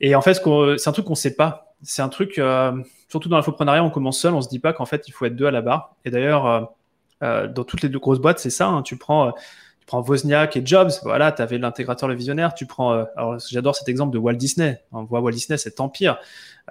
Et 0.00 0.14
en 0.14 0.20
fait, 0.20 0.34
c'est 0.34 0.88
un 0.88 0.92
truc 0.92 1.06
qu'on 1.06 1.12
ne 1.12 1.16
sait 1.16 1.34
pas. 1.34 1.74
C'est 1.82 2.02
un 2.02 2.08
truc, 2.08 2.38
euh, 2.38 2.72
surtout 3.08 3.28
dans 3.28 3.36
l'infoprenariat, 3.36 3.84
on 3.84 3.90
commence 3.90 4.18
seul, 4.20 4.34
on 4.34 4.40
se 4.40 4.48
dit 4.48 4.58
pas 4.58 4.72
qu'en 4.72 4.86
fait, 4.86 5.06
il 5.08 5.12
faut 5.12 5.24
être 5.26 5.36
deux 5.36 5.46
à 5.46 5.50
la 5.50 5.62
barre. 5.62 5.96
Et 6.04 6.10
d'ailleurs, 6.10 6.46
euh, 6.46 6.60
euh, 7.22 7.48
dans 7.48 7.64
toutes 7.64 7.82
les 7.82 7.88
deux 7.88 7.98
grosses 7.98 8.20
boîtes, 8.20 8.38
c'est 8.38 8.50
ça. 8.50 8.66
Hein. 8.68 8.82
tu 8.82 8.96
prends 8.96 9.32
prends 9.88 10.02
Wozniak 10.02 10.56
et 10.56 10.62
Jobs, 10.64 10.92
voilà, 11.02 11.32
tu 11.32 11.42
avais 11.42 11.58
l'intégrateur, 11.58 12.08
le 12.08 12.14
visionnaire. 12.14 12.54
Tu 12.54 12.66
prends, 12.66 12.92
alors 13.16 13.38
j'adore 13.50 13.74
cet 13.74 13.88
exemple 13.88 14.12
de 14.12 14.18
Walt 14.18 14.34
Disney. 14.34 14.80
On 14.92 15.02
voit 15.02 15.20
Walt 15.20 15.32
Disney, 15.32 15.58
cet 15.58 15.80
empire. 15.80 16.18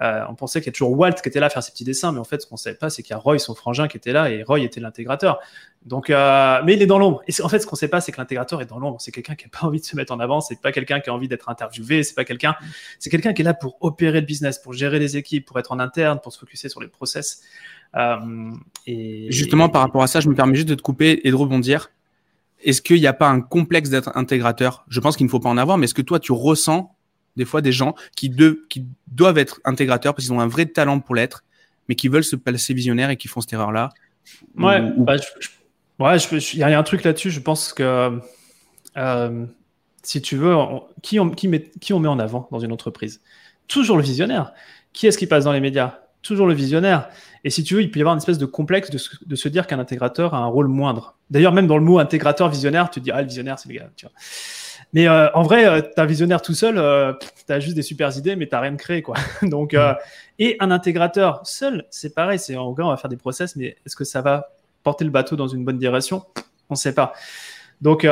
Euh, 0.00 0.22
on 0.28 0.34
pensait 0.34 0.60
qu'il 0.60 0.66
y 0.66 0.70
a 0.70 0.72
toujours 0.72 0.96
Walt 0.96 1.14
qui 1.14 1.28
était 1.28 1.40
là 1.40 1.46
à 1.46 1.50
faire 1.50 1.62
ses 1.62 1.72
petits 1.72 1.84
dessins, 1.84 2.12
mais 2.12 2.20
en 2.20 2.24
fait, 2.24 2.40
ce 2.40 2.46
qu'on 2.46 2.54
ne 2.54 2.58
savait 2.58 2.76
pas, 2.76 2.88
c'est 2.88 3.02
qu'il 3.02 3.10
y 3.10 3.14
a 3.14 3.18
Roy, 3.18 3.38
son 3.38 3.54
frangin, 3.54 3.88
qui 3.88 3.96
était 3.96 4.12
là, 4.12 4.30
et 4.30 4.42
Roy 4.44 4.60
était 4.60 4.80
l'intégrateur. 4.80 5.40
Donc, 5.84 6.10
euh, 6.10 6.60
mais 6.64 6.74
il 6.74 6.82
est 6.82 6.86
dans 6.86 6.98
l'ombre. 6.98 7.22
Et 7.26 7.32
en 7.42 7.48
fait, 7.48 7.58
ce 7.58 7.66
qu'on 7.66 7.74
ne 7.74 7.78
sait 7.78 7.88
pas, 7.88 8.00
c'est 8.00 8.12
que 8.12 8.18
l'intégrateur 8.18 8.60
est 8.60 8.66
dans 8.66 8.78
l'ombre. 8.78 9.00
C'est 9.00 9.10
quelqu'un 9.10 9.34
qui 9.34 9.46
n'a 9.46 9.50
pas 9.58 9.66
envie 9.66 9.80
de 9.80 9.84
se 9.84 9.96
mettre 9.96 10.12
en 10.12 10.20
avant. 10.20 10.40
C'est 10.40 10.60
pas 10.60 10.70
quelqu'un 10.70 11.00
qui 11.00 11.10
a 11.10 11.14
envie 11.14 11.28
d'être 11.28 11.48
interviewé. 11.48 12.02
C'est 12.04 12.14
pas 12.14 12.24
quelqu'un. 12.24 12.54
C'est 12.98 13.10
quelqu'un 13.10 13.32
qui 13.32 13.42
est 13.42 13.44
là 13.44 13.54
pour 13.54 13.76
opérer 13.80 14.20
le 14.20 14.26
business, 14.26 14.58
pour 14.58 14.72
gérer 14.72 14.98
les 14.98 15.16
équipes, 15.16 15.46
pour 15.46 15.58
être 15.58 15.72
en 15.72 15.80
interne, 15.80 16.20
pour 16.20 16.32
se 16.32 16.38
focuser 16.38 16.68
sur 16.68 16.80
les 16.80 16.88
process. 16.88 17.42
Euh, 17.96 18.52
et 18.86 19.26
justement, 19.30 19.68
par 19.68 19.82
rapport 19.82 20.02
à 20.02 20.06
ça, 20.06 20.20
je 20.20 20.28
me 20.28 20.34
permets 20.34 20.54
juste 20.54 20.68
de 20.68 20.74
te 20.74 20.82
couper 20.82 21.26
et 21.26 21.30
de 21.30 21.36
rebondir. 21.36 21.90
Est-ce 22.64 22.82
qu'il 22.82 23.00
n'y 23.00 23.06
a 23.06 23.12
pas 23.12 23.28
un 23.28 23.40
complexe 23.40 23.90
d'être 23.90 24.16
intégrateur? 24.16 24.84
Je 24.88 25.00
pense 25.00 25.16
qu'il 25.16 25.26
ne 25.26 25.30
faut 25.30 25.40
pas 25.40 25.48
en 25.48 25.58
avoir, 25.58 25.78
mais 25.78 25.84
est-ce 25.84 25.94
que 25.94 26.02
toi, 26.02 26.18
tu 26.18 26.32
ressens 26.32 26.94
des 27.36 27.44
fois 27.44 27.60
des 27.60 27.72
gens 27.72 27.94
qui, 28.16 28.34
qui 28.68 28.86
doivent 29.06 29.38
être 29.38 29.60
intégrateurs 29.64 30.14
parce 30.14 30.26
qu'ils 30.26 30.34
ont 30.34 30.40
un 30.40 30.48
vrai 30.48 30.66
talent 30.66 30.98
pour 30.98 31.14
l'être, 31.14 31.44
mais 31.88 31.94
qui 31.94 32.08
veulent 32.08 32.24
se 32.24 32.36
passer 32.36 32.74
visionnaires 32.74 33.10
et 33.10 33.16
qui 33.16 33.28
font 33.28 33.40
cette 33.40 33.52
erreur-là? 33.52 33.90
Ouais, 34.56 34.82
bah, 34.96 35.16
il 36.00 36.58
y 36.58 36.62
a 36.62 36.78
un 36.78 36.82
truc 36.82 37.04
là-dessus. 37.04 37.30
Je 37.30 37.40
pense 37.40 37.72
que 37.72 38.18
euh, 38.96 39.46
si 40.02 40.20
tu 40.22 40.36
veux, 40.36 40.54
qui, 41.02 41.20
on, 41.20 41.30
qui, 41.30 41.48
met, 41.48 41.70
qui 41.80 41.92
on 41.92 42.00
met 42.00 42.08
en 42.08 42.18
avant 42.18 42.48
dans 42.50 42.58
une 42.58 42.72
entreprise? 42.72 43.20
Toujours 43.68 43.96
le 43.96 44.02
visionnaire. 44.02 44.52
Qui 44.92 45.06
est-ce 45.06 45.18
qui 45.18 45.26
passe 45.26 45.44
dans 45.44 45.52
les 45.52 45.60
médias? 45.60 46.00
Toujours 46.22 46.46
le 46.46 46.54
visionnaire. 46.54 47.08
Et 47.44 47.50
si 47.50 47.62
tu 47.62 47.74
veux, 47.74 47.82
il 47.82 47.90
peut 47.90 47.98
y 47.98 48.02
avoir 48.02 48.14
une 48.14 48.18
espèce 48.18 48.38
de 48.38 48.46
complexe 48.46 48.90
de, 48.90 48.98
de 49.26 49.36
se 49.36 49.48
dire 49.48 49.66
qu'un 49.66 49.78
intégrateur 49.78 50.34
a 50.34 50.38
un 50.38 50.46
rôle 50.46 50.68
moindre. 50.68 51.16
D'ailleurs, 51.30 51.52
même 51.52 51.66
dans 51.66 51.78
le 51.78 51.84
mot 51.84 51.98
intégrateur 51.98 52.48
visionnaire, 52.48 52.90
tu 52.90 53.00
te 53.00 53.04
dis, 53.04 53.10
ah, 53.10 53.22
le 53.22 53.28
visionnaire, 53.28 53.58
c'est 53.58 53.68
le 53.68 53.76
gars. 53.76 53.90
Tu 53.96 54.06
vois. 54.06 54.12
Mais 54.92 55.06
euh, 55.06 55.30
en 55.34 55.42
vrai, 55.42 55.66
euh, 55.66 55.82
tu 55.82 56.00
un 56.00 56.06
visionnaire 56.06 56.40
tout 56.40 56.54
seul, 56.54 56.78
euh, 56.78 57.12
tu 57.46 57.52
as 57.52 57.60
juste 57.60 57.76
des 57.76 57.82
super 57.82 58.16
idées, 58.16 58.36
mais 58.36 58.46
tu 58.46 58.56
rien 58.56 58.74
créé. 58.76 59.02
Quoi. 59.02 59.16
Donc, 59.42 59.74
euh, 59.74 59.94
et 60.38 60.56
un 60.60 60.70
intégrateur 60.70 61.40
seul, 61.44 61.86
c'est 61.90 62.14
pareil. 62.14 62.38
C'est 62.38 62.56
en 62.56 62.72
gros, 62.72 62.84
on 62.84 62.90
va 62.90 62.96
faire 62.96 63.10
des 63.10 63.16
process, 63.16 63.56
mais 63.56 63.76
est-ce 63.84 63.96
que 63.96 64.04
ça 64.04 64.22
va 64.22 64.48
porter 64.82 65.04
le 65.04 65.10
bateau 65.10 65.36
dans 65.36 65.48
une 65.48 65.64
bonne 65.64 65.78
direction? 65.78 66.24
On 66.70 66.74
ne 66.74 66.78
sait 66.78 66.94
pas. 66.94 67.12
Donc, 67.80 68.06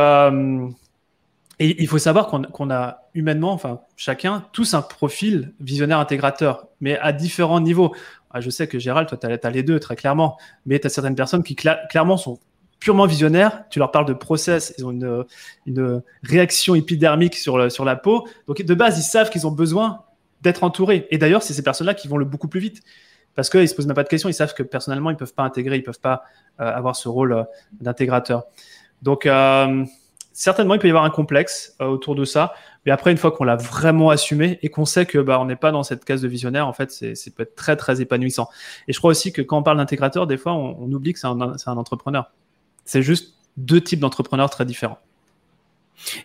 et 1.59 1.83
il 1.83 1.89
faut 1.89 1.99
savoir 1.99 2.27
qu'on 2.27 2.71
a 2.71 3.09
humainement, 3.15 3.53
enfin 3.53 3.81
chacun, 3.97 4.45
tous 4.53 4.75
un 4.75 4.83
profil 4.83 5.55
visionnaire 5.61 5.99
intégrateur, 5.99 6.67
mais 6.81 6.99
à 6.99 7.13
différents 7.13 7.61
niveaux. 7.61 7.95
Ah, 8.31 8.41
je 8.41 8.51
sais 8.51 8.69
que 8.69 8.79
Gérald, 8.79 9.09
toi, 9.09 9.17
tu 9.17 9.27
as, 9.27 9.51
les 9.51 9.63
deux 9.63 9.81
très 9.81 9.97
clairement, 9.97 10.37
mais 10.67 10.79
tu 10.79 10.87
as 10.87 10.91
certaines 10.91 11.15
personnes 11.15 11.43
qui 11.43 11.57
clairement 11.57 12.19
sont 12.19 12.39
purement 12.79 13.07
visionnaires, 13.07 13.65
tu 13.71 13.79
leur 13.79 13.91
parles 13.91 14.05
de 14.05 14.13
process, 14.13 14.75
ils 14.77 14.85
ont 14.85 15.25
une, 15.67 16.03
réaction 16.23 16.75
épidermique 16.75 17.35
sur, 17.35 17.73
sur 17.73 17.85
la 17.87 17.97
peau. 17.97 18.29
Donc 18.47 18.61
de 18.61 18.75
base, 18.75 18.99
ils 18.99 19.03
savent 19.03 19.31
qu'ils 19.31 19.47
ont 19.47 19.53
besoin 19.53 20.05
d'être 20.43 20.63
entourés. 20.63 21.07
Et 21.11 21.17
d'ailleurs, 21.17 21.43
c'est 21.43 21.55
ces 21.55 21.63
personnes-là 21.63 21.95
qui 21.95 22.09
vont 22.09 22.19
le 22.19 22.27
beaucoup 22.27 22.49
plus 22.49 22.61
vite. 22.61 22.83
Parce 23.35 23.51
qu'ils 23.51 23.61
ne 23.61 23.67
se 23.67 23.75
posent 23.75 23.87
même 23.87 23.95
pas 23.95 24.03
de 24.03 24.09
questions, 24.09 24.29
ils 24.29 24.35
savent 24.35 24.55
que 24.55 24.63
personnellement, 24.63 25.11
ils 25.11 25.15
ne 25.15 25.19
peuvent 25.19 25.35
pas 25.35 25.43
intégrer, 25.43 25.77
ils 25.77 25.81
ne 25.81 25.85
peuvent 25.85 26.01
pas 26.01 26.25
euh, 26.61 26.65
avoir 26.65 26.97
ce 26.97 27.09
rôle 27.09 27.33
euh, 27.33 27.43
d'intégrateur. 27.81 28.45
Donc, 29.03 29.27
euh, 29.27 29.85
certainement, 30.37 30.75
il 30.75 30.81
peut 30.81 30.87
y 30.87 30.91
avoir 30.91 31.05
un 31.05 31.11
complexe 31.11 31.75
autour 31.81 32.15
de 32.15 32.25
ça. 32.25 32.53
Mais 32.85 32.93
après, 32.93 33.11
une 33.11 33.17
fois 33.17 33.33
qu'on 33.33 33.45
l'a 33.45 33.57
vraiment 33.57 34.11
assumé 34.11 34.59
et 34.63 34.69
qu'on 34.69 34.85
sait 34.85 35.07
que 35.07 35.19
bah, 35.19 35.41
on 35.41 35.47
n'est 35.47 35.57
pas 35.57 35.73
dans 35.73 35.83
cette 35.83 36.05
case 36.05 36.21
de 36.21 36.29
visionnaire, 36.29 36.69
en 36.69 36.73
fait, 36.73 36.91
c'est 36.91 37.35
peut 37.35 37.43
être 37.43 37.57
très, 37.57 37.75
très 37.75 38.01
épanouissant. 38.03 38.49
Et 38.87 38.93
je 38.93 38.99
crois 38.99 39.11
aussi 39.11 39.33
que 39.33 39.41
quand 39.41 39.59
on 39.59 39.63
parle 39.63 39.79
d'intégrateur, 39.79 40.27
des 40.27 40.37
fois, 40.37 40.53
on, 40.53 40.77
on 40.79 40.93
oublie 40.93 41.15
que 41.15 41.19
c'est 41.19 41.27
un, 41.27 41.41
un 41.41 41.77
entrepreneur. 41.77 42.31
C'est 42.85 43.03
juste 43.03 43.35
deux 43.57 43.81
types 43.81 43.99
d'entrepreneurs 43.99 44.51
très 44.51 44.67
différents. 44.67 44.99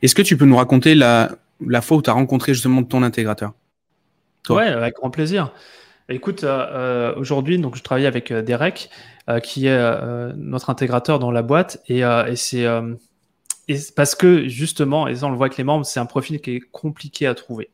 Est-ce 0.02 0.14
que 0.14 0.22
tu 0.22 0.36
peux 0.36 0.46
nous 0.46 0.58
raconter 0.58 0.94
la, 0.94 1.32
la 1.66 1.82
fois 1.82 1.98
où 1.98 2.02
tu 2.02 2.10
as 2.10 2.14
rencontré 2.14 2.54
justement 2.54 2.84
ton 2.84 3.04
intégrateur? 3.04 3.54
Ouais, 4.50 4.68
avec 4.68 4.96
grand 4.96 5.10
plaisir. 5.10 5.54
Écoute, 6.10 6.44
euh, 6.44 6.68
euh, 6.72 7.16
aujourd'hui, 7.16 7.58
donc 7.58 7.78
je 7.78 7.84
travaille 7.84 8.08
avec 8.08 8.32
euh, 8.32 8.42
Derek, 8.42 8.90
qui 9.44 9.68
est 9.68 9.80
notre 10.36 10.70
intégrateur 10.70 11.18
dans 11.18 11.32
la 11.32 11.42
boîte, 11.42 11.82
et, 11.88 12.00
et 12.00 12.36
c'est 12.36 12.66
parce 13.96 14.16
que 14.16 14.48
justement, 14.48 15.08
et 15.08 15.16
ça 15.16 15.28
on 15.28 15.30
le 15.30 15.38
voit 15.38 15.48
avec 15.48 15.58
les 15.58 15.64
membres, 15.64 15.86
c'est 15.86 16.00
un 16.00 16.06
profil 16.06 16.42
qui 16.42 16.56
est 16.56 16.60
compliqué 16.60 17.28
à 17.28 17.36
trouver 17.36 17.70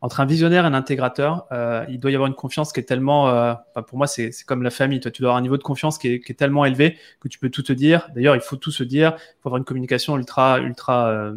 entre 0.00 0.20
un 0.20 0.26
visionnaire 0.26 0.64
et 0.64 0.68
un 0.68 0.74
intégrateur, 0.74 1.46
euh, 1.52 1.84
il 1.88 1.98
doit 1.98 2.10
y 2.10 2.14
avoir 2.14 2.28
une 2.28 2.34
confiance 2.34 2.72
qui 2.72 2.80
est 2.80 2.84
tellement, 2.84 3.28
euh, 3.28 3.54
pour 3.86 3.98
moi, 3.98 4.06
c'est 4.06 4.30
comme 4.46 4.62
la 4.62 4.70
famille. 4.70 5.00
Toi, 5.00 5.10
tu 5.10 5.22
dois 5.22 5.30
avoir 5.30 5.38
un 5.38 5.42
niveau 5.42 5.56
de 5.56 5.62
confiance 5.62 5.98
qui 5.98 6.08
est, 6.08 6.36
tellement 6.36 6.64
élevé 6.64 6.98
que 7.20 7.28
tu 7.28 7.38
peux 7.38 7.50
tout 7.50 7.62
te 7.62 7.72
dire. 7.72 8.08
D'ailleurs, 8.14 8.34
il 8.34 8.40
faut 8.40 8.56
tout 8.56 8.70
se 8.70 8.84
dire. 8.84 9.14
Il 9.16 9.42
faut 9.42 9.48
avoir 9.48 9.58
une 9.58 9.64
communication 9.64 10.16
ultra, 10.16 10.60
ultra, 10.60 11.08
euh, 11.08 11.34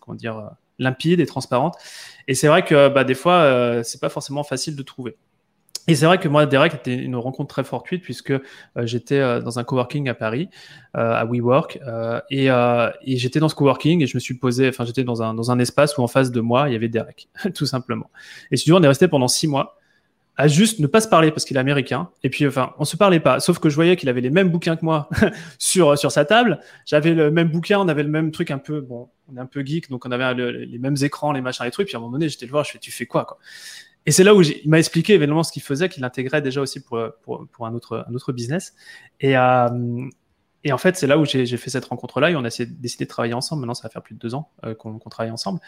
comment 0.00 0.16
dire, 0.16 0.50
limpide 0.78 1.20
et 1.20 1.26
transparente. 1.26 1.76
Et 2.26 2.34
c'est 2.34 2.48
vrai 2.48 2.64
que 2.64 2.88
bah, 2.88 3.04
des 3.04 3.14
fois, 3.14 3.82
c'est 3.84 4.00
pas 4.00 4.08
forcément 4.08 4.44
facile 4.44 4.76
de 4.76 4.82
trouver. 4.82 5.16
Et 5.86 5.94
c'est 5.94 6.06
vrai 6.06 6.18
que 6.18 6.28
moi, 6.28 6.46
Derek, 6.46 6.74
était 6.74 6.94
une 6.94 7.16
rencontre 7.16 7.48
très 7.48 7.64
fortuite 7.64 8.02
puisque 8.02 8.30
euh, 8.30 8.40
j'étais 8.84 9.18
euh, 9.18 9.40
dans 9.40 9.58
un 9.58 9.64
coworking 9.64 10.08
à 10.08 10.14
Paris, 10.14 10.48
euh, 10.96 11.12
à 11.12 11.24
WeWork, 11.26 11.78
et, 12.30 12.46
et 12.46 13.16
j'étais 13.16 13.40
dans 13.40 13.48
ce 13.48 13.54
coworking 13.54 14.02
et 14.02 14.06
je 14.06 14.16
me 14.16 14.20
suis 14.20 14.34
posé, 14.34 14.68
enfin, 14.68 14.84
j'étais 14.84 15.04
dans 15.04 15.22
un, 15.22 15.34
dans 15.34 15.50
un 15.50 15.58
espace 15.58 15.96
où 15.98 16.02
en 16.02 16.08
face 16.08 16.30
de 16.30 16.40
moi, 16.40 16.68
il 16.68 16.72
y 16.72 16.76
avait 16.76 16.88
Derek, 16.88 17.28
tout 17.54 17.66
simplement. 17.66 18.10
Et 18.50 18.56
si 18.56 18.64
tu 18.64 18.70
veux, 18.70 18.76
on 18.76 18.82
est 18.82 18.88
resté 18.88 19.08
pendant 19.08 19.28
six 19.28 19.46
mois 19.46 19.78
à 20.36 20.48
juste 20.48 20.80
ne 20.80 20.86
pas 20.88 21.00
se 21.00 21.08
parler 21.08 21.30
parce 21.30 21.44
qu'il 21.44 21.56
est 21.56 21.60
américain. 21.60 22.10
Et 22.24 22.30
puis, 22.30 22.46
enfin, 22.46 22.74
on 22.78 22.84
se 22.84 22.96
parlait 22.96 23.20
pas. 23.20 23.38
Sauf 23.38 23.60
que 23.60 23.68
je 23.68 23.76
voyais 23.76 23.94
qu'il 23.94 24.08
avait 24.08 24.20
les 24.20 24.30
mêmes 24.30 24.48
bouquins 24.48 24.74
que 24.74 24.84
moi 24.84 25.08
sur, 25.58 25.96
sur 25.96 26.10
sa 26.10 26.24
table. 26.24 26.58
J'avais 26.86 27.14
le 27.14 27.30
même 27.30 27.48
bouquin, 27.48 27.78
on 27.78 27.86
avait 27.86 28.02
le 28.02 28.08
même 28.08 28.32
truc 28.32 28.50
un 28.50 28.58
peu, 28.58 28.80
bon, 28.80 29.08
on 29.32 29.36
est 29.36 29.40
un 29.40 29.46
peu 29.46 29.64
geek, 29.64 29.90
donc 29.90 30.06
on 30.06 30.10
avait 30.10 30.34
les 30.34 30.78
mêmes 30.78 30.96
écrans, 31.02 31.30
les 31.32 31.40
machins, 31.40 31.64
les 31.64 31.70
trucs. 31.70 31.86
Puis 31.86 31.96
à 31.96 31.98
un 31.98 32.00
moment 32.00 32.12
donné, 32.12 32.28
j'étais 32.28 32.46
le 32.46 32.50
voir, 32.50 32.64
je 32.64 32.72
fais, 32.72 32.78
tu 32.78 32.90
fais 32.90 33.06
quoi, 33.06 33.24
quoi? 33.24 33.38
Et 34.06 34.12
c'est 34.12 34.24
là 34.24 34.34
où 34.34 34.42
il 34.42 34.68
m'a 34.68 34.78
expliqué 34.78 35.14
évidemment 35.14 35.42
ce 35.42 35.52
qu'il 35.52 35.62
faisait, 35.62 35.88
qu'il 35.88 36.02
l'intégrait 36.02 36.42
déjà 36.42 36.60
aussi 36.60 36.82
pour, 36.82 36.98
pour, 37.22 37.46
pour, 37.50 37.66
un, 37.66 37.74
autre, 37.74 38.04
un 38.08 38.14
autre 38.14 38.32
business. 38.32 38.74
Et, 39.20 39.36
euh, 39.36 39.68
et 40.64 40.72
en 40.72 40.78
fait, 40.78 40.96
c'est 40.96 41.06
là 41.06 41.18
où 41.18 41.24
j'ai 41.24 41.46
fait 41.46 41.70
cette 41.70 41.84
rencontre-là 41.84 42.30
et 42.30 42.36
on 42.36 42.44
a 42.44 42.48
décidé 42.48 43.04
de 43.04 43.08
travailler 43.08 43.34
ensemble. 43.34 43.60
Maintenant, 43.60 43.74
ça 43.74 43.88
va 43.88 43.90
faire 43.90 44.02
plus 44.02 44.14
de 44.14 44.18
deux 44.18 44.34
ans 44.34 44.50
euh, 44.64 44.74
qu'on 44.74 44.98
travaille 44.98 45.30
ensemble. 45.32 45.60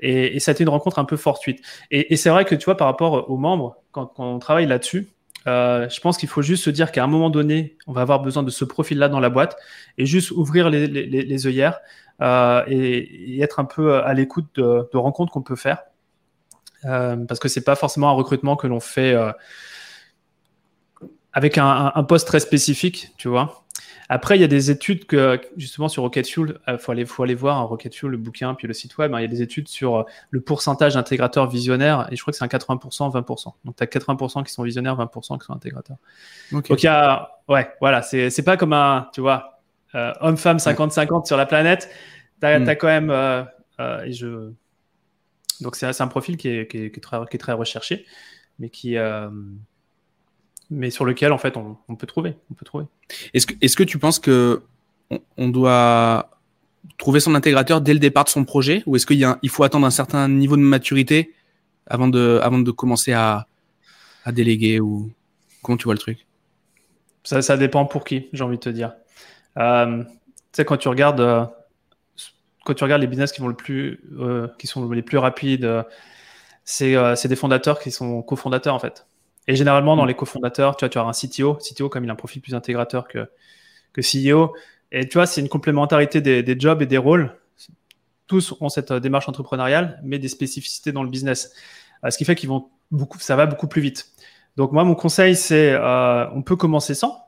Et, 0.00 0.36
et, 0.36 0.40
ça 0.40 0.50
a 0.50 0.52
été 0.52 0.64
une 0.64 0.70
rencontre 0.70 0.98
un 0.98 1.04
peu 1.04 1.16
fortuite. 1.16 1.60
Et, 1.90 2.12
et 2.12 2.16
c'est 2.16 2.30
vrai 2.30 2.44
que 2.44 2.54
tu 2.54 2.64
vois, 2.64 2.76
par 2.76 2.88
rapport 2.88 3.30
aux 3.30 3.36
membres, 3.36 3.76
quand, 3.92 4.06
quand 4.06 4.26
on 4.26 4.38
travaille 4.38 4.66
là-dessus, 4.66 5.08
euh, 5.46 5.88
je 5.88 6.00
pense 6.00 6.18
qu'il 6.18 6.28
faut 6.28 6.42
juste 6.42 6.64
se 6.64 6.70
dire 6.70 6.92
qu'à 6.92 7.04
un 7.04 7.08
moment 7.08 7.30
donné, 7.30 7.76
on 7.86 7.92
va 7.92 8.02
avoir 8.02 8.20
besoin 8.20 8.42
de 8.42 8.50
ce 8.50 8.64
profil-là 8.64 9.08
dans 9.08 9.20
la 9.20 9.30
boîte 9.30 9.56
et 9.98 10.06
juste 10.06 10.30
ouvrir 10.30 10.70
les, 10.70 10.86
les, 10.86 11.06
les 11.06 11.46
œillères 11.46 11.80
euh, 12.20 12.62
et, 12.68 13.36
et, 13.36 13.42
être 13.42 13.58
un 13.58 13.64
peu 13.64 13.96
à 13.96 14.14
l'écoute 14.14 14.46
de, 14.54 14.88
de 14.92 14.98
rencontres 14.98 15.32
qu'on 15.32 15.42
peut 15.42 15.56
faire. 15.56 15.84
Euh, 16.84 17.16
parce 17.26 17.40
que 17.40 17.48
c'est 17.48 17.64
pas 17.64 17.76
forcément 17.76 18.08
un 18.08 18.12
recrutement 18.12 18.56
que 18.56 18.66
l'on 18.66 18.80
fait 18.80 19.14
euh, 19.14 19.32
avec 21.32 21.58
un, 21.58 21.92
un, 21.94 22.04
poste 22.04 22.26
très 22.26 22.40
spécifique, 22.40 23.12
tu 23.16 23.28
vois. 23.28 23.64
Après, 24.08 24.36
il 24.36 24.40
y 24.40 24.44
a 24.44 24.48
des 24.48 24.70
études 24.70 25.06
que, 25.06 25.40
justement, 25.56 25.88
sur 25.88 26.02
Rocket 26.02 26.26
Fuel, 26.26 26.58
il 26.68 26.78
faut 26.78 26.92
aller, 26.92 27.06
faut 27.06 27.22
aller 27.22 27.34
voir 27.34 27.56
un 27.56 27.62
Rocket 27.62 27.94
Fuel, 27.94 28.10
le 28.10 28.18
bouquin, 28.18 28.54
puis 28.54 28.66
le 28.66 28.74
site 28.74 28.98
web. 28.98 29.14
Hein. 29.14 29.20
il 29.20 29.22
y 29.22 29.24
a 29.24 29.28
des 29.28 29.40
études 29.40 29.68
sur 29.68 30.04
le 30.30 30.40
pourcentage 30.40 30.94
d'intégrateurs 30.94 31.48
visionnaires, 31.48 32.08
et 32.10 32.16
je 32.16 32.20
crois 32.20 32.32
que 32.32 32.36
c'est 32.36 32.44
un 32.44 32.48
80%, 32.48 33.10
20%. 33.10 33.54
Donc, 33.64 33.76
tu 33.76 33.82
as 33.82 33.86
80% 33.86 34.44
qui 34.44 34.52
sont 34.52 34.64
visionnaires, 34.64 34.96
20% 34.96 35.38
qui 35.38 35.46
sont 35.46 35.54
intégrateurs. 35.54 35.96
Donc, 36.50 36.68
il 36.68 36.84
y 36.84 36.88
a, 36.88 37.30
ouais, 37.48 37.70
voilà, 37.80 38.02
c'est 38.02 38.44
pas 38.44 38.58
comme 38.58 38.74
un, 38.74 39.08
tu 39.14 39.22
vois, 39.22 39.60
homme-femme 39.94 40.58
50-50 40.58 41.26
sur 41.26 41.38
la 41.38 41.46
planète. 41.46 41.88
Tu 42.40 42.46
as, 42.46 42.58
mm. 42.58 42.76
quand 42.76 42.88
même, 42.88 43.10
et 44.04 44.12
je, 44.12 44.52
donc 45.60 45.76
c'est 45.76 46.00
un 46.00 46.08
profil 46.08 46.36
qui 46.36 46.48
est, 46.48 46.70
qui, 46.70 46.78
est, 46.78 47.02
très, 47.02 47.18
qui 47.26 47.36
est, 47.36 47.38
très, 47.38 47.52
recherché, 47.52 48.06
mais 48.58 48.70
qui 48.70 48.96
euh, 48.96 49.28
mais 50.70 50.90
sur 50.90 51.04
lequel 51.04 51.32
en 51.32 51.38
fait 51.38 51.56
on, 51.56 51.76
on, 51.88 51.96
peut 51.96 52.06
trouver. 52.06 52.34
On 52.50 52.54
peut 52.54 52.64
trouver. 52.64 52.86
Est-ce 53.34 53.46
que, 53.46 53.54
est-ce 53.60 53.76
que 53.76 53.82
tu 53.82 53.98
penses 53.98 54.18
que 54.18 54.62
on, 55.36 55.48
doit 55.48 56.30
trouver 56.98 57.20
son 57.20 57.34
intégrateur 57.34 57.80
dès 57.80 57.92
le 57.92 57.98
départ 57.98 58.24
de 58.24 58.30
son 58.30 58.44
projet, 58.44 58.82
ou 58.86 58.96
est-ce 58.96 59.06
qu'il 59.06 59.50
faut 59.50 59.64
attendre 59.64 59.86
un 59.86 59.90
certain 59.90 60.28
niveau 60.28 60.56
de 60.56 60.62
maturité 60.62 61.32
avant 61.86 62.08
de, 62.08 62.40
avant 62.42 62.58
de 62.58 62.70
commencer 62.70 63.12
à, 63.12 63.46
à 64.24 64.32
déléguer 64.32 64.80
ou 64.80 65.10
comment 65.62 65.76
tu 65.76 65.84
vois 65.84 65.94
le 65.94 66.00
truc? 66.00 66.26
Ça, 67.24 67.42
ça 67.42 67.56
dépend 67.56 67.84
pour 67.84 68.04
qui, 68.04 68.28
j'ai 68.32 68.42
envie 68.42 68.56
de 68.56 68.62
te 68.62 68.68
dire. 68.68 68.94
Euh, 69.58 70.02
tu 70.02 70.08
sais, 70.52 70.64
quand 70.64 70.76
tu 70.76 70.88
regardes 70.88 71.20
euh, 71.20 71.44
quand 72.64 72.74
tu 72.74 72.84
regardes 72.84 73.02
les 73.02 73.08
business 73.08 73.32
qui 73.32 73.40
vont 73.40 73.48
le 73.48 73.54
plus, 73.54 74.00
euh, 74.18 74.48
qui 74.58 74.66
sont 74.66 74.88
les 74.90 75.02
plus 75.02 75.18
rapides, 75.18 75.64
euh, 75.64 75.82
euh, 76.82 77.14
c'est 77.16 77.28
des 77.28 77.36
fondateurs 77.36 77.80
qui 77.80 77.90
sont 77.90 78.22
cofondateurs 78.22 78.74
en 78.74 78.78
fait. 78.78 79.06
Et 79.48 79.56
généralement 79.56 79.96
dans 79.96 80.04
mm. 80.04 80.08
les 80.08 80.14
cofondateurs, 80.14 80.76
tu 80.76 80.84
vois, 80.84 80.88
tu 80.88 80.98
as 80.98 81.02
un 81.02 81.12
CTO, 81.12 81.54
CTO 81.54 81.88
comme 81.88 82.04
il 82.04 82.10
a 82.10 82.12
un 82.12 82.16
profil 82.16 82.40
plus 82.40 82.54
intégrateur 82.54 83.08
que 83.08 83.28
que 83.92 84.00
CEO. 84.00 84.54
Et 84.90 85.08
tu 85.08 85.14
vois, 85.14 85.26
c'est 85.26 85.40
une 85.40 85.48
complémentarité 85.48 86.20
des, 86.20 86.42
des, 86.42 86.58
jobs 86.58 86.80
et 86.82 86.86
des 86.86 86.98
rôles. 86.98 87.34
Tous 88.26 88.54
ont 88.60 88.68
cette 88.68 88.92
démarche 88.92 89.28
entrepreneuriale, 89.28 90.00
mais 90.02 90.18
des 90.18 90.28
spécificités 90.28 90.92
dans 90.92 91.02
le 91.02 91.10
business. 91.10 91.52
ce 92.08 92.16
qui 92.16 92.24
fait 92.24 92.34
qu'ils 92.34 92.48
vont 92.48 92.70
beaucoup, 92.90 93.18
ça 93.18 93.36
va 93.36 93.46
beaucoup 93.46 93.68
plus 93.68 93.82
vite. 93.82 94.12
Donc 94.56 94.72
moi, 94.72 94.84
mon 94.84 94.94
conseil, 94.94 95.36
c'est, 95.36 95.76
on 95.78 96.42
peut 96.42 96.56
commencer 96.56 96.94
sans, 96.94 97.26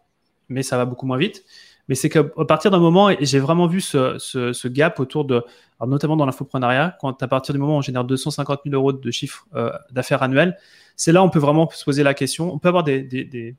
mais 0.49 0.63
ça 0.63 0.77
va 0.77 0.85
beaucoup 0.87 1.07
moins 1.07 1.19
vite. 1.19 1.45
Mais 1.89 1.95
c'est 1.95 2.09
qu'à 2.09 2.25
partir 2.25 2.71
d'un 2.71 2.79
moment, 2.79 3.11
j'ai 3.21 3.39
vraiment 3.39 3.67
vu 3.67 3.81
ce, 3.81 4.69
gap 4.69 5.01
autour 5.01 5.25
de, 5.25 5.43
notamment 5.87 6.17
dans 6.17 6.27
l'infoprenariat, 6.27 6.97
quand 7.01 7.23
à 7.23 7.29
partir 7.29 7.53
du 7.53 7.61
moment 7.61 7.75
où 7.75 7.79
on 7.79 7.83
génère 7.83 8.05
250 8.05 8.61
000 8.65 8.75
euros 8.75 8.93
de 8.93 9.11
chiffre 9.11 9.47
euh, 9.55 9.71
d'affaires 9.91 10.23
annuel, 10.23 10.57
c'est 10.97 11.13
là 11.13 11.23
où 11.23 11.27
on 11.27 11.31
peut 11.31 11.39
vraiment 11.39 11.69
se 11.71 11.85
poser 11.85 12.03
la 12.03 12.15
question. 12.15 12.53
On 12.53 12.59
peut 12.59 12.69
avoir 12.69 12.85
des, 12.85 13.55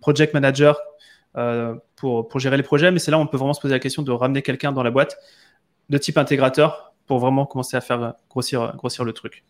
project 0.00 0.34
managers 0.34 0.74
euh, 1.36 1.74
pour, 1.96 2.38
gérer 2.38 2.56
les 2.56 2.62
projets, 2.62 2.90
mais 2.90 2.98
c'est 2.98 3.10
là 3.10 3.18
où 3.18 3.22
on 3.22 3.26
peut 3.26 3.38
vraiment 3.38 3.54
se 3.54 3.60
poser 3.60 3.74
la 3.74 3.80
question 3.80 4.02
de 4.02 4.10
ramener 4.10 4.42
quelqu'un 4.42 4.72
dans 4.72 4.82
la 4.82 4.90
boîte 4.90 5.16
de 5.88 5.98
type 5.98 6.18
intégrateur 6.18 6.92
pour 7.06 7.18
vraiment 7.18 7.46
commencer 7.46 7.76
à 7.76 7.80
faire 7.80 8.14
grossir, 8.28 8.74
grossir 8.76 9.04
le 9.04 9.12
truc. 9.12 9.44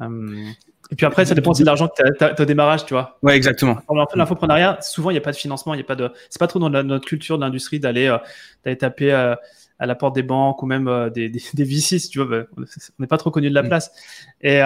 Euh, 0.00 0.50
et 0.90 0.96
puis 0.96 1.06
après, 1.06 1.24
ça 1.24 1.34
dépend 1.34 1.52
aussi 1.52 1.62
de 1.62 1.66
l'argent 1.66 1.88
que 1.88 2.02
tu 2.18 2.24
as, 2.24 2.40
au 2.40 2.44
démarrage, 2.44 2.84
tu 2.84 2.94
vois. 2.94 3.18
Ouais, 3.22 3.36
exactement. 3.36 3.78
En 3.88 4.06
fait, 4.06 4.16
l'infoprenariat, 4.16 4.78
souvent, 4.82 5.10
il 5.10 5.14
n'y 5.14 5.18
a 5.18 5.22
pas 5.22 5.32
de 5.32 5.36
financement, 5.36 5.74
il 5.74 5.78
y 5.78 5.80
a 5.80 5.86
pas 5.86 5.96
de, 5.96 6.10
c'est 6.28 6.38
pas 6.38 6.46
trop 6.46 6.58
dans 6.58 6.68
notre 6.68 7.06
culture 7.06 7.38
d'industrie 7.38 7.80
d'aller, 7.80 8.06
euh, 8.06 8.18
d'aller 8.64 8.76
taper 8.76 9.12
euh, 9.12 9.34
à 9.78 9.86
la 9.86 9.94
porte 9.94 10.14
des 10.14 10.22
banques 10.22 10.62
ou 10.62 10.66
même 10.66 10.88
euh, 10.88 11.08
des, 11.08 11.28
des, 11.28 11.42
des 11.54 11.64
VC, 11.64 11.98
tu 12.10 12.22
vois. 12.22 12.42
Bah, 12.42 12.46
on 12.56 13.02
n'est 13.02 13.06
pas 13.06 13.18
trop 13.18 13.30
connu 13.30 13.48
de 13.48 13.54
la 13.54 13.62
mm. 13.62 13.68
place. 13.68 13.92
Et 14.42 14.60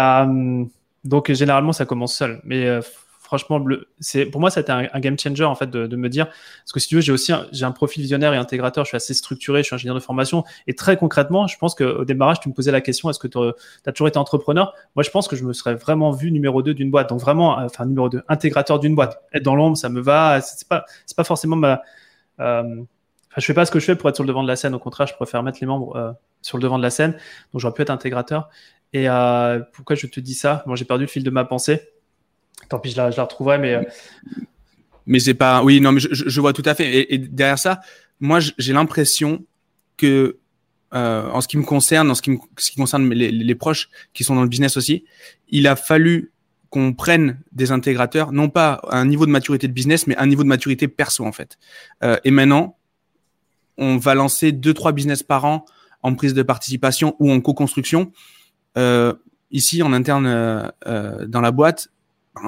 donc, 1.05 1.33
généralement, 1.33 1.73
ça 1.73 1.87
commence 1.87 2.17
seul. 2.17 2.41
Mais 2.45 2.81
franchement, 3.29 3.63
pour 4.33 4.41
moi, 4.41 4.51
c'était 4.51 4.73
un, 4.73 4.89
un, 4.91 5.01
game 5.01 5.19
changer 5.19 5.45
en 5.45 5.55
fait 5.55 5.69
de, 5.69 5.97
me 5.97 6.09
dire 6.09 6.27
parce 6.27 6.73
que 6.73 6.81
si 6.81 6.89
tu 6.89 6.95
veux, 6.95 7.03
j'ai 7.03 7.13
aussi 7.13 7.33
un 7.33 7.73
profil 7.73 8.03
visionnaire 8.03 8.33
et 8.33 8.39
intégrateur. 8.39 8.85
Je 8.85 8.89
suis 8.89 8.97
assez 8.97 9.13
structuré, 9.13 9.63
je 9.63 9.67
suis 9.67 9.75
ingénieur 9.75 9.95
de 9.95 10.01
formation 10.01 10.45
et 10.67 10.75
très 10.75 10.97
concrètement, 10.97 11.47
je 11.47 11.59
pense 11.59 11.75
qu'au 11.75 12.07
démarrage, 12.07 12.41
tu 12.41 12.49
me 12.49 12.55
posais 12.55 12.73
la 12.73 12.81
question 12.81 13.11
est-ce 13.11 13.19
que 13.19 13.29
tu 13.29 13.39
as 13.39 13.93
toujours 13.93 14.09
été 14.09 14.19
entrepreneur? 14.19 14.73
Moi, 14.97 15.03
je 15.03 15.11
pense 15.11 15.29
que 15.29 15.37
je 15.37 15.45
me 15.45 15.53
serais 15.53 15.75
vraiment 15.75 16.11
vu 16.11 16.33
numéro 16.33 16.63
2 16.63 16.73
d'une 16.73 16.91
boîte. 16.91 17.11
Donc 17.11 17.21
vraiment, 17.21 17.59
enfin 17.59 17.85
numéro 17.85 18.09
2, 18.09 18.23
intégrateur 18.29 18.81
d'une 18.81 18.95
boîte. 18.95 19.21
Être 19.35 19.43
dans 19.43 19.55
l'ombre, 19.55 19.77
ça 19.77 19.91
me 19.91 20.01
va. 20.01 20.41
C'est 20.41 20.67
pas 20.67 20.87
pas 21.17 21.25
forcément 21.25 21.57
ma 21.57 21.83
euh, 22.41 22.83
Enfin, 23.31 23.43
je 23.43 23.45
fais 23.45 23.55
pas 23.55 23.67
ce 23.67 23.71
que 23.71 23.79
je 23.79 23.85
fais 23.85 23.97
pour 23.97 24.09
être 24.09 24.15
sur 24.15 24.25
le 24.25 24.29
devant 24.29 24.43
de 24.43 24.49
la 24.49 24.57
scène. 24.57 24.75
Au 24.75 24.79
contraire, 24.79 25.07
je 25.07 25.15
préfère 25.15 25.43
mettre 25.43 25.59
les 25.61 25.67
membres 25.67 25.95
euh, 25.97 26.13
sur 26.41 26.57
le 26.57 26.63
devant 26.63 26.79
de 26.79 26.83
la 26.83 26.89
scène. 26.91 27.13
Donc, 27.53 27.61
j'aurais 27.61 27.75
pu 27.75 27.83
être 27.83 27.91
intégrateur. 27.91 28.49
Et 28.95 29.09
euh, 29.09 29.61
pourquoi 29.75 29.97
je 29.97 30.07
te 30.07 30.19
dis 30.19 30.33
ça? 30.33 30.63
Moi, 30.67 30.77
j'ai 30.77 30.87
perdu 30.87 31.05
le 31.05 31.09
fil 31.11 31.23
de 31.23 31.31
ma 31.31 31.45
pensée. 31.45 31.91
Tant 32.69 32.79
pis, 32.79 32.91
je 32.91 32.97
la, 32.97 33.09
retrouverai, 33.09 33.59
mais. 33.59 33.75
Euh, 33.75 33.83
mais 35.07 35.21
c'est 35.21 35.35
pas. 35.35 35.63
Oui, 35.63 35.81
non, 35.81 35.93
mais 35.93 36.01
je, 36.01 36.41
vois 36.41 36.53
tout 36.53 36.63
à 36.65 36.75
fait. 36.75 37.13
Et, 37.13 37.19
derrière 37.19 37.59
ça, 37.59 37.81
moi, 38.21 38.41
j'ai 38.41 38.73
l'impression 38.73 39.45
que, 39.97 40.39
euh, 40.95 41.31
en 41.31 41.41
ce 41.41 41.49
qui 41.49 41.57
me 41.57 41.65
concerne, 41.65 42.11
en 42.11 42.15
ce 42.15 42.23
qui, 42.23 42.39
concerne 42.77 43.09
les, 43.11 43.55
proches 43.55 43.89
qui 44.13 44.25
sont 44.25 44.35
dans 44.35 44.43
le 44.43 44.49
business 44.49 44.77
aussi, 44.77 45.05
il 45.49 45.67
a 45.67 45.77
fallu 45.77 46.33
qu'on 46.71 46.93
prenne 46.93 47.41
des 47.53 47.73
intégrateurs, 47.73 48.33
non 48.33 48.51
pas 48.51 48.75
à 48.89 48.99
un 48.99 49.07
niveau 49.07 49.25
de 49.25 49.31
maturité 49.31 49.67
de 49.67 49.73
business, 49.73 50.07
mais 50.07 50.17
à 50.17 50.23
un 50.23 50.27
niveau 50.27 50.43
de 50.43 50.49
maturité 50.49 50.89
perso, 50.89 51.25
en 51.25 51.33
fait. 51.33 51.59
Euh, 52.03 52.19
et 52.25 52.31
maintenant, 52.31 52.77
on 53.79 53.97
va 53.97 54.15
lancer 54.15 54.53
deux, 54.53 54.75
trois 54.75 54.93
business 54.93 55.23
par 55.23 55.47
an 55.47 55.65
en 56.03 56.15
prise 56.15 56.35
de 56.35 56.43
participation 56.43 57.17
ou 57.19 57.33
en 57.33 57.41
co-construction. 57.41 58.13
Ici, 59.51 59.83
en 59.83 59.93
interne 59.93 60.71
dans 60.85 61.41
la 61.41 61.51
boîte, 61.51 61.89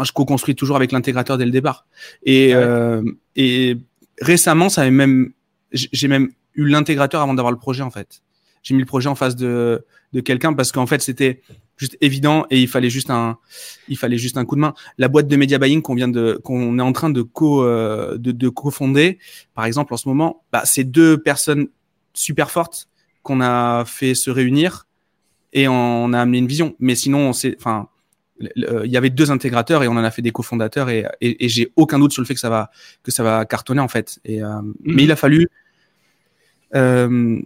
je 0.02 0.12
co-construis 0.12 0.54
toujours 0.54 0.76
avec 0.76 0.92
l'intégrateur 0.92 1.38
dès 1.38 1.44
le 1.44 1.50
départ. 1.50 1.86
Et, 2.22 2.54
euh, 2.54 3.02
et 3.36 3.76
récemment, 4.20 4.68
ça 4.68 4.82
avait 4.82 4.90
même, 4.90 5.32
j'ai 5.72 6.08
même 6.08 6.30
eu 6.54 6.66
l'intégrateur 6.68 7.20
avant 7.20 7.34
d'avoir 7.34 7.52
le 7.52 7.58
projet 7.58 7.82
en 7.82 7.90
fait. 7.90 8.22
J'ai 8.62 8.74
mis 8.74 8.80
le 8.80 8.86
projet 8.86 9.08
en 9.08 9.14
face 9.14 9.36
de, 9.36 9.84
de 10.12 10.20
quelqu'un 10.20 10.52
parce 10.52 10.70
qu'en 10.72 10.86
fait 10.86 11.00
c'était 11.00 11.40
juste 11.76 11.96
évident 12.02 12.44
et 12.50 12.60
il 12.60 12.68
fallait 12.68 12.90
juste 12.90 13.08
un, 13.10 13.38
il 13.88 13.96
fallait 13.96 14.18
juste 14.18 14.36
un 14.36 14.44
coup 14.44 14.54
de 14.56 14.60
main. 14.60 14.74
La 14.98 15.08
boîte 15.08 15.28
de 15.28 15.36
media 15.36 15.58
buying 15.58 15.80
qu'on 15.80 15.94
vient 15.94 16.08
de, 16.08 16.38
qu'on 16.44 16.78
est 16.78 16.82
en 16.82 16.92
train 16.92 17.08
de 17.08 17.22
co, 17.22 17.64
euh, 17.64 18.18
de, 18.18 18.32
de 18.32 18.48
co-fonder, 18.50 19.18
par 19.54 19.64
exemple 19.64 19.94
en 19.94 19.96
ce 19.96 20.08
moment, 20.08 20.42
bah, 20.52 20.62
c'est 20.66 20.84
deux 20.84 21.16
personnes 21.16 21.68
super 22.12 22.50
fortes 22.50 22.88
qu'on 23.22 23.40
a 23.40 23.84
fait 23.86 24.14
se 24.14 24.30
réunir 24.30 24.86
et 25.52 25.68
on 25.68 26.12
a 26.12 26.20
amené 26.20 26.38
une 26.38 26.46
vision. 26.46 26.74
Mais 26.78 26.94
sinon, 26.94 27.18
on 27.20 27.32
s'est, 27.32 27.56
enfin, 27.58 27.88
il 28.56 28.90
y 28.90 28.96
avait 28.96 29.10
deux 29.10 29.30
intégrateurs 29.30 29.82
et 29.82 29.88
on 29.88 29.92
en 29.92 30.04
a 30.04 30.10
fait 30.10 30.22
des 30.22 30.32
cofondateurs 30.32 30.88
et, 30.88 31.06
et, 31.20 31.44
et 31.44 31.48
j'ai 31.48 31.72
aucun 31.76 31.98
doute 31.98 32.12
sur 32.12 32.22
le 32.22 32.26
fait 32.26 32.34
que 32.34 32.40
ça 32.40 32.50
va 32.50 32.70
que 33.02 33.10
ça 33.10 33.22
va 33.22 33.44
cartonner 33.44 33.80
en 33.80 33.88
fait. 33.88 34.18
Et, 34.24 34.42
euh, 34.42 34.60
mhm. 34.60 34.74
Mais 34.84 35.04
il 35.04 35.12
a 35.12 35.16
fallu, 35.16 35.48
euh, 36.74 37.40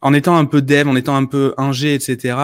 en 0.00 0.14
étant 0.14 0.36
un 0.36 0.44
peu 0.44 0.62
dev, 0.62 0.88
en 0.88 0.96
étant 0.96 1.16
un 1.16 1.24
peu 1.24 1.54
ingé, 1.56 1.94
etc. 1.94 2.36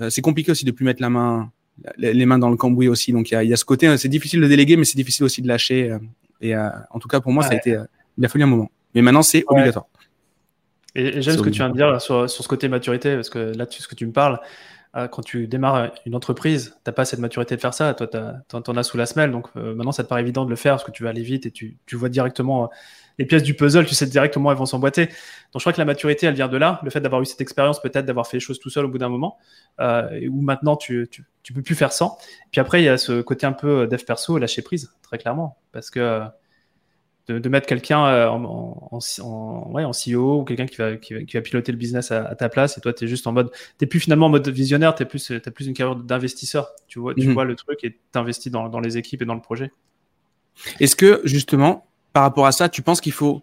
Euh, 0.00 0.10
c'est 0.10 0.22
compliqué 0.22 0.52
aussi 0.52 0.64
de 0.64 0.70
plus 0.70 0.84
mettre 0.84 1.02
la 1.02 1.10
main, 1.10 1.50
les, 1.96 2.26
mains 2.26 2.38
dans 2.38 2.50
le 2.50 2.56
cambouis 2.56 2.88
aussi. 2.88 3.12
Donc 3.12 3.30
il 3.30 3.34
y 3.34 3.36
a, 3.36 3.44
y 3.44 3.52
a, 3.52 3.56
ce 3.56 3.64
côté, 3.64 3.96
c'est 3.96 4.08
difficile 4.08 4.40
de 4.40 4.46
déléguer, 4.46 4.76
mais 4.76 4.84
c'est 4.84 4.96
difficile 4.96 5.24
aussi 5.24 5.42
de 5.42 5.48
lâcher. 5.48 5.90
Euh, 5.90 5.98
et 6.40 6.56
en 6.56 7.00
tout 7.00 7.08
cas 7.08 7.20
pour 7.20 7.32
moi, 7.32 7.42
ça 7.42 7.50
a 7.50 7.54
été, 7.56 7.76
il 8.16 8.24
a 8.24 8.28
fallu 8.28 8.44
un 8.44 8.48
moment. 8.48 8.70
Mais 8.94 9.02
maintenant 9.02 9.22
c'est 9.22 9.44
obligatoire. 9.48 9.86
Et, 10.94 11.20
j'aime 11.20 11.36
ce 11.36 11.42
que 11.42 11.50
tu 11.50 11.58
viens 11.58 11.68
de 11.68 11.74
dire 11.74 12.00
sur, 12.00 12.28
sur 12.30 12.42
ce 12.42 12.48
côté 12.48 12.68
maturité, 12.68 13.14
parce 13.14 13.30
que 13.30 13.38
là, 13.56 13.66
tu, 13.66 13.82
ce 13.82 13.88
que 13.88 13.94
tu 13.94 14.06
me 14.06 14.12
parles, 14.12 14.40
quand 14.94 15.22
tu 15.22 15.46
démarres 15.46 15.92
une 16.06 16.14
entreprise, 16.14 16.70
tu 16.70 16.80
n'as 16.86 16.92
pas 16.92 17.04
cette 17.04 17.20
maturité 17.20 17.54
de 17.54 17.60
faire 17.60 17.74
ça. 17.74 17.94
Toi, 17.94 18.06
tu 18.06 18.70
en 18.70 18.76
as 18.76 18.82
sous 18.82 18.96
la 18.96 19.06
semelle. 19.06 19.30
Donc 19.30 19.46
euh, 19.56 19.74
maintenant, 19.74 19.92
ça 19.92 20.02
te 20.02 20.08
paraît 20.08 20.22
évident 20.22 20.44
de 20.44 20.50
le 20.50 20.56
faire 20.56 20.74
parce 20.74 20.84
que 20.84 20.90
tu 20.90 21.04
vas 21.04 21.10
aller 21.10 21.22
vite 21.22 21.46
et 21.46 21.50
tu, 21.50 21.78
vois 21.92 22.08
directement 22.08 22.64
euh, 22.64 22.66
les 23.18 23.26
pièces 23.26 23.42
du 23.42 23.54
puzzle. 23.54 23.86
Tu 23.86 23.94
sais 23.94 24.06
directement 24.06 24.50
elles 24.50 24.58
vont 24.58 24.66
s'emboîter. 24.66 25.06
Donc 25.06 25.56
je 25.56 25.60
crois 25.60 25.72
que 25.72 25.78
la 25.78 25.84
maturité, 25.84 26.26
elle 26.26 26.34
vient 26.34 26.48
de 26.48 26.56
là. 26.56 26.80
Le 26.82 26.90
fait 26.90 27.00
d'avoir 27.00 27.20
eu 27.22 27.26
cette 27.26 27.40
expérience, 27.40 27.80
peut-être 27.80 28.06
d'avoir 28.06 28.26
fait 28.26 28.38
les 28.38 28.40
choses 28.40 28.58
tout 28.58 28.70
seul 28.70 28.86
au 28.86 28.88
bout 28.88 28.98
d'un 28.98 29.08
moment, 29.08 29.36
euh, 29.80 30.26
où 30.30 30.40
maintenant 30.40 30.76
tu, 30.76 31.06
tu, 31.10 31.24
tu, 31.42 31.52
peux 31.52 31.62
plus 31.62 31.74
faire 31.74 31.92
sans. 31.92 32.18
Puis 32.50 32.60
après, 32.60 32.80
il 32.82 32.86
y 32.86 32.88
a 32.88 32.98
ce 32.98 33.20
côté 33.20 33.46
un 33.46 33.52
peu 33.52 33.86
dev 33.86 34.02
perso, 34.04 34.38
lâcher 34.38 34.62
prise, 34.62 34.92
très 35.02 35.18
clairement. 35.18 35.58
Parce 35.72 35.90
que 35.90 36.22
de, 37.28 37.48
mettre 37.48 37.66
quelqu'un 37.66 38.04
euh, 38.06 38.28
en, 38.28 38.98
en, 39.20 39.70
ouais, 39.72 39.84
en 39.84 39.90
CEO 39.90 40.40
ou 40.40 40.44
quelqu'un 40.44 40.66
qui 40.66 40.76
va, 40.76 40.96
qui, 40.96 41.14
va, 41.14 41.40
piloter 41.40 41.72
le 41.72 41.78
business 41.78 42.10
à, 42.10 42.34
ta 42.34 42.48
place. 42.48 42.78
Et 42.78 42.80
toi 42.80 42.92
tu 42.92 43.04
es 43.04 43.08
juste 43.08 43.26
en 43.26 43.32
mode 43.32 43.50
tu 43.78 43.86
plus 43.86 44.00
finalement 44.00 44.26
en 44.26 44.30
mode 44.30 44.48
visionnaire 44.48 44.94
tu 44.94 45.04
plus 45.04 45.30
as 45.30 45.50
plus 45.50 45.66
une 45.66 45.74
carrière 45.74 45.96
d'investisseur. 45.96 46.70
Tu 46.86 46.98
vois 46.98 47.14
tu 47.14 47.26
mhm. 47.26 47.34
vois 47.34 47.44
le 47.44 47.54
truc 47.54 47.84
et 47.84 47.98
t'investis 48.12 48.50
dans, 48.50 48.68
dans 48.68 48.80
les 48.80 48.96
équipes 48.96 49.22
et 49.22 49.24
dans 49.26 49.34
le 49.34 49.40
projet. 49.40 49.70
Est-ce 50.80 50.96
que 50.96 51.20
justement 51.24 51.86
par 52.12 52.22
rapport 52.22 52.46
à 52.46 52.52
ça 52.52 52.68
tu 52.68 52.82
penses 52.82 53.00
qu'il 53.00 53.12
faut 53.12 53.42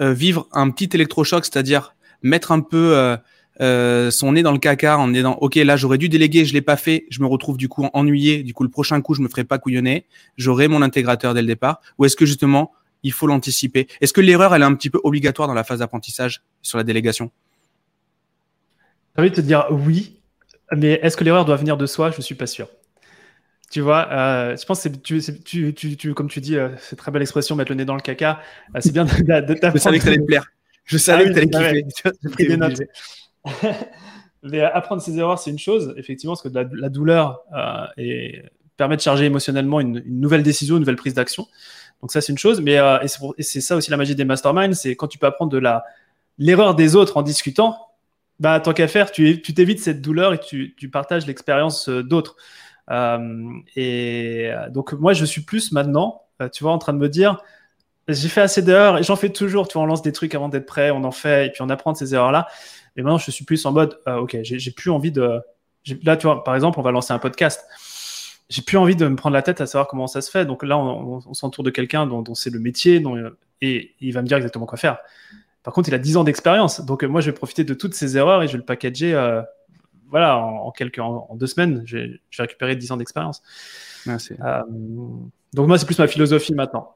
euh, 0.00 0.12
vivre 0.12 0.48
un 0.52 0.70
petit 0.70 0.88
électrochoc 0.94 1.44
c'est-à-dire 1.44 1.94
mettre 2.22 2.52
un 2.52 2.60
peu 2.60 2.96
euh, 2.96 3.16
euh, 3.60 4.10
son 4.10 4.32
nez 4.32 4.42
dans 4.42 4.52
le 4.52 4.58
caca 4.58 4.98
en 4.98 5.08
disant 5.08 5.36
ok 5.40 5.56
là 5.56 5.76
j'aurais 5.76 5.98
dû 5.98 6.08
déléguer 6.08 6.44
je 6.44 6.54
l'ai 6.54 6.62
pas 6.62 6.76
fait 6.76 7.06
je 7.10 7.20
me 7.20 7.26
retrouve 7.26 7.56
du 7.56 7.68
coup 7.68 7.86
ennuyé 7.92 8.42
du 8.42 8.54
coup 8.54 8.62
le 8.62 8.70
prochain 8.70 9.00
coup 9.00 9.14
je 9.14 9.22
me 9.22 9.28
ferai 9.28 9.44
pas 9.44 9.58
couillonner 9.58 10.06
j'aurai 10.36 10.68
mon 10.68 10.82
intégrateur 10.82 11.34
dès 11.34 11.42
le 11.42 11.46
départ. 11.46 11.80
Ou 11.98 12.06
est-ce 12.06 12.16
que 12.16 12.26
justement 12.26 12.72
il 13.02 13.12
faut 13.12 13.26
l'anticiper. 13.26 13.88
Est-ce 14.00 14.12
que 14.12 14.20
l'erreur, 14.20 14.54
elle 14.54 14.62
est 14.62 14.66
un 14.66 14.74
petit 14.74 14.90
peu 14.90 15.00
obligatoire 15.04 15.48
dans 15.48 15.54
la 15.54 15.64
phase 15.64 15.80
d'apprentissage 15.80 16.42
sur 16.62 16.78
la 16.78 16.84
délégation? 16.84 17.30
J'ai 19.16 19.22
envie 19.22 19.30
de 19.30 19.36
te 19.36 19.40
dire 19.40 19.66
oui, 19.70 20.20
mais 20.76 21.00
est-ce 21.02 21.16
que 21.16 21.24
l'erreur 21.24 21.44
doit 21.44 21.56
venir 21.56 21.76
de 21.76 21.86
soi? 21.86 22.10
Je 22.10 22.16
ne 22.16 22.22
suis 22.22 22.34
pas 22.34 22.46
sûr. 22.46 22.68
Tu 23.70 23.80
vois, 23.80 24.08
euh, 24.10 24.56
je 24.56 24.64
pense 24.64 24.82
que 24.82 24.88
tu, 24.88 25.20
tu, 25.44 25.74
tu, 25.74 25.96
tu, 25.96 26.14
comme 26.14 26.28
tu 26.28 26.40
dis, 26.40 26.56
euh, 26.56 26.70
c'est 26.78 26.96
très 26.96 27.10
belle 27.10 27.20
expression, 27.20 27.54
mettre 27.54 27.70
le 27.70 27.76
nez 27.76 27.84
dans 27.84 27.94
le 27.94 28.00
caca. 28.00 28.40
Euh, 28.74 28.80
c'est 28.80 28.92
bien 28.92 29.04
de, 29.04 29.10
de, 29.10 29.54
de 29.54 29.70
Je 29.74 29.78
savais 29.78 29.98
que 29.98 30.04
ça 30.04 30.10
allait 30.10 30.18
te 30.18 30.24
plaire. 30.24 30.46
Je 30.84 30.96
savais 30.96 31.24
ah 31.24 31.28
que 31.28 31.32
tu 31.32 31.56
allais 31.56 31.82
kiffer. 31.82 32.10
J'ai 32.22 32.30
pris 32.30 32.46
des 32.46 32.56
notes. 32.56 32.80
Mais 34.42 34.62
apprendre 34.62 35.02
ses 35.02 35.18
erreurs, 35.18 35.38
c'est 35.38 35.50
une 35.50 35.58
chose, 35.58 35.94
effectivement, 35.98 36.34
parce 36.34 36.42
que 36.42 36.48
la, 36.48 36.64
la 36.72 36.88
douleur 36.88 37.42
et 37.98 38.42
permet 38.78 38.96
de 38.96 39.02
charger 39.02 39.26
émotionnellement 39.26 39.80
une, 39.80 40.02
une 40.06 40.20
nouvelle 40.20 40.42
décision, 40.42 40.76
une 40.76 40.80
nouvelle 40.80 40.96
prise 40.96 41.12
d'action. 41.14 41.46
Donc 42.00 42.12
ça, 42.12 42.20
c'est 42.20 42.32
une 42.32 42.38
chose. 42.38 42.60
Mais 42.60 42.76
et 42.76 43.42
c'est 43.42 43.60
ça 43.60 43.76
aussi 43.76 43.90
la 43.90 43.96
magie 43.96 44.14
des 44.14 44.24
masterminds, 44.24 44.74
c'est 44.74 44.96
quand 44.96 45.08
tu 45.08 45.18
peux 45.18 45.26
apprendre 45.26 45.50
de 45.50 45.58
la 45.58 45.84
l'erreur 46.38 46.74
des 46.74 46.96
autres 46.96 47.16
en 47.16 47.22
discutant. 47.22 47.76
Bah, 48.40 48.60
tant 48.60 48.72
qu'à 48.72 48.86
faire, 48.86 49.10
tu 49.10 49.42
t'évites 49.42 49.80
cette 49.80 50.00
douleur 50.00 50.32
et 50.32 50.38
tu, 50.38 50.74
tu 50.76 50.88
partages 50.88 51.26
l'expérience 51.26 51.88
d'autres. 51.88 52.36
Euh, 52.90 53.50
et 53.76 54.50
donc 54.70 54.92
moi, 54.92 55.12
je 55.12 55.24
suis 55.24 55.42
plus 55.42 55.72
maintenant, 55.72 56.22
euh, 56.40 56.48
tu 56.48 56.64
vois, 56.64 56.72
en 56.72 56.78
train 56.78 56.92
de 56.92 56.98
me 56.98 57.08
dire, 57.08 57.42
j'ai 58.06 58.28
fait 58.28 58.40
assez 58.40 58.62
d'erreurs 58.62 58.98
et 58.98 59.02
j'en 59.02 59.16
fais 59.16 59.30
toujours. 59.30 59.68
Tu 59.68 59.74
vois, 59.74 59.82
on 59.82 59.86
lance 59.86 60.02
des 60.02 60.12
trucs 60.12 60.34
avant 60.34 60.48
d'être 60.48 60.66
prêt, 60.66 60.90
on 60.90 61.04
en 61.04 61.10
fait 61.10 61.46
et 61.46 61.50
puis 61.50 61.62
on 61.62 61.68
apprend 61.68 61.92
de 61.92 61.98
ces 61.98 62.14
erreurs-là. 62.14 62.48
Et 62.96 63.02
maintenant, 63.02 63.18
je 63.18 63.30
suis 63.30 63.44
plus 63.44 63.64
en 63.66 63.72
mode, 63.72 63.98
euh, 64.08 64.16
ok, 64.16 64.38
j'ai 64.42 64.70
plus 64.70 64.90
envie 64.90 65.12
de. 65.12 65.40
Là, 66.02 66.16
tu 66.16 66.26
vois, 66.26 66.42
par 66.44 66.54
exemple, 66.54 66.78
on 66.80 66.82
va 66.82 66.90
lancer 66.90 67.12
un 67.12 67.18
podcast. 67.18 67.64
J'ai 68.48 68.62
plus 68.62 68.78
envie 68.78 68.96
de 68.96 69.06
me 69.06 69.16
prendre 69.16 69.34
la 69.34 69.42
tête 69.42 69.60
à 69.60 69.66
savoir 69.66 69.88
comment 69.88 70.06
ça 70.06 70.20
se 70.20 70.30
fait. 70.30 70.46
Donc 70.46 70.62
là, 70.62 70.78
on, 70.78 71.34
s'entoure 71.34 71.64
de 71.64 71.70
quelqu'un 71.70 72.06
dont, 72.06 72.34
c'est 72.34 72.50
le 72.50 72.58
métier 72.58 73.00
dont, 73.00 73.16
et 73.60 73.94
il 74.00 74.12
va 74.12 74.22
me 74.22 74.26
dire 74.26 74.38
exactement 74.38 74.64
quoi 74.64 74.78
faire. 74.78 74.98
Par 75.62 75.74
contre, 75.74 75.88
il 75.88 75.94
a 75.94 75.98
10 75.98 76.16
ans 76.16 76.24
d'expérience. 76.24 76.80
Donc 76.80 77.02
moi, 77.02 77.20
je 77.20 77.30
vais 77.30 77.34
profiter 77.34 77.64
de 77.64 77.74
toutes 77.74 77.94
ces 77.94 78.16
erreurs 78.16 78.42
et 78.42 78.46
je 78.46 78.52
vais 78.52 78.58
le 78.58 78.64
packager 78.64 79.12
voilà, 80.10 80.36
en, 80.38 80.70
quelques, 80.70 80.98
en, 80.98 81.34
deux 81.36 81.46
semaines, 81.46 81.82
j'ai 81.84 82.20
récupéré 82.38 82.76
10 82.76 82.92
ans 82.92 82.96
d'expérience. 82.96 83.42
Euh, 84.06 84.62
donc 85.52 85.68
moi, 85.68 85.78
c'est 85.78 85.86
plus 85.86 85.98
ma 85.98 86.06
philosophie 86.06 86.54
maintenant. 86.54 86.94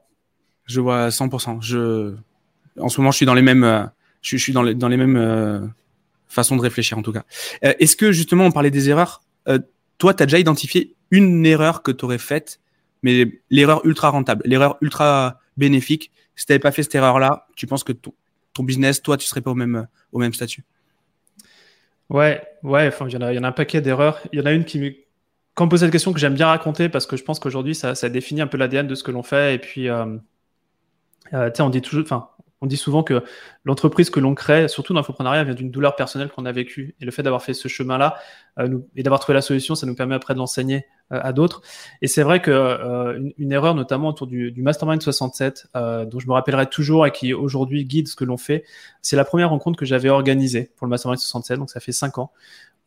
Je 0.65 0.79
vois 0.81 1.09
100%. 1.09 1.61
Je, 1.61 2.15
en 2.79 2.89
ce 2.89 2.99
moment, 2.99 3.11
je 3.11 3.17
suis 3.17 3.25
dans 3.25 3.33
les 3.33 3.41
mêmes, 3.41 3.63
euh, 3.63 3.83
je, 4.21 4.37
suis 4.37 4.53
dans 4.53 4.63
les, 4.63 4.73
dans 4.73 4.87
les 4.87 4.97
mêmes 4.97 5.17
euh, 5.17 5.59
façons 6.27 6.55
de 6.55 6.61
réfléchir 6.61 6.97
en 6.97 7.01
tout 7.01 7.11
cas. 7.11 7.23
Est-ce 7.61 7.95
que 7.95 8.11
justement, 8.11 8.45
on 8.45 8.51
parlait 8.51 8.71
des 8.71 8.89
erreurs. 8.89 9.21
Toi, 10.03 10.13
tu 10.13 10.21
as 10.21 10.25
déjà 10.25 10.37
identifié 10.37 10.97
une 11.11 11.45
erreur 11.45 11.81
que 11.81 11.89
tu 11.89 12.03
aurais 12.03 12.17
faite, 12.17 12.59
mais 13.03 13.39
l'erreur 13.49 13.85
ultra 13.85 14.09
rentable, 14.09 14.41
l'erreur 14.43 14.75
ultra 14.81 15.39
bénéfique. 15.55 16.11
Si 16.35 16.45
tu 16.45 16.51
n'avais 16.51 16.59
pas 16.59 16.73
fait 16.73 16.83
cette 16.83 16.95
erreur-là, 16.95 17.47
tu 17.55 17.67
penses 17.67 17.85
que 17.85 17.93
ton 17.93 18.63
business, 18.63 19.01
toi, 19.01 19.15
tu 19.15 19.25
serais 19.25 19.39
pas 19.39 19.51
au 19.51 19.55
même, 19.55 19.87
au 20.11 20.19
même 20.19 20.33
statut? 20.33 20.65
Ouais, 22.09 22.45
ouais, 22.63 22.91
il 23.07 23.13
y, 23.13 23.15
en 23.15 23.21
a, 23.21 23.31
y 23.31 23.39
en 23.39 23.45
a 23.45 23.47
un 23.47 23.53
paquet 23.53 23.79
d'erreurs. 23.79 24.19
Il 24.33 24.39
y 24.39 24.41
en 24.41 24.45
a 24.45 24.51
une 24.51 24.65
qui 24.65 24.77
me. 24.77 24.93
Quand 25.53 25.63
on 25.63 25.69
pose 25.69 25.79
cette 25.79 25.91
question 25.93 26.11
que 26.11 26.19
j'aime 26.19 26.33
bien 26.33 26.47
raconter 26.47 26.89
parce 26.89 27.05
que 27.05 27.15
je 27.15 27.23
pense 27.23 27.39
qu'aujourd'hui 27.39 27.73
ça, 27.73 27.95
ça, 27.95 28.09
définit 28.09 28.41
un 28.41 28.47
peu 28.47 28.57
l'ADN 28.57 28.87
de 28.87 28.95
ce 28.95 29.03
que 29.03 29.11
l'on 29.11 29.23
fait. 29.23 29.55
Et 29.55 29.57
puis, 29.57 29.87
euh, 29.87 30.17
euh, 31.33 31.49
on 31.59 31.69
dit 31.69 31.81
toujours, 31.81 32.03
enfin, 32.03 32.27
on 32.63 32.65
dit 32.65 32.77
souvent 32.77 33.03
que 33.03 33.23
l'entreprise 33.65 34.09
que 34.09 34.21
l'on 34.21 34.33
crée, 34.35 34.69
surtout 34.69 34.93
dans 34.93 34.99
l'infoprenariat, 35.01 35.43
vient 35.43 35.53
d'une 35.53 35.69
douleur 35.69 35.97
personnelle 35.97 36.29
qu'on 36.29 36.45
a 36.45 36.51
vécue. 36.53 36.95
Et 37.01 37.05
le 37.05 37.11
fait 37.11 37.21
d'avoir 37.21 37.43
fait 37.43 37.53
ce 37.53 37.67
chemin-là 37.67 38.15
euh, 38.57 38.79
et 38.95 39.03
d'avoir 39.03 39.19
trouvé 39.19 39.33
la 39.33 39.41
solution, 39.41 39.75
ça 39.75 39.85
nous 39.85 39.95
permet 39.95 40.15
après 40.15 40.33
de 40.33 40.39
l'enseigner 40.39 40.85
euh, 41.11 41.19
à 41.21 41.33
d'autres. 41.33 41.61
Et 42.01 42.07
c'est 42.07 42.23
vrai 42.23 42.41
que 42.41 42.51
euh, 42.51 43.29
erreur, 43.37 43.75
notamment 43.75 44.07
autour 44.07 44.27
du, 44.27 44.53
du 44.53 44.61
Mastermind 44.61 45.01
67, 45.01 45.67
dont 45.73 46.19
je 46.19 46.27
me 46.27 46.31
rappellerai 46.31 46.67
toujours 46.67 47.05
et 47.05 47.11
qui 47.11 47.33
aujourd'hui 47.33 47.83
guide 47.83 48.07
ce 48.07 48.15
que 48.15 48.23
l'on 48.23 48.37
fait, 48.37 48.63
c'est 49.01 49.17
la 49.17 49.25
première 49.25 49.49
rencontre 49.49 49.77
que 49.77 49.85
j'avais 49.85 50.09
organisée 50.09 50.71
pour 50.77 50.87
le 50.87 50.89
Mastermind 50.89 51.19
67, 51.19 51.59
donc 51.59 51.69
ça 51.69 51.81
fait 51.81 51.91
cinq 51.91 52.17
ans, 52.17 52.31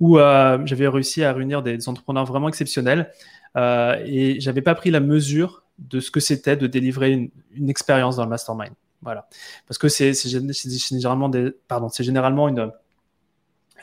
où 0.00 0.16
j'avais 0.16 0.88
réussi 0.88 1.22
à 1.22 1.34
réunir 1.34 1.62
des, 1.62 1.88
entrepreneurs 1.88 2.24
vraiment 2.24 2.48
exceptionnels. 2.48 3.12
et 3.56 4.40
j'avais 4.40 4.62
pas 4.62 4.74
pris 4.74 4.90
la 4.90 5.00
mesure 5.00 5.64
de 5.78 6.00
ce 6.00 6.10
que 6.10 6.20
c'était 6.20 6.56
de 6.56 6.66
délivrer 6.66 7.30
une 7.52 7.70
expérience 7.70 8.16
dans 8.16 8.24
le 8.24 8.30
Mastermind. 8.30 8.72
Voilà. 9.02 9.28
Parce 9.66 9.78
que 9.78 9.88
c'est 9.88 10.12
généralement, 10.14 11.28
des, 11.28 11.52
pardon, 11.68 11.88
généralement 11.98 12.48
une, 12.48 12.72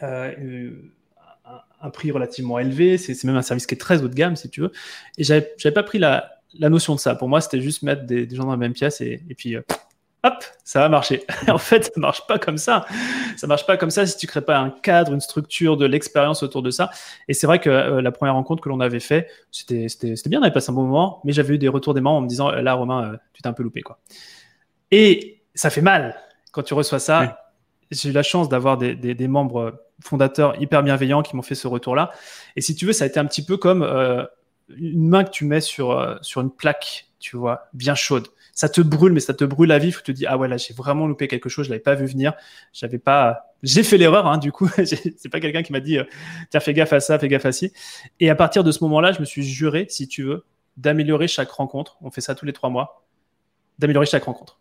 euh, 0.02 0.72
un, 1.82 1.90
prix 1.90 2.12
relativement 2.12 2.60
élevé. 2.60 2.98
C'est 2.98 3.22
même 3.26 3.36
un 3.36 3.42
service 3.42 3.66
qui 3.66 3.76
est 3.76 3.78
très 3.78 4.02
haut 4.02 4.08
de 4.08 4.16
gamme, 4.16 4.36
si 4.36 4.50
tu 4.50 4.62
veux. 4.62 4.72
Et 5.18 5.24
j'avais 5.24 5.72
pas 5.74 5.84
pris 5.84 6.00
la, 6.00 6.32
la, 6.60 6.70
notion 6.70 6.96
de 6.96 7.00
ça. 7.00 7.16
Pour 7.16 7.30
moi, 7.30 7.42
c'était 7.42 7.62
juste 7.62 7.84
mettre 7.84 8.06
des, 8.06 8.30
gens 8.34 8.46
dans 8.46 8.52
la 8.52 8.58
même 8.58 8.74
pièce 8.74 9.02
et, 9.02 9.22
puis. 9.38 9.56
Euh, 9.56 9.62
hop, 10.26 10.44
ça 10.64 10.80
va 10.80 10.90
marcher. 10.90 11.26
en 11.50 11.58
fait, 11.58 11.86
ça 11.86 11.92
marche 11.98 12.26
pas 12.28 12.40
comme 12.40 12.58
ça. 12.58 12.86
Ça 13.36 13.46
marche 13.46 13.66
pas 13.66 13.76
comme 13.76 13.90
ça 13.92 14.06
si 14.06 14.18
tu 14.18 14.26
crées 14.26 14.42
pas 14.42 14.58
un 14.58 14.70
cadre, 14.70 15.14
une 15.14 15.22
structure 15.22 15.76
de 15.76 15.86
l'expérience 15.86 16.44
autour 16.44 16.64
de 16.64 16.72
ça. 16.72 16.90
Et 17.28 17.34
c'est 17.34 17.46
vrai 17.46 17.60
que 17.60 17.70
euh, 17.70 18.02
la 18.02 18.12
première 18.12 18.36
rencontre 18.36 18.62
que 18.62 18.70
l'on 18.70 18.80
avait 18.80 19.02
fait, 19.02 19.28
c'était 19.52 19.88
bien, 20.28 20.40
on 20.40 20.44
avait 20.44 20.54
passé 20.54 20.72
un 20.72 20.74
bon 20.74 20.84
moment, 20.84 21.20
mais 21.26 21.34
j'avais 21.34 21.56
eu 21.56 21.58
des 21.58 21.68
retours 21.68 21.94
des 21.94 22.02
membres 22.02 22.20
en 22.20 22.22
me 22.22 22.28
disant, 22.28 22.52
là, 22.52 22.74
Romain, 22.74 23.18
tu 23.34 23.42
t'es 23.42 23.50
un 23.50 23.54
peu 23.54 23.64
loupé, 23.64 23.82
quoi. 23.82 24.00
Et 24.96 25.42
ça 25.56 25.72
fait 25.72 25.82
mal 25.82 26.16
quand 26.52 26.62
tu 26.62 26.76
reçois 26.76 27.00
ça. 27.00 27.40
J'ai 27.90 28.10
eu 28.10 28.12
la 28.12 28.22
chance 28.22 28.48
d'avoir 28.48 28.78
des, 28.78 28.96
des, 28.96 29.28
membres 29.28 29.88
fondateurs 30.00 30.62
hyper 30.62 30.84
bienveillants 30.84 31.24
qui 31.24 31.36
m'ont 31.36 31.42
fait 31.42 31.56
ce 31.56 31.68
retour-là. 31.68 32.12
Et 32.56 32.62
si 32.62 32.76
tu 32.76 32.86
veux, 32.86 32.94
ça 32.94 33.06
a 33.06 33.08
été 33.08 33.20
un 33.20 33.26
petit 33.26 33.44
peu 33.44 33.58
comme 33.58 33.82
euh, 33.82 34.24
une 34.70 35.10
main 35.10 35.24
que 35.24 35.32
tu 35.32 35.46
mets 35.46 35.62
sur, 35.62 35.90
euh, 35.90 36.18
sur 36.22 36.42
une 36.42 36.52
plaque, 36.52 37.08
tu 37.20 37.38
vois, 37.38 37.70
bien 37.74 37.96
chaude. 37.96 38.28
Ça 38.54 38.70
te 38.70 38.82
brûle, 38.82 39.14
mais 39.14 39.20
ça 39.20 39.34
te 39.34 39.44
brûle 39.44 39.70
la 39.70 39.80
vie. 39.80 39.92
Tu 39.92 40.04
te 40.04 40.12
dis, 40.12 40.28
ah 40.28 40.38
ouais, 40.38 40.48
là, 40.48 40.58
j'ai 40.58 40.76
vraiment 40.76 41.08
loupé 41.08 41.28
quelque 41.28 41.50
chose, 41.50 41.66
je 41.66 41.72
l'avais 41.72 41.82
pas 41.82 41.96
vu 41.96 42.06
venir. 42.06 42.34
J'avais 42.72 43.00
pas, 43.00 43.56
j'ai 43.64 43.82
fait 43.82 43.98
l'erreur, 43.98 44.28
hein, 44.28 44.38
du 44.38 44.52
coup. 44.52 44.70
c'est 44.86 45.30
pas 45.32 45.40
quelqu'un 45.40 45.64
qui 45.64 45.72
m'a 45.72 45.80
dit, 45.80 45.98
euh, 45.98 46.04
tiens, 46.52 46.60
fais 46.60 46.76
gaffe 46.76 46.94
à 46.94 47.00
ça, 47.00 47.18
fais 47.18 47.30
gaffe 47.30 47.48
à 47.48 47.52
ci. 47.52 47.74
Et 48.20 48.30
à 48.30 48.36
partir 48.36 48.64
de 48.64 48.72
ce 48.72 48.84
moment-là, 48.84 49.12
je 49.12 49.22
me 49.22 49.26
suis 49.26 49.42
juré, 49.42 49.88
si 49.90 50.08
tu 50.08 50.22
veux, 50.22 50.46
d'améliorer 50.78 51.28
chaque 51.28 51.50
rencontre. 51.50 51.98
On 52.02 52.12
fait 52.12 52.22
ça 52.22 52.36
tous 52.36 52.46
les 52.46 52.54
trois 52.54 52.70
mois. 52.70 53.04
D'améliorer 53.80 54.06
chaque 54.06 54.26
rencontre. 54.26 54.60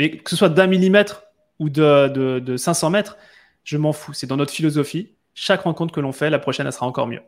Mais 0.00 0.16
que 0.16 0.30
ce 0.30 0.36
soit 0.36 0.48
d'un 0.48 0.66
millimètre 0.66 1.24
ou 1.58 1.68
de, 1.68 2.08
de, 2.38 2.56
500 2.56 2.88
mètres, 2.88 3.18
je 3.64 3.76
m'en 3.76 3.92
fous. 3.92 4.14
C'est 4.14 4.26
dans 4.26 4.38
notre 4.38 4.50
philosophie. 4.50 5.14
Chaque 5.34 5.60
rencontre 5.60 5.92
que 5.92 6.00
l'on 6.00 6.10
fait, 6.10 6.30
la 6.30 6.38
prochaine, 6.38 6.66
elle 6.66 6.72
sera 6.72 6.86
encore 6.86 7.06
mieux. 7.06 7.20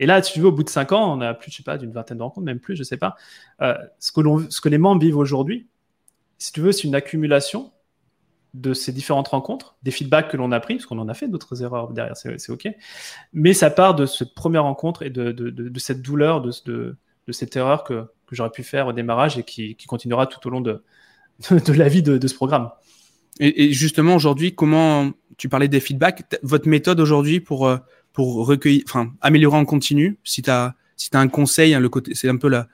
Et 0.00 0.06
là, 0.06 0.20
si 0.20 0.32
tu 0.32 0.40
veux, 0.40 0.48
au 0.48 0.52
bout 0.52 0.64
de 0.64 0.68
5 0.68 0.90
ans, 0.90 1.16
on 1.16 1.20
a 1.20 1.32
plus, 1.32 1.52
je 1.52 1.58
sais 1.58 1.62
pas, 1.62 1.78
d'une 1.78 1.92
vingtaine 1.92 2.18
de 2.18 2.24
rencontres, 2.24 2.44
même 2.44 2.58
plus, 2.58 2.74
je 2.74 2.82
sais 2.82 2.96
pas. 2.96 3.14
Euh, 3.62 3.76
ce, 4.00 4.10
que 4.10 4.68
les 4.68 4.78
membres 4.78 5.00
vivent 5.00 5.16
aujourd'hui, 5.16 5.68
si 6.38 6.50
tu 6.50 6.60
veux, 6.60 6.72
c'est 6.72 6.88
une 6.88 6.96
accumulation 6.96 7.70
de 8.52 8.74
ces 8.74 8.90
différentes 8.90 9.28
rencontres, 9.28 9.76
des 9.84 9.92
feedbacks 9.92 10.28
que 10.28 10.36
l'on 10.36 10.50
a 10.50 10.58
pris, 10.58 10.74
parce 10.74 10.86
qu'on 10.86 10.98
en 10.98 11.08
a 11.08 11.14
fait 11.14 11.28
d'autres 11.28 11.62
erreurs 11.62 11.92
derrière, 11.92 12.16
c'est 12.16 12.50
OK. 12.50 12.66
Mais 13.32 13.52
ça 13.52 13.70
part 13.70 13.94
de 13.94 14.06
cette 14.06 14.34
première 14.34 14.64
rencontre 14.64 15.04
et 15.04 15.10
de, 15.10 15.30
de, 15.30 15.50
de 15.50 15.78
cette 15.78 16.02
douleur, 16.02 16.40
de, 16.40 16.50
de, 16.66 17.32
cette 17.32 17.54
erreur 17.54 17.84
que, 17.84 18.08
j'aurais 18.32 18.50
pu 18.50 18.64
faire 18.64 18.88
au 18.88 18.92
démarrage 18.92 19.38
et 19.38 19.44
qui 19.44 19.76
continuera 19.86 20.26
tout 20.26 20.44
au 20.48 20.50
long 20.50 20.60
de, 20.60 20.82
de 21.50 21.72
la 21.72 21.88
vie 21.88 22.02
de, 22.02 22.26
ce 22.26 22.34
programme. 22.34 22.70
Et, 23.40 23.72
justement, 23.72 24.16
aujourd'hui, 24.16 24.54
comment 24.54 25.10
tu 25.36 25.48
parlais 25.48 25.68
des 25.68 25.80
feedbacks, 25.80 26.24
votre 26.42 26.68
méthode 26.68 26.98
aujourd'hui 26.98 27.38
pour, 27.40 27.68
euh, 27.68 27.78
pour 28.12 28.46
recueillir, 28.46 28.82
enfin, 28.86 29.12
améliorer 29.20 29.56
en 29.56 29.64
continu, 29.64 30.18
si 30.24 30.42
tu 30.42 30.50
as, 30.50 30.74
si 30.96 31.10
as 31.12 31.20
un 31.20 31.28
conseil, 31.28 31.74
hein, 31.74 31.80
le 31.80 31.88
côté, 31.88 32.14
c'est 32.14 32.28
un 32.28 32.36
peu 32.36 32.48
la, 32.48 32.66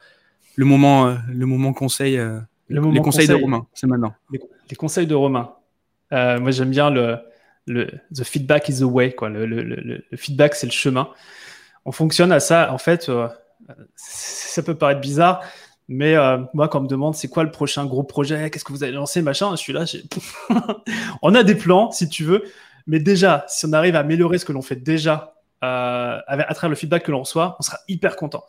le 0.57 0.64
moment, 0.64 1.07
euh, 1.07 1.14
le 1.31 1.44
moment 1.44 1.74
conseil, 1.74 2.16
euh, 2.16 2.40
le 2.68 2.81
les 2.90 3.00
conseils 3.00 3.29
de 3.29 3.35
Romain, 3.35 3.66
c'est 3.74 3.87
maintenant. 3.87 4.14
Les, 4.31 4.77
conseils 4.77 5.07
de 5.07 5.14
Romain. 5.14 5.53
moi, 6.11 6.50
j'aime 6.50 6.70
bien 6.70 6.88
le, 6.88 7.18
le 7.66 7.90
the 8.14 8.24
feedback 8.24 8.70
is 8.70 8.79
the 8.79 8.85
way, 8.85 9.12
quoi. 9.12 9.29
Le, 9.29 9.44
le, 9.44 9.62
le 9.62 10.16
feedback, 10.16 10.55
c'est 10.55 10.66
le 10.66 10.72
chemin. 10.72 11.11
On 11.85 11.92
fonctionne 11.92 12.33
à 12.33 12.40
ça. 12.40 12.72
En 12.72 12.79
fait, 12.79 13.11
ça 13.96 14.62
peut 14.62 14.74
paraître 14.74 15.03
bizarre, 15.03 15.42
mais 15.88 16.14
euh, 16.16 16.38
moi, 16.55 16.68
quand 16.68 16.81
on 16.81 16.83
me 16.83 16.88
demande 16.88 17.14
c'est 17.14 17.29
quoi 17.29 17.44
le 17.44 17.51
prochain 17.51 17.85
gros 17.85 18.03
projet, 18.03 18.51
qu'est-ce 18.51 18.64
que 18.64 18.73
vous 18.73 18.85
allez 18.85 18.92
lancer, 18.92 19.20
machin, 19.23 19.51
je 19.53 19.57
suis 19.57 19.73
là. 19.73 19.85
on 21.23 21.35
a 21.35 21.42
des 21.42 21.55
plans, 21.55 21.90
si 21.90 22.09
tu 22.09 22.25
veux, 22.25 22.44
mais 22.87 23.01
déjà, 23.01 23.44
si 23.49 23.66
on 23.66 23.73
arrive 23.73 23.97
à 23.97 24.01
améliorer 24.01 24.38
ce 24.38 24.44
que 24.44 24.53
l'on 24.53 24.62
fait 24.62 24.77
déjà 24.77 25.35
euh, 25.62 26.18
à 26.27 26.55
travers 26.55 26.70
le 26.70 26.77
feedback 26.77 27.05
que 27.05 27.11
l'on 27.11 27.20
reçoit, 27.20 27.57
on 27.59 27.62
sera 27.62 27.79
hyper 27.88 28.16
content. 28.16 28.44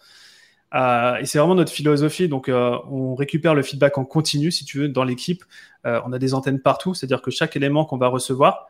Euh, 0.73 1.17
et 1.17 1.25
c'est 1.25 1.37
vraiment 1.37 1.55
notre 1.55 1.71
philosophie. 1.71 2.27
Donc, 2.27 2.49
on 2.49 3.15
récupère 3.15 3.53
le 3.53 3.63
feedback 3.63 3.97
en 3.97 4.05
continu, 4.05 4.51
si 4.51 4.65
tu 4.65 4.79
veux, 4.79 4.89
dans 4.89 5.03
l'équipe. 5.03 5.43
On 5.83 6.11
a 6.13 6.19
des 6.19 6.33
antennes 6.33 6.59
partout, 6.59 6.93
c'est-à-dire 6.93 7.21
que 7.21 7.31
chaque 7.31 7.55
élément 7.55 7.85
qu'on 7.85 7.97
va 7.97 8.07
recevoir, 8.07 8.67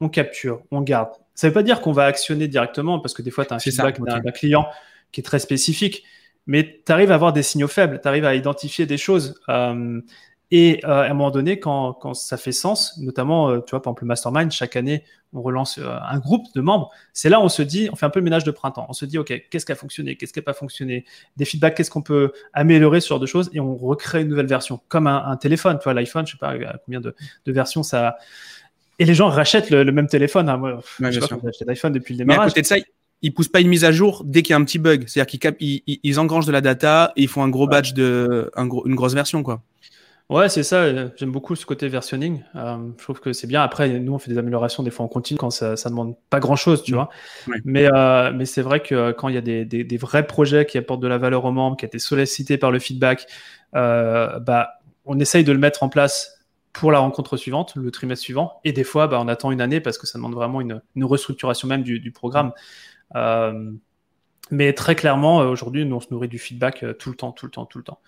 on 0.00 0.08
capture, 0.08 0.62
on 0.70 0.80
garde. 0.80 1.10
Ça 1.34 1.46
ne 1.46 1.50
veut 1.50 1.54
pas 1.54 1.62
dire 1.62 1.80
qu'on 1.80 1.92
va 1.92 2.04
actionner 2.04 2.46
directement, 2.46 3.00
parce 3.00 3.14
que 3.14 3.22
des 3.22 3.30
fois, 3.30 3.44
tu 3.44 3.52
as 3.52 3.56
un 3.56 3.58
feedback 3.58 4.00
d'un 4.00 4.20
client 4.30 4.66
qui 5.10 5.20
est 5.20 5.24
très 5.24 5.38
spécifique 5.38 6.04
mais 6.46 6.82
tu 6.84 6.92
arrives 6.92 7.10
à 7.10 7.14
avoir 7.14 7.32
des 7.32 7.42
signaux 7.42 7.68
faibles, 7.68 8.00
tu 8.02 8.08
arrives 8.08 8.24
à 8.24 8.34
identifier 8.34 8.86
des 8.86 8.98
choses. 8.98 9.40
Euh, 9.48 10.00
et 10.50 10.80
euh, 10.84 11.02
à 11.02 11.06
un 11.06 11.14
moment 11.14 11.30
donné, 11.30 11.58
quand, 11.58 11.94
quand 11.94 12.12
ça 12.12 12.36
fait 12.36 12.52
sens, 12.52 12.98
notamment, 12.98 13.48
euh, 13.48 13.60
tu 13.60 13.70
vois, 13.70 13.80
par 13.80 13.92
exemple, 13.92 14.02
le 14.02 14.08
mastermind, 14.08 14.50
chaque 14.50 14.76
année, 14.76 15.04
on 15.32 15.40
relance 15.40 15.78
un 15.78 16.18
groupe 16.18 16.44
de 16.54 16.60
membres. 16.60 16.90
C'est 17.14 17.30
là 17.30 17.40
où 17.40 17.44
on 17.44 17.48
se 17.48 17.62
dit, 17.62 17.88
on 17.90 17.96
fait 17.96 18.04
un 18.04 18.10
peu 18.10 18.20
le 18.20 18.24
ménage 18.24 18.44
de 18.44 18.50
printemps. 18.50 18.84
On 18.90 18.92
se 18.92 19.06
dit, 19.06 19.16
OK, 19.16 19.32
qu'est-ce 19.50 19.64
qui 19.64 19.72
a 19.72 19.74
fonctionné, 19.74 20.16
qu'est-ce 20.16 20.34
qui 20.34 20.40
n'a 20.40 20.42
pas 20.42 20.52
fonctionné, 20.52 21.06
des 21.38 21.46
feedbacks, 21.46 21.74
qu'est-ce 21.74 21.90
qu'on 21.90 22.02
peut 22.02 22.32
améliorer 22.52 23.00
sur 23.00 23.18
de 23.18 23.24
choses, 23.24 23.48
et 23.54 23.60
on 23.60 23.74
recrée 23.74 24.20
une 24.22 24.28
nouvelle 24.28 24.46
version, 24.46 24.80
comme 24.88 25.06
un, 25.06 25.36
téléphone. 25.36 25.78
Tu 25.78 25.84
vois, 25.84 25.94
l'iPhone, 25.94 26.26
je 26.26 26.32
sais 26.32 26.38
pas 26.38 26.54
combien 26.84 27.00
de, 27.00 27.14
de 27.46 27.52
versions 27.52 27.82
ça. 27.82 28.18
Et 28.98 29.06
les 29.06 29.14
gens 29.14 29.28
rachètent 29.28 29.70
le, 29.70 29.90
même 29.90 30.06
téléphone. 30.06 30.50
Hein. 30.50 30.58
Moi, 30.58 30.82
je 31.00 31.18
sais 31.18 31.28
pas, 31.28 31.38
j'ai 31.42 31.48
acheté 31.48 31.64
l'iPhone 31.64 31.94
depuis 31.94 32.12
le 32.12 32.18
démarrage. 32.18 32.40
Mais 32.40 32.44
à 32.44 32.48
côté 32.48 32.60
de 32.60 32.66
ça, 32.66 32.76
ils 33.22 33.32
poussent 33.32 33.48
pas 33.48 33.60
une 33.60 33.68
mise 33.68 33.84
à 33.84 33.92
jour 33.92 34.22
dès 34.24 34.42
qu'il 34.42 34.50
y 34.50 34.54
a 34.54 34.56
un 34.56 34.64
petit 34.64 34.78
bug. 34.78 35.04
C'est-à-dire 35.06 35.56
qu'ils 35.56 35.82
ils, 35.86 36.20
engrangent 36.20 36.46
de 36.46 36.52
la 36.52 36.60
data 36.60 37.12
et 37.16 37.22
ils 37.22 37.28
font 37.28 37.42
un 37.42 37.48
gros 37.48 37.66
batch 37.66 37.94
de 37.94 38.50
un 38.54 38.66
gros, 38.66 38.86
une 38.86 38.94
grosse 38.94 39.14
version 39.14 39.42
quoi. 39.42 39.62
Ouais, 40.32 40.48
c'est 40.48 40.62
ça. 40.62 40.86
J'aime 41.16 41.30
beaucoup 41.30 41.54
ce 41.56 41.66
côté 41.66 41.88
versionning. 41.88 42.42
Euh, 42.54 42.78
je 42.96 43.02
trouve 43.02 43.20
que 43.20 43.34
c'est 43.34 43.46
bien. 43.46 43.62
Après, 43.62 43.88
nous, 44.00 44.14
on 44.14 44.18
fait 44.18 44.30
des 44.30 44.38
améliorations 44.38 44.82
des 44.82 44.90
fois 44.90 45.04
en 45.04 45.08
continu 45.08 45.36
quand 45.36 45.50
ça, 45.50 45.76
ça 45.76 45.90
demande 45.90 46.14
pas 46.30 46.40
grand 46.40 46.56
chose, 46.56 46.82
tu 46.82 46.92
mm. 46.92 46.94
vois. 46.94 47.10
Mais, 47.64 47.86
euh, 47.92 48.32
mais 48.32 48.46
c'est 48.46 48.62
vrai 48.62 48.80
que 48.80 49.12
quand 49.12 49.28
il 49.28 49.34
y 49.34 49.38
a 49.38 49.42
des, 49.42 49.66
des, 49.66 49.84
des, 49.84 49.96
vrais 49.98 50.26
projets 50.26 50.64
qui 50.64 50.78
apportent 50.78 51.02
de 51.02 51.08
la 51.08 51.18
valeur 51.18 51.44
aux 51.44 51.52
membres, 51.52 51.76
qui 51.76 51.84
a 51.84 51.88
été 51.88 51.98
sollicité 51.98 52.56
par 52.56 52.70
le 52.70 52.78
feedback, 52.78 53.26
euh, 53.74 54.38
bah, 54.38 54.80
on 55.04 55.18
essaye 55.18 55.44
de 55.44 55.52
le 55.52 55.58
mettre 55.58 55.82
en 55.82 55.90
place 55.90 56.38
pour 56.72 56.92
la 56.92 57.00
rencontre 57.00 57.36
suivante, 57.36 57.74
le 57.76 57.90
trimestre 57.90 58.24
suivant. 58.24 58.54
Et 58.64 58.72
des 58.72 58.84
fois, 58.84 59.08
bah, 59.08 59.18
on 59.20 59.28
attend 59.28 59.50
une 59.50 59.60
année 59.60 59.80
parce 59.80 59.98
que 59.98 60.06
ça 60.06 60.18
demande 60.18 60.34
vraiment 60.34 60.62
une, 60.62 60.80
une 60.96 61.04
restructuration 61.04 61.68
même 61.68 61.82
du, 61.82 62.00
du 62.00 62.10
programme. 62.10 62.52
Euh, 63.16 63.72
mais 64.50 64.72
très 64.72 64.94
clairement, 64.94 65.38
aujourd'hui, 65.38 65.84
nous, 65.84 65.96
on 65.96 66.00
se 66.00 66.08
nourrit 66.10 66.28
du 66.28 66.38
feedback 66.38 66.84
tout 66.98 67.10
le 67.10 67.16
temps, 67.16 67.32
tout 67.32 67.46
le 67.46 67.52
temps, 67.52 67.64
tout 67.64 67.78
le 67.78 67.84
temps. 67.84 68.00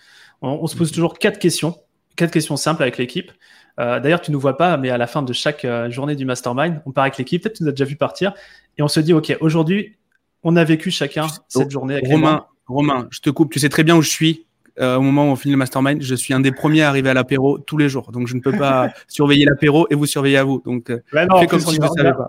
On, 0.43 0.59
on 0.63 0.67
se 0.67 0.77
pose 0.77 0.91
mm. 0.91 0.95
toujours 0.95 1.19
quatre 1.19 1.39
questions 1.39 1.77
quatre 2.17 2.31
questions 2.31 2.57
simples 2.57 2.83
avec 2.83 2.99
l'équipe. 2.99 3.33
Euh, 3.81 3.99
d'ailleurs, 4.01 4.21
tu 4.21 4.31
ne 4.31 4.35
nous 4.35 4.41
vois 4.41 4.57
pas, 4.57 4.77
mais 4.77 4.91
à 4.91 4.99
la 4.99 5.07
fin 5.07 5.23
de 5.23 5.33
chaque 5.33 5.65
euh, 5.65 5.91
journée 5.91 6.17
du 6.17 6.25
mastermind, 6.25 6.81
on 6.87 6.93
part 6.93 7.05
avec 7.05 7.19
l'équipe. 7.19 7.43
Peut-être 7.43 7.55
que 7.55 7.59
tu 7.59 7.65
nous 7.65 7.71
as 7.71 7.73
déjà 7.73 7.85
vu 7.85 7.97
partir. 7.97 8.33
Et 8.79 8.83
on 8.83 8.89
se 8.89 9.01
dit, 9.01 9.13
OK, 9.13 9.37
aujourd'hui, 9.41 9.97
on 10.43 10.57
a 10.57 10.65
vécu 10.65 10.91
chacun 10.91 11.27
cette 11.49 11.71
journée 11.71 11.95
avec 11.95 12.07
Romain, 12.07 12.47
Romain, 12.67 13.09
je 13.11 13.21
te 13.21 13.31
coupe. 13.31 13.53
Tu 13.53 13.59
sais 13.59 13.69
très 13.69 13.85
bien 13.85 13.97
où 13.97 14.03
je 14.03 14.11
suis. 14.11 14.47
Euh, 14.81 14.97
au 14.97 15.03
moment 15.03 15.29
où 15.29 15.33
on 15.33 15.37
finit 15.37 15.53
le 15.53 15.59
mastermind, 15.59 16.03
je 16.03 16.15
suis 16.15 16.35
un 16.35 16.41
des 16.41 16.51
premiers 16.51 16.83
à 16.83 16.89
arriver 16.89 17.11
à 17.11 17.15
l'apéro 17.15 17.59
tous 17.59 17.77
les 17.77 17.89
jours. 17.89 18.11
Donc, 18.11 18.27
je 18.27 18.35
ne 18.35 18.41
peux 18.41 18.57
pas 18.57 18.93
surveiller 19.09 19.45
l'apéro 19.45 19.87
et 19.91 19.95
vous 19.95 20.07
surveiller 20.07 20.39
à 20.39 20.45
vous. 20.45 20.63
Donc, 20.65 20.89
fais 20.89 21.47
comme 21.47 21.61
si 21.61 21.77
je 21.77 21.81
ne 21.81 21.87
savais 21.89 22.13
pas. 22.13 22.29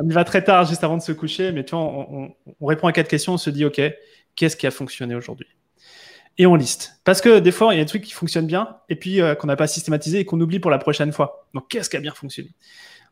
On 0.00 0.08
y 0.08 0.12
va 0.12 0.24
très 0.24 0.44
tard, 0.44 0.64
juste 0.64 0.84
avant 0.84 0.96
de 0.96 1.02
se 1.02 1.12
coucher. 1.12 1.50
Mais 1.52 1.64
tu 1.64 1.74
vois, 1.74 1.84
on, 1.84 2.30
on 2.60 2.66
répond 2.66 2.86
à 2.86 2.92
quatre 2.92 3.08
questions. 3.08 3.34
On 3.34 3.38
se 3.38 3.50
dit, 3.50 3.64
OK, 3.64 3.80
qu'est-ce 4.36 4.56
qui 4.56 4.66
a 4.66 4.70
fonctionné 4.70 5.14
aujourd'hui? 5.14 5.48
Et 6.38 6.46
on 6.46 6.54
liste. 6.54 7.00
Parce 7.04 7.20
que 7.20 7.40
des 7.40 7.50
fois, 7.50 7.74
il 7.74 7.78
y 7.78 7.80
a 7.80 7.84
des 7.84 7.88
trucs 7.88 8.04
qui 8.04 8.12
fonctionnent 8.12 8.46
bien 8.46 8.76
et 8.88 8.94
puis 8.94 9.20
euh, 9.20 9.34
qu'on 9.34 9.48
n'a 9.48 9.56
pas 9.56 9.66
systématisé 9.66 10.20
et 10.20 10.24
qu'on 10.24 10.40
oublie 10.40 10.60
pour 10.60 10.70
la 10.70 10.78
prochaine 10.78 11.12
fois. 11.12 11.48
Donc, 11.52 11.68
qu'est-ce 11.68 11.90
qui 11.90 11.96
a 11.96 12.00
bien 12.00 12.12
fonctionné? 12.12 12.50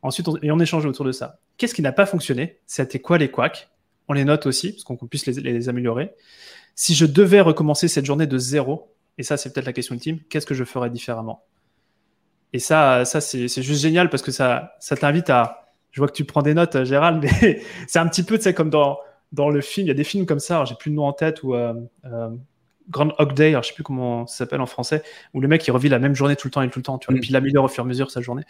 Ensuite, 0.03 0.29
on, 0.29 0.37
et 0.43 0.53
on 0.53 0.61
échange 0.61 0.87
autour 0.87 1.05
de 1.05 1.13
ça. 1.13 1.41
Qu'est-ce 1.59 1.75
qui 1.75 1.83
n'a 1.83 1.93
pas 1.93 2.07
fonctionné? 2.07 2.61
C'était 2.67 3.01
quoi 3.01 3.19
les 3.19 3.29
couacs? 3.29 3.69
On 4.09 4.13
les 4.13 4.25
note 4.25 4.47
aussi, 4.47 4.73
parce 4.73 4.85
qu'on 4.85 4.97
puisse 4.97 5.27
les, 5.27 5.69
améliorer. 5.69 6.13
Si 6.77 6.95
je 6.95 7.07
devais 7.07 7.41
recommencer 7.41 7.89
cette 7.89 8.05
journée 8.05 8.27
de 8.27 8.39
zéro, 8.39 8.95
et 9.19 9.23
ça, 9.23 9.37
c'est 9.37 9.53
peut-être 9.53 9.67
la 9.67 9.73
question 9.73 9.95
ultime, 9.95 10.21
qu'est-ce 10.29 10.47
que 10.47 10.55
je 10.55 10.63
ferais 10.63 10.91
différemment? 10.91 11.43
Et 12.53 12.59
ça, 12.59 13.05
ça 13.05 13.21
c'est 13.21 13.49
juste 13.49 13.83
génial 13.83 14.09
parce 14.11 14.23
que 14.23 14.31
ça, 14.31 14.77
ça 14.79 14.97
t'invite 14.97 15.31
à. 15.31 15.73
Je 15.91 16.01
vois 16.01 16.09
que 16.09 16.13
tu 16.13 16.25
prends 16.25 16.43
des 16.43 16.55
notes, 16.55 16.85
Gérald, 16.85 17.23
mais 17.23 17.63
c'est 17.89 17.99
un 17.99 18.07
petit 18.07 18.23
peu, 18.23 18.37
tu 18.37 18.45
sais, 18.45 18.55
comme 18.55 18.71
dans, 18.71 18.99
dans 19.33 19.49
le 19.49 19.61
film. 19.63 19.87
Il 19.87 19.89
y 19.89 19.91
a 19.91 19.95
des 19.95 20.05
films 20.05 20.27
comme 20.27 20.39
ça, 20.39 20.65
j'ai 20.65 20.75
plus 20.75 20.91
le 20.91 20.97
nom 20.97 21.07
en 21.07 21.13
tête, 21.13 21.43
où. 21.43 21.55
Euh, 21.55 21.75
euh, 22.05 22.31
Grand 22.89 23.13
Hog 23.19 23.35
Day, 23.35 23.51
alors 23.51 23.63
je 23.63 23.69
sais 23.69 23.75
plus 23.75 23.83
comment 23.83 24.27
ça 24.27 24.39
s'appelle 24.39 24.61
en 24.61 24.67
français, 24.67 25.03
où 25.35 25.41
le 25.41 25.49
mec 25.49 25.67
il 25.67 25.71
revit 25.71 25.89
la 25.89 25.99
même 25.99 26.15
journée 26.15 26.37
tout 26.37 26.47
le 26.47 26.53
temps 26.53 26.63
et 26.63 26.71
tout 26.71 26.79
le 26.79 26.85
temps, 26.85 26.99
tu 26.99 27.07
vois, 27.07 27.15
et 27.15 27.19
mm. 27.19 27.21
puis 27.21 27.31
il 27.31 27.37
améliore 27.37 27.65
au 27.65 27.69
fur 27.69 27.83
et 27.83 27.87
à 27.87 27.89
mesure 27.89 28.11
sa 28.11 28.21
journée. 28.21 28.45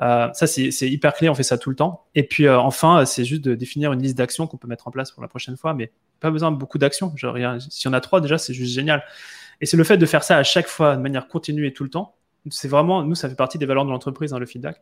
Euh, 0.00 0.28
ça 0.32 0.46
c'est 0.46 0.70
hyper 0.88 1.12
clé, 1.14 1.28
on 1.28 1.34
fait 1.34 1.42
ça 1.42 1.58
tout 1.58 1.70
le 1.70 1.76
temps. 1.76 2.06
Et 2.14 2.22
puis 2.22 2.46
euh, 2.46 2.58
enfin, 2.58 3.04
c'est 3.04 3.24
juste 3.24 3.42
de 3.42 3.54
définir 3.54 3.92
une 3.92 4.02
liste 4.02 4.16
d'actions 4.16 4.46
qu'on 4.46 4.56
peut 4.56 4.68
mettre 4.68 4.88
en 4.88 4.90
place 4.90 5.10
pour 5.10 5.22
la 5.22 5.28
prochaine 5.28 5.56
fois, 5.56 5.74
mais 5.74 5.92
pas 6.20 6.30
besoin 6.30 6.50
de 6.50 6.56
beaucoup 6.56 6.78
d'actions. 6.78 7.12
Si 7.70 7.88
on 7.88 7.92
a 7.92 8.00
trois 8.00 8.20
déjà, 8.20 8.38
c'est 8.38 8.54
juste 8.54 8.72
génial. 8.72 9.04
Et 9.60 9.66
c'est 9.66 9.76
le 9.76 9.84
fait 9.84 9.96
de 9.96 10.06
faire 10.06 10.22
ça 10.22 10.36
à 10.36 10.42
chaque 10.44 10.68
fois 10.68 10.96
de 10.96 11.02
manière 11.02 11.28
continue 11.28 11.66
et 11.66 11.72
tout 11.72 11.84
le 11.84 11.90
temps. 11.90 12.14
C'est 12.50 12.68
vraiment, 12.68 13.02
nous, 13.02 13.14
ça 13.14 13.28
fait 13.28 13.34
partie 13.34 13.58
des 13.58 13.66
valeurs 13.66 13.84
de 13.84 13.90
l'entreprise, 13.90 14.32
hein, 14.32 14.38
le 14.38 14.46
feedback. 14.46 14.80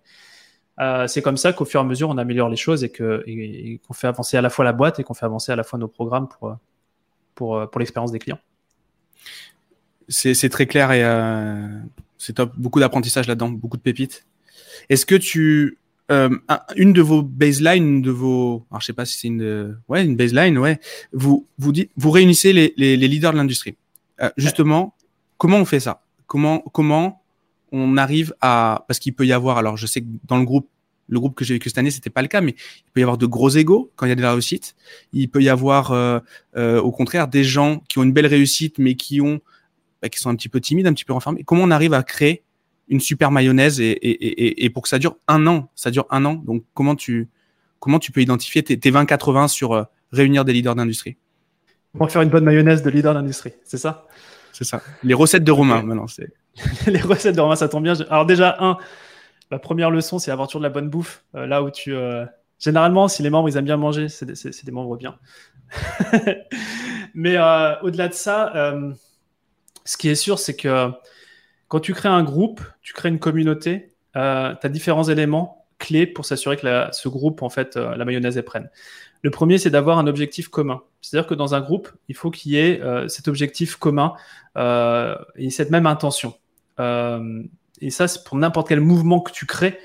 Euh, 0.79 1.07
c'est 1.07 1.23
comme 1.23 1.39
ça 1.39 1.55
qu'au 1.55 1.65
fur 1.65 1.81
et 1.81 1.85
à 1.85 1.87
mesure, 1.87 2.11
on 2.11 2.19
améliore 2.19 2.51
les 2.51 2.57
choses 2.57 2.85
et 2.85 2.93
qu'on 2.93 3.95
fait 3.95 4.07
avancer 4.07 4.37
à 4.37 4.43
la 4.43 4.51
fois 4.51 4.65
la 4.65 4.75
boîte 4.75 5.01
et 5.01 5.05
qu'on 5.05 5.15
fait 5.15 5.25
avancer 5.25 5.51
à 5.51 5.57
la 5.57 5.65
fois 5.65 5.79
nos 5.79 5.89
programmes 5.89 6.29
pour, 6.29 6.55
pour, 7.35 7.71
pour 7.71 7.79
l'expérience 7.79 8.13
des 8.13 8.19
clients 8.19 8.39
c'est 10.09 10.49
très 10.49 10.67
clair 10.67 10.93
et 10.93 11.05
euh, 11.05 11.69
c'est 12.19 12.35
top. 12.35 12.53
Beaucoup 12.57 12.81
d'apprentissage 12.81 13.27
là-dedans, 13.27 13.51
beaucoup 13.51 13.77
de 13.77 13.83
pépites. 13.83 14.27
Est-ce 14.89 15.07
que 15.07 15.15
tu 15.15 15.79
euh, 16.11 16.31
une 16.77 16.93
de 16.93 17.03
vos 17.03 17.23
baselines, 17.23 18.01
de 18.03 18.11
vos, 18.11 18.65
alors 18.71 18.81
je 18.81 18.87
sais 18.87 18.93
pas 18.93 19.05
si 19.05 19.19
c'est 19.19 19.29
une, 19.29 19.77
ouais, 19.89 20.05
une 20.05 20.17
baseline, 20.17 20.59
ouais. 20.59 20.79
Vous 21.13 21.47
vous 21.59 21.73
vous 21.97 22.11
réunissez 22.11 22.53
les, 22.53 22.75
les, 22.77 22.97
les 22.97 23.09
leaders 23.09 23.33
de 23.33 23.39
l'industrie. 23.39 23.77
Euh, 24.21 24.31
justement, 24.37 24.95
comment 25.39 25.59
on 25.59 25.65
fait 25.65 25.81
ça? 25.81 26.03
Comment 26.27 26.61
comment 26.73 27.25
on 27.73 27.97
arrive 27.97 28.35
à 28.41 28.85
parce 28.87 29.01
qu'il 29.01 29.15
peut 29.15 29.27
y 29.27 29.33
avoir, 29.33 29.59
alors 29.59 29.77
je 29.77 29.87
sais 29.87 30.01
que 30.01 30.07
dans 30.25 30.39
le 30.39 30.45
groupe 30.45 30.69
le 31.09 31.21
groupe 31.21 31.35
que 31.35 31.45
j'ai 31.45 31.55
vécu 31.55 31.69
cette 31.69 31.79
année, 31.79 31.91
c'était 31.91 32.11
pas 32.11 32.23
le 32.23 32.29
cas, 32.29 32.41
mais 32.41 32.53
il 32.53 32.93
peut 32.93 33.01
y 33.01 33.03
avoir 33.03 33.19
de 33.19 33.27
gros 33.27 33.51
égaux 33.51 33.93
quand 33.97 34.07
il 34.07 34.11
y 34.11 34.13
a 34.13 34.17
de 34.17 34.23
la 34.23 34.33
réussite. 34.33 34.75
Il 35.13 35.31
peut 35.31 35.43
y 35.43 35.49
avoir, 35.49 35.93
euh, 35.93 36.19
euh, 36.57 36.81
au 36.81 36.91
contraire, 36.91 37.29
des 37.29 37.45
gens 37.45 37.83
qui 37.89 37.99
ont 37.99 38.03
une 38.03 38.13
belle 38.13 38.27
réussite, 38.27 38.79
mais 38.79 38.95
qui 38.95 39.21
ont 39.21 39.41
bah, 40.03 40.09
qui 40.09 40.19
sont 40.19 40.31
un 40.31 40.35
petit 40.35 40.49
peu 40.49 40.61
timides, 40.61 40.87
un 40.87 40.93
petit 40.93 41.05
peu 41.05 41.13
renfermés. 41.13 41.43
Comment 41.45 41.63
on 41.63 41.71
arrive 41.71 41.95
à 41.95 42.03
créer 42.03 42.43
une 42.89 43.01
super 43.01 43.31
mayonnaise 43.31 43.81
et, 43.81 43.91
et, 43.91 44.11
et, 44.11 44.65
et, 44.65 44.71
pour 44.71 44.83
que 44.83 44.89
ça 44.89 44.99
dure 44.99 45.17
un 45.27 45.47
an, 45.47 45.71
ça 45.75 45.91
dure 45.91 46.07
un 46.11 46.25
an. 46.25 46.35
Donc 46.35 46.65
comment 46.75 46.95
tu 46.95 47.29
comment 47.81 47.99
tu 47.99 48.13
peux 48.13 48.21
identifier 48.21 48.63
tes, 48.63 48.79
tes 48.79 48.91
20-80 48.91 49.49
sur 49.49 49.73
euh, 49.73 49.85
réunir 50.13 50.45
des 50.45 50.53
leaders 50.53 50.75
d'industrie? 50.75 51.17
Comment 51.93 52.09
faire 52.09 52.23
une 52.23 52.29
bonne 52.29 52.45
mayonnaise 52.45 52.83
de 52.83 52.91
leader 52.91 53.15
d'industrie, 53.15 53.55
c'est 53.65 53.79
ça? 53.79 54.07
C'est 54.53 54.65
ça. 54.65 54.83
Les 55.03 55.15
recettes 55.15 55.45
de 55.45 55.53
Romain 55.53 55.83
maintenant. 55.83 56.07
C'est 56.07 56.33
les 56.87 57.01
recettes 57.01 57.37
de 57.37 57.41
Romain, 57.41 57.57
ça 57.57 57.69
tombe 57.69 57.83
bien. 57.83 57.95
Alors 58.09 58.27
déjà 58.27 58.57
un, 58.61 58.79
la 59.51 59.59
première 59.59 59.91
leçon, 59.91 60.19
c'est 60.19 60.31
toujours 60.33 60.61
de 60.61 60.67
la 60.67 60.71
bonne 60.71 60.89
bouffe. 60.89 61.25
Euh, 61.35 61.47
là 61.47 61.63
où 61.63 61.71
tu 61.71 61.95
euh, 61.95 62.25
généralement, 62.59 63.09
si 63.09 63.23
les 63.23 63.31
membres 63.31 63.49
ils 63.49 63.57
aiment 63.57 63.65
bien 63.65 63.77
manger, 63.77 64.09
c'est 64.09 64.25
des, 64.27 64.73
membres 64.73 64.97
bien. 64.97 65.19
Mais 67.15 67.37
au-delà 67.83 68.09
de 68.09 68.15
ça 68.15 68.75
ce 69.87 69.97
qui 69.97 70.09
est 70.09 70.17
sûr, 70.17 70.39
c'est 70.39 70.57
que 70.57 70.91
quand 71.69 71.81
tu 71.81 71.95
crées 71.95 72.09
un 72.11 72.23
groupe, 72.23 72.61
tu 72.83 72.93
crées 72.93 73.09
une 73.09 73.19
communauté, 73.19 73.95
euh, 74.17 74.55
tu 74.61 74.67
as 74.67 74.71
différents 74.71 75.05
éléments 75.05 75.67
clés 75.79 76.07
pour 76.07 76.25
s'assurer 76.27 76.57
que 76.57 76.87
ce 76.93 77.09
groupe, 77.09 77.43
en 77.43 77.49
fait, 77.49 77.77
euh, 77.77 77.97
la 77.97 78.05
mayonnaise 78.05 78.37
est 78.37 78.43
prenne. 78.43 78.69
Le 79.23 79.31
premier, 79.31 79.59
c'est 79.59 79.71
d'avoir 79.71 79.99
un 79.99 80.07
objectif 80.07 80.49
commun. 80.49 80.83
C'est-à-dire 81.01 81.27
que 81.27 81.35
dans 81.35 81.55
un 81.55 81.61
groupe, 81.61 81.89
il 82.09 82.17
faut 82.17 82.31
qu'il 82.31 82.53
y 82.53 82.59
ait 82.59 82.81
euh, 82.83 83.09
cet 83.09 83.29
objectif 83.29 83.77
commun 83.77 84.15
et 84.57 85.51
cette 85.51 85.71
même 85.71 85.87
intention. 85.87 86.35
Et 87.81 87.91
ça, 87.91 88.09
c'est 88.09 88.25
pour 88.25 88.37
n'importe 88.37 88.69
quel 88.69 88.81
mouvement 88.81 89.21
que 89.21 89.33
tu 89.33 89.47
crées, 89.47 89.79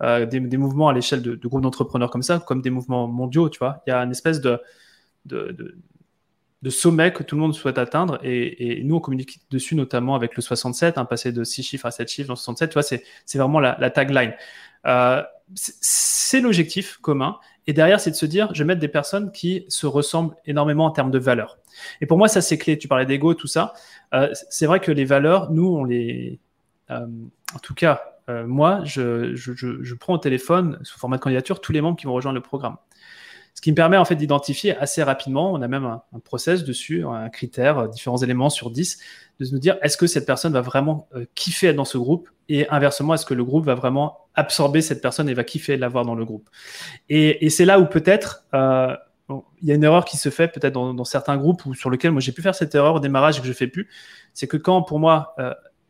des, 0.00 0.56
mouvements 0.56 0.88
à 0.88 0.92
l'échelle 0.92 1.22
de, 1.22 1.34
groupes 1.48 1.62
d'entrepreneurs 1.62 2.10
comme 2.10 2.22
ça, 2.22 2.38
comme 2.38 2.62
des 2.62 2.70
mouvements 2.70 3.08
mondiaux, 3.08 3.48
tu 3.48 3.58
vois. 3.58 3.82
Il 3.86 3.90
y 3.90 3.92
a 3.92 3.98
une 3.98 4.12
espèce 4.12 4.40
de, 4.40 4.60
sommet 6.70 7.12
que 7.12 7.22
tout 7.24 7.34
le 7.34 7.40
monde 7.40 7.54
souhaite 7.54 7.78
atteindre. 7.78 8.20
Et, 8.22 8.82
nous, 8.84 8.96
on 8.96 9.00
communique 9.00 9.40
dessus 9.50 9.74
notamment 9.74 10.14
avec 10.14 10.36
le 10.36 10.42
67, 10.42 10.98
un 10.98 11.04
passer 11.04 11.32
de 11.32 11.42
6 11.42 11.62
chiffres 11.62 11.86
à 11.86 11.90
7 11.90 12.08
chiffres 12.08 12.28
dans 12.28 12.36
67. 12.36 12.70
Tu 12.70 12.74
vois, 12.74 12.82
c'est, 12.82 13.02
vraiment 13.38 13.60
la, 13.60 13.90
tagline. 13.90 14.34
Euh, 14.86 15.22
c'est 15.54 16.40
l'objectif 16.40 16.98
commun. 16.98 17.38
Et 17.66 17.74
derrière, 17.74 18.00
c'est 18.00 18.10
de 18.10 18.16
se 18.16 18.24
dire, 18.24 18.48
je 18.54 18.62
vais 18.62 18.66
mettre 18.66 18.80
des 18.80 18.88
personnes 18.88 19.30
qui 19.30 19.66
se 19.68 19.86
ressemblent 19.86 20.34
énormément 20.46 20.86
en 20.86 20.90
termes 20.90 21.10
de 21.10 21.18
valeurs. 21.18 21.58
Et 22.00 22.06
pour 22.06 22.16
moi, 22.16 22.28
ça, 22.28 22.40
c'est 22.40 22.56
clé. 22.56 22.78
Tu 22.78 22.88
parlais 22.88 23.04
d'ego, 23.04 23.34
tout 23.34 23.46
ça. 23.46 23.74
Euh, 24.14 24.32
c'est 24.48 24.66
vrai 24.66 24.80
que 24.80 24.90
les 24.90 25.04
valeurs, 25.04 25.50
nous, 25.50 25.66
on 25.66 25.84
les... 25.84 26.40
Euh, 26.90 27.06
en 27.54 27.58
tout 27.58 27.74
cas, 27.74 28.02
moi, 28.46 28.82
je, 28.84 29.94
prends 29.94 30.12
au 30.12 30.18
téléphone, 30.18 30.78
sous 30.82 30.98
format 30.98 31.16
de 31.16 31.22
candidature, 31.22 31.62
tous 31.62 31.72
les 31.72 31.80
membres 31.80 31.96
qui 31.96 32.04
vont 32.04 32.12
rejoindre 32.12 32.34
le 32.34 32.42
programme. 32.42 32.76
Ce 33.58 33.60
qui 33.60 33.72
me 33.72 33.74
permet 33.74 33.96
en 33.96 34.04
fait 34.04 34.14
d'identifier 34.14 34.76
assez 34.76 35.02
rapidement, 35.02 35.52
on 35.52 35.60
a 35.62 35.66
même 35.66 35.84
un, 35.84 36.00
process 36.22 36.62
dessus, 36.62 37.04
un 37.04 37.28
critère, 37.28 37.78
euh, 37.78 37.88
différents 37.88 38.18
éléments 38.18 38.50
sur 38.50 38.70
10, 38.70 39.00
de 39.40 39.46
nous 39.50 39.58
dire 39.58 39.78
est-ce 39.82 39.96
que 39.96 40.06
cette 40.06 40.26
personne 40.26 40.52
va 40.52 40.60
vraiment 40.60 41.08
euh, 41.16 41.24
kiffer 41.34 41.66
être 41.66 41.74
dans 41.74 41.84
ce 41.84 41.98
groupe? 41.98 42.28
Et 42.48 42.68
inversement, 42.68 43.14
est-ce 43.14 43.26
que 43.26 43.34
le 43.34 43.44
groupe 43.44 43.64
va 43.64 43.74
vraiment 43.74 44.28
absorber 44.36 44.80
cette 44.80 45.02
personne 45.02 45.28
et 45.28 45.34
va 45.34 45.42
kiffer 45.42 45.76
l'avoir 45.76 46.04
dans 46.04 46.14
le 46.14 46.24
groupe? 46.24 46.48
Et, 47.08 47.50
c'est 47.50 47.64
là 47.64 47.80
où 47.80 47.86
peut-être 47.86 48.44
euh, 48.54 48.96
il 49.28 49.68
y 49.68 49.72
a 49.72 49.74
une 49.74 49.82
erreur 49.82 50.04
qui 50.04 50.18
se 50.18 50.28
fait 50.28 50.46
peut-être 50.46 50.74
dans, 50.74 51.04
certains 51.04 51.36
groupes 51.36 51.66
ou 51.66 51.74
sur 51.74 51.90
lequel 51.90 52.12
moi 52.12 52.20
j'ai 52.20 52.30
pu 52.30 52.42
faire 52.42 52.54
cette 52.54 52.76
erreur 52.76 52.94
au 52.94 53.00
démarrage 53.00 53.38
et 53.38 53.40
que 53.40 53.48
je 53.48 53.52
fais 53.52 53.66
plus, 53.66 53.88
c'est 54.34 54.46
que 54.46 54.56
quand 54.56 54.82
pour 54.82 55.00
moi 55.00 55.34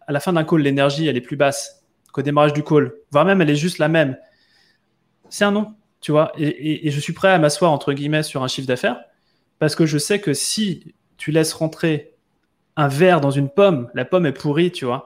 à 0.08 0.12
la 0.12 0.18
fin 0.18 0.32
d'un 0.32 0.42
call 0.42 0.62
l'énergie 0.62 1.06
elle 1.06 1.16
est 1.16 1.20
plus 1.20 1.36
basse 1.36 1.84
qu'au 2.12 2.22
démarrage 2.22 2.52
du 2.52 2.64
call, 2.64 2.92
voire 3.12 3.24
même 3.24 3.40
elle 3.40 3.50
est 3.50 3.56
juste 3.56 3.78
la 3.78 3.88
même, 3.88 4.16
c'est 5.28 5.44
un 5.44 5.52
non 5.52 5.74
tu 6.00 6.12
vois, 6.12 6.32
et, 6.38 6.90
je 6.90 7.00
suis 7.00 7.12
prêt 7.12 7.28
à 7.28 7.38
m'asseoir 7.38 7.70
entre 7.72 7.92
guillemets 7.92 8.22
sur 8.22 8.42
un 8.42 8.48
chiffre 8.48 8.68
d'affaires 8.68 9.00
parce 9.58 9.74
que 9.74 9.86
je 9.86 9.98
sais 9.98 10.20
que 10.20 10.32
si 10.32 10.94
tu 11.16 11.32
laisses 11.32 11.52
rentrer 11.52 12.14
un 12.76 12.88
verre 12.88 13.20
dans 13.20 13.32
une 13.32 13.48
pomme, 13.48 13.90
la 13.94 14.04
pomme 14.04 14.24
est 14.24 14.32
pourrie, 14.32 14.70
tu 14.70 14.84
vois. 14.84 15.04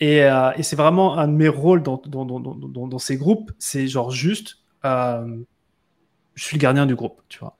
Et, 0.00 0.24
euh, 0.24 0.50
c'est 0.62 0.76
vraiment 0.76 1.16
un 1.16 1.28
de 1.28 1.32
mes 1.32 1.48
rôles 1.48 1.82
dans, 1.82 2.98
ces 2.98 3.16
groupes, 3.16 3.52
c'est 3.58 3.86
genre 3.86 4.10
juste, 4.10 4.58
euh, 4.84 5.38
je 6.34 6.44
suis 6.44 6.56
le 6.56 6.60
gardien 6.60 6.86
du 6.86 6.96
groupe, 6.96 7.22
tu 7.28 7.38
vois. 7.38 7.56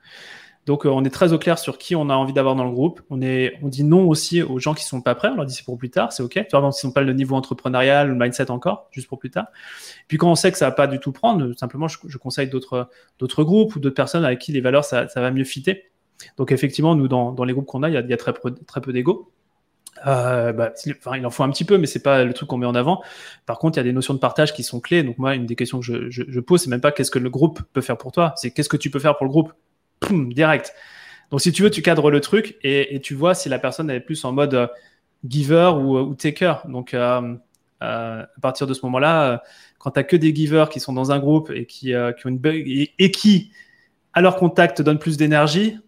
Donc, 0.69 0.85
on 0.85 1.03
est 1.03 1.11
très 1.11 1.33
au 1.33 1.39
clair 1.39 1.59
sur 1.59 1.79
qui 1.79 1.97
on 1.97 2.11
a 2.11 2.14
envie 2.14 2.35
d'avoir 2.35 2.55
dans 2.55 2.64
le 2.64 2.71
groupe. 2.71 3.01
On, 3.09 3.16
dit 3.16 3.85
non 3.85 4.07
aussi 4.07 4.43
aux 4.43 4.59
gens 4.59 4.75
qui 4.75 4.85
sont 4.85 5.01
pas 5.01 5.14
prêts. 5.14 5.29
On 5.29 5.37
leur 5.37 5.47
dit 5.47 5.55
c'est 5.55 5.64
pour 5.64 5.79
plus 5.79 5.89
tard, 5.89 6.12
c'est 6.12 6.23
OK. 6.23 6.35
Tu 6.35 6.45
vois, 6.53 6.73
s'ils 6.73 6.87
n'ont 6.87 6.93
pas 6.93 7.01
le 7.01 7.14
niveau 7.14 7.37
entrepreneurial, 7.37 8.11
le 8.11 8.14
mindset 8.14 8.51
encore, 8.51 8.87
juste 8.91 9.09
pour 9.09 9.19
plus 9.19 9.31
tard. 9.31 9.47
Puis 10.09 10.19
quand 10.19 10.31
on 10.31 10.35
sait 10.35 10.53
que 10.53 10.59
ça 10.59 10.66
va 10.66 10.73
pas 10.73 10.87
du 10.87 11.01
tout 11.01 11.11
prendre, 11.11 11.55
simplement, 11.55 11.89
je, 11.89 12.19
conseille 12.19 12.51
d'autres, 12.51 12.91
groupes 13.39 13.77
ou 13.77 13.81
d'autres 13.81 13.95
personnes 13.95 14.27
avec 14.27 14.41
qui 14.41 14.53
les 14.53 14.61
valeurs, 14.61 14.85
ça, 14.85 15.07
va 15.16 15.31
mieux 15.31 15.45
fitter. 15.45 15.85
Donc, 16.37 16.53
effectivement, 16.53 16.95
nous, 16.95 17.09
dans, 17.09 17.45
les 17.45 17.55
groupes 17.55 17.64
qu'on 17.64 17.83
a, 17.83 17.89
il 17.89 17.95
y 17.95 18.12
a, 18.12 18.16
très, 18.19 18.35
peu 18.35 18.93
d'ego. 18.93 19.33
Euh, 20.07 20.53
bah, 20.53 20.75
il 20.85 21.25
en 21.25 21.31
faut 21.31 21.45
un 21.45 21.51
petit 21.51 21.64
peu, 21.64 21.79
mais 21.79 21.87
c'est 21.87 22.03
pas 22.03 22.25
le 22.25 22.35
truc 22.35 22.47
qu'on 22.47 22.59
met 22.59 22.66
en 22.66 22.75
avant. 22.75 23.03
Par 23.47 23.59
contre, 23.59 23.79
il 23.79 23.81
y 23.81 23.85
a 23.85 23.85
des 23.85 23.95
notions 23.95 24.12
de 24.12 24.19
partage 24.19 24.53
qui 24.53 24.64
sont 24.64 24.81
clés. 24.81 25.03
Donc 25.03 25.16
moi, 25.16 25.35
une 25.35 25.47
des 25.47 25.57
questions 25.57 25.81
que 25.81 25.87
je, 25.87 26.11
je, 26.11 26.25
je 26.29 26.41
pose, 26.41 26.61
c'est 26.61 26.71
même 26.71 26.83
pas 26.83 26.93
qu'est-ce 26.93 27.11
que 27.11 27.19
le 27.19 27.31
groupe 27.31 27.62
peut 27.73 27.81
faire 27.81 27.97
pour 27.97 28.12
toi, 28.12 28.35
c'est 28.37 28.51
qu'est-ce 28.51 28.69
que 28.69 28.77
tu 28.77 28.91
peux 28.91 28.99
faire 28.99 29.16
pour 29.16 29.25
le 29.25 29.31
groupe. 29.31 29.55
Poum, 30.01 30.32
direct. 30.32 30.74
Donc 31.30 31.40
si 31.40 31.53
tu 31.53 31.62
veux, 31.62 31.70
tu 31.70 31.82
cadres 31.82 32.11
le 32.11 32.20
truc 32.20 32.57
et, 32.62 32.94
et, 32.94 33.01
tu 33.01 33.14
vois 33.14 33.34
si 33.34 33.49
la 33.49 33.59
personne 33.59 33.90
est 33.90 34.01
plus 34.01 34.24
en 34.24 34.32
mode 34.32 34.55
euh, 34.55 34.66
giver 35.28 35.72
ou, 35.76 35.99
ou 35.99 36.14
taker. 36.14 36.55
Donc 36.68 36.94
euh, 36.94 37.36
euh, 37.82 38.22
à 38.22 38.40
partir 38.40 38.66
de 38.66 38.74
ce 38.74 38.84
moment-là, 38.86 39.42
quand 39.78 39.92
tu 39.92 40.01
as 40.01 40.05
que 40.05 40.16
des 40.16 40.34
givers 40.34 40.68
qui 40.68 40.80
sont 40.80 40.92
dans 40.92 41.12
un 41.12 41.18
groupe 41.18 41.51
et 41.51 41.66
qui, 41.66 41.92
qui 41.92 42.26
ont 42.26 42.30
une 42.30 42.40
et, 42.44 42.92
et, 42.99 43.11
qui, 43.11 43.53
à 44.12 44.20
leur 44.20 44.36
contact, 44.36 44.78
te 44.78 44.82
donnent 44.82 44.99
plus 44.99 45.16
d'énergie, 45.16 45.78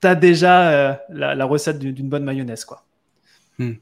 tu 0.00 0.06
as 0.06 0.14
déjà 0.14 1.00
la, 1.08 1.34
la 1.34 1.44
recette 1.44 1.78
d'une 1.78 2.08
bonne 2.08 2.24
mayonnaise, 2.24 2.64
quoi. 2.64 2.84
Hmm. 3.58 3.74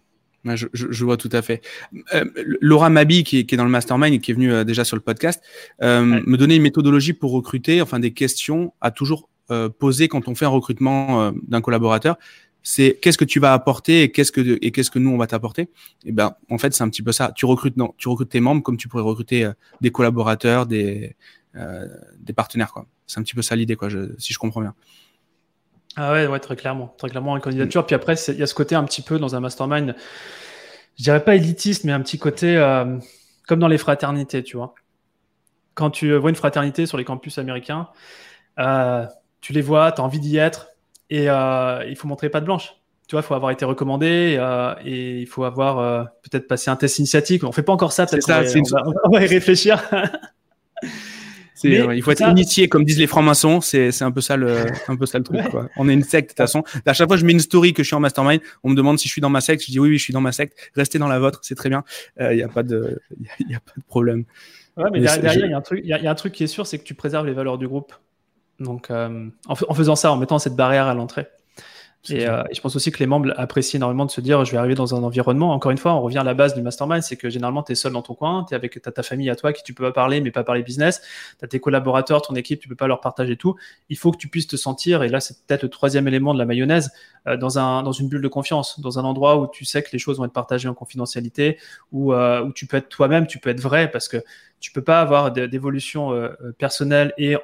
Je, 0.45 0.67
je, 0.73 1.05
vois 1.05 1.17
tout 1.17 1.29
à 1.33 1.43
fait. 1.43 1.63
Euh, 2.15 2.25
Laura 2.61 2.91
Mabi, 2.91 3.25
qui, 3.25 3.45
qui, 3.47 3.55
est 3.55 3.59
dans 3.59 3.65
le 3.65 3.71
mastermind 3.71 4.15
et 4.15 4.19
qui 4.19 4.31
est 4.31 4.35
venue 4.35 4.53
euh, 4.53 4.65
déjà 4.65 4.85
sur 4.85 4.97
le 4.97 5.03
podcast, 5.03 5.43
euh, 5.83 6.03
me 6.03 6.37
donnait 6.37 6.57
une 6.57 6.63
méthodologie 6.63 7.13
pour 7.13 7.33
recruter, 7.33 7.83
enfin 7.83 7.99
des 7.99 8.13
questions 8.13 8.73
à 8.81 8.91
toujours 8.91 9.29
euh, 9.51 9.69
poser 9.69 10.09
quand 10.09 10.29
on 10.29 10.35
fait 10.35 10.45
un 10.45 10.51
recrutement 10.51 11.23
euh, 11.23 11.33
d'un 11.47 11.61
collaborateur. 11.61 12.17
C'est 12.63 12.99
qu'est-ce 13.01 13.17
que 13.17 13.25
tu 13.25 13.41
vas 13.41 13.53
apporter 13.53 14.03
et 14.03 14.13
qu'est-ce 14.13 14.33
que 14.33 14.59
et 14.61 14.73
qu'est-ce 14.73 14.91
que 14.91 14.99
nous 14.99 15.11
on 15.11 15.17
va 15.17 15.27
t'apporter? 15.27 15.63
Et 15.63 15.69
eh 16.07 16.13
ben 16.13 16.35
en 16.51 16.59
fait 16.59 16.75
c'est 16.75 16.83
un 16.83 16.89
petit 16.91 17.03
peu 17.03 17.13
ça. 17.13 17.33
Tu 17.35 17.47
recrutes 17.47 17.77
non, 17.77 17.95
tu 17.97 18.09
recrutes 18.09 18.29
tes 18.29 18.41
membres 18.41 18.63
comme 18.63 18.77
tu 18.77 18.89
pourrais 18.89 19.05
recruter 19.05 19.51
des 19.81 19.91
collaborateurs, 19.91 20.67
des 20.67 21.17
des 22.21 22.33
partenaires 22.35 22.73
quoi. 22.73 22.87
C'est 23.07 23.21
un 23.21 23.23
petit 23.23 23.35
peu 23.35 23.43
ça 23.43 23.57
l'idée 23.57 23.77
quoi, 23.77 23.89
je, 23.89 24.15
si 24.19 24.33
je 24.33 24.39
comprends 24.39 24.61
bien. 24.61 24.75
Ah 26.01 26.13
ouais, 26.13 26.29
ouais, 26.29 26.39
très 26.39 26.55
clairement, 26.55 26.95
très 26.97 27.09
clairement 27.09 27.35
une 27.35 27.43
candidature. 27.43 27.85
Puis 27.85 27.97
après, 27.97 28.15
il 28.29 28.37
y 28.37 28.43
a 28.43 28.47
ce 28.47 28.55
côté 28.55 28.77
un 28.77 28.85
petit 28.85 29.03
peu 29.03 29.19
dans 29.19 29.35
un 29.35 29.41
mastermind, 29.41 29.97
je 30.97 31.03
dirais 31.03 31.25
pas 31.25 31.35
élitiste, 31.35 31.83
mais 31.83 31.91
un 31.91 32.01
petit 32.01 32.19
côté 32.19 32.57
euh, 32.57 32.99
comme 33.49 33.59
dans 33.59 33.67
les 33.67 33.79
fraternités, 33.79 34.45
tu 34.45 34.57
vois. 34.57 34.77
Quand 35.75 35.91
tu 35.91 36.15
vois 36.15 36.31
une 36.31 36.37
fraternité 36.37 36.87
sur 36.87 36.99
les 36.99 37.05
campus 37.05 37.39
américains, 37.39 37.89
euh, 38.61 39.07
tu 39.41 39.53
les 39.53 39.63
vois, 39.63 39.93
tu 39.93 40.01
as 40.01 40.05
envie 40.05 40.21
d'y 40.21 40.37
être, 40.37 40.69
et 41.11 41.29
euh, 41.29 41.85
il 41.89 41.97
faut 41.97 42.09
montrer 42.09 42.29
pas 42.29 42.41
de 42.41 42.45
blanche. 42.45 42.75
Tu 43.07 43.15
vois, 43.15 43.23
il 43.23 43.25
faut 43.25 43.35
avoir 43.35 43.51
été 43.51 43.65
recommandé 43.65 44.37
euh, 44.39 44.75
et 44.85 45.21
il 45.21 45.27
faut 45.27 45.45
avoir 45.45 45.79
euh, 45.79 46.05
peut-être 46.23 46.47
passé 46.47 46.71
un 46.71 46.77
test 46.77 46.99
initiatique. 46.99 47.43
On 47.43 47.53
fait 47.53 47.63
pas 47.63 47.73
encore 47.73 47.93
ça, 47.93 48.05
peut-être. 48.05 48.29
On, 48.29 48.77
va, 48.77 48.85
on 49.05 49.11
va 49.11 49.25
y 49.25 49.27
réfléchir. 49.27 49.83
il 51.65 52.03
faut 52.03 52.11
être 52.11 52.29
initié, 52.29 52.69
comme 52.69 52.85
disent 52.85 52.99
les 52.99 53.07
francs-maçons. 53.07 53.63
C'est 53.63 54.03
un 54.03 54.11
peu 54.11 54.21
ça 54.21 54.37
le, 54.37 54.67
un 54.89 54.97
peu 54.97 55.07
ça 55.07 55.17
le 55.17 55.25
truc. 55.25 55.41
Quoi. 55.51 55.71
On 55.77 55.89
est 55.89 55.95
une 55.95 56.05
secte 56.05 56.31
de 56.31 56.33
toute 56.33 56.37
façon. 56.37 56.65
À 56.85 56.93
chaque 56.93 57.09
fois, 57.09 57.17
je 57.17 57.25
mets 57.25 57.33
une 57.33 57.41
story 57.41 57.73
que 57.73 57.83
je 57.83 57.89
suis 57.89 57.97
en 57.97 58.01
mastermind. 58.01 58.43
On 58.63 58.69
me 58.71 58.75
demande 58.75 58.99
si 58.99 59.09
je 59.09 59.13
suis 59.13 59.23
dans 59.23 59.31
ma 59.31 59.41
secte. 59.41 59.65
Je 59.65 59.71
dis 59.71 59.81
oui, 59.81 59.89
oui, 59.89 59.99
je 59.99 60.05
suis 60.05 60.13
dans 60.13 60.21
ma 60.21 60.33
secte. 60.33 60.71
Restez 60.75 60.99
dans 60.99 61.09
la 61.09 61.19
vôtre, 61.19 61.41
c'est 61.43 61.55
très 61.55 61.71
bien. 61.71 61.85
Il 62.19 62.25
euh, 62.25 62.35
n'y 62.35 62.43
a 62.43 62.49
pas 62.49 62.63
de, 62.63 63.01
il 63.41 63.51
y 63.51 63.55
a 63.55 63.61
pas 63.61 63.73
de 63.75 63.85
problème. 63.85 64.25
Ouais, 64.77 64.91
mais, 64.93 65.01
derrière, 65.01 65.35
il 65.35 65.47
y, 65.85 65.89
y, 65.89 66.07
a 66.07 66.11
un 66.11 66.15
truc 66.15 66.35
qui 66.35 66.45
est 66.45 66.49
sûr, 66.49 66.67
c'est 66.67 66.79
que 66.79 66.85
tu 66.85 66.95
préserves 66.95 67.27
les 67.27 67.33
valeurs 67.33 67.59
du 67.59 67.67
groupe. 67.67 67.95
Donc, 68.61 68.91
euh, 68.91 69.29
en, 69.47 69.53
en, 69.53 69.75
faisant 69.75 69.97
ça, 69.97 70.13
en 70.13 70.17
mettant 70.17 70.39
cette 70.39 70.57
barrière 70.57 70.87
à 70.87 70.95
l'entrée. 70.95 71.29
Et, 72.11 72.27
euh, 72.27 72.43
et, 72.49 72.55
je 72.55 72.61
pense 72.61 72.77
aussi 72.77 72.93
que 72.93 72.99
les 72.99 73.07
membres 73.07 73.35
apprécient 73.37 73.79
énormément 73.79 74.07
de 74.07 74.11
se 74.11 74.21
dire 74.21 74.45
je 74.45 74.53
vais 74.53 74.57
arriver 74.57 74.75
dans 74.75 74.95
un 74.95 75.03
environnement. 75.03 75.53
Encore 75.53 75.73
une 75.73 75.79
fois, 75.79 75.95
on 75.95 76.01
revient 76.01 76.19
à 76.19 76.25
la 76.25 76.35
base 76.35 76.55
du 76.55 76.63
mastermind 76.63 77.03
c'est 77.03 77.17
que 77.17 77.29
généralement, 77.29 77.63
tu 77.63 77.73
es 77.73 77.75
seul 77.75 77.93
dans 77.93 78.03
ton 78.03 78.15
coin, 78.15 78.47
tu 78.49 78.55
avec 78.55 78.79
as 78.87 78.93
ta 78.93 79.03
famille 79.03 79.29
à 79.29 79.37
toi 79.37 79.53
qui 79.53 79.63
tu 79.63 79.75
peux 79.75 79.85
pas 79.85 79.93
parler, 79.93 80.21
mais 80.21 80.31
pas 80.31 80.45
parler 80.45 80.63
business. 80.63 81.03
Tu 81.39 81.45
as 81.45 81.49
tes 81.49 81.61
collaborateurs, 81.61 82.23
ton 82.23 82.35
équipe, 82.35 82.61
tu 82.61 82.69
peux 82.69 82.77
pas 82.77 82.87
leur 82.87 83.01
partager 83.01 83.37
tout. 83.37 83.57
Il 83.89 83.99
faut 83.99 84.13
que 84.13 84.17
tu 84.17 84.29
puisses 84.29 84.47
te 84.47 84.57
sentir, 84.57 85.03
et 85.03 85.09
là, 85.09 85.21
c'est 85.21 85.45
peut-être 85.47 85.65
le 85.65 85.71
troisième 85.71 86.07
élément 86.09 86.33
de 86.33 86.39
la 86.39 86.45
mayonnaise, 86.45 86.93
euh, 87.27 87.37
dans, 87.37 87.59
un, 87.59 87.83
dans 87.83 87.93
une 87.93 88.09
bulle 88.09 88.23
de 88.23 88.29
confiance, 88.29 88.81
dans 88.81 88.99
un 88.99 89.05
endroit 89.05 89.37
où 89.37 89.49
tu 89.49 89.65
sais 89.65 89.83
que 89.83 89.89
les 89.93 89.99
choses 89.99 90.19
vont 90.19 90.25
être 90.25 90.33
partagées 90.33 90.69
en 90.69 90.75
confidentialité, 90.75 91.59
où, 91.93 92.13
euh, 92.13 92.45
où 92.45 92.53
tu 92.53 92.67
peux 92.67 92.77
être 92.77 92.89
toi-même, 92.89 93.27
tu 93.27 93.39
peux 93.39 93.51
être 93.51 93.61
vrai, 93.61 93.91
parce 93.91 94.09
que 94.09 94.19
tu 94.61 94.73
peux 94.73 94.83
pas 94.83 95.01
avoir 95.01 95.33
d'évolution 95.33 96.13
euh, 96.13 96.31
personnelle 96.59 97.13
et 97.19 97.37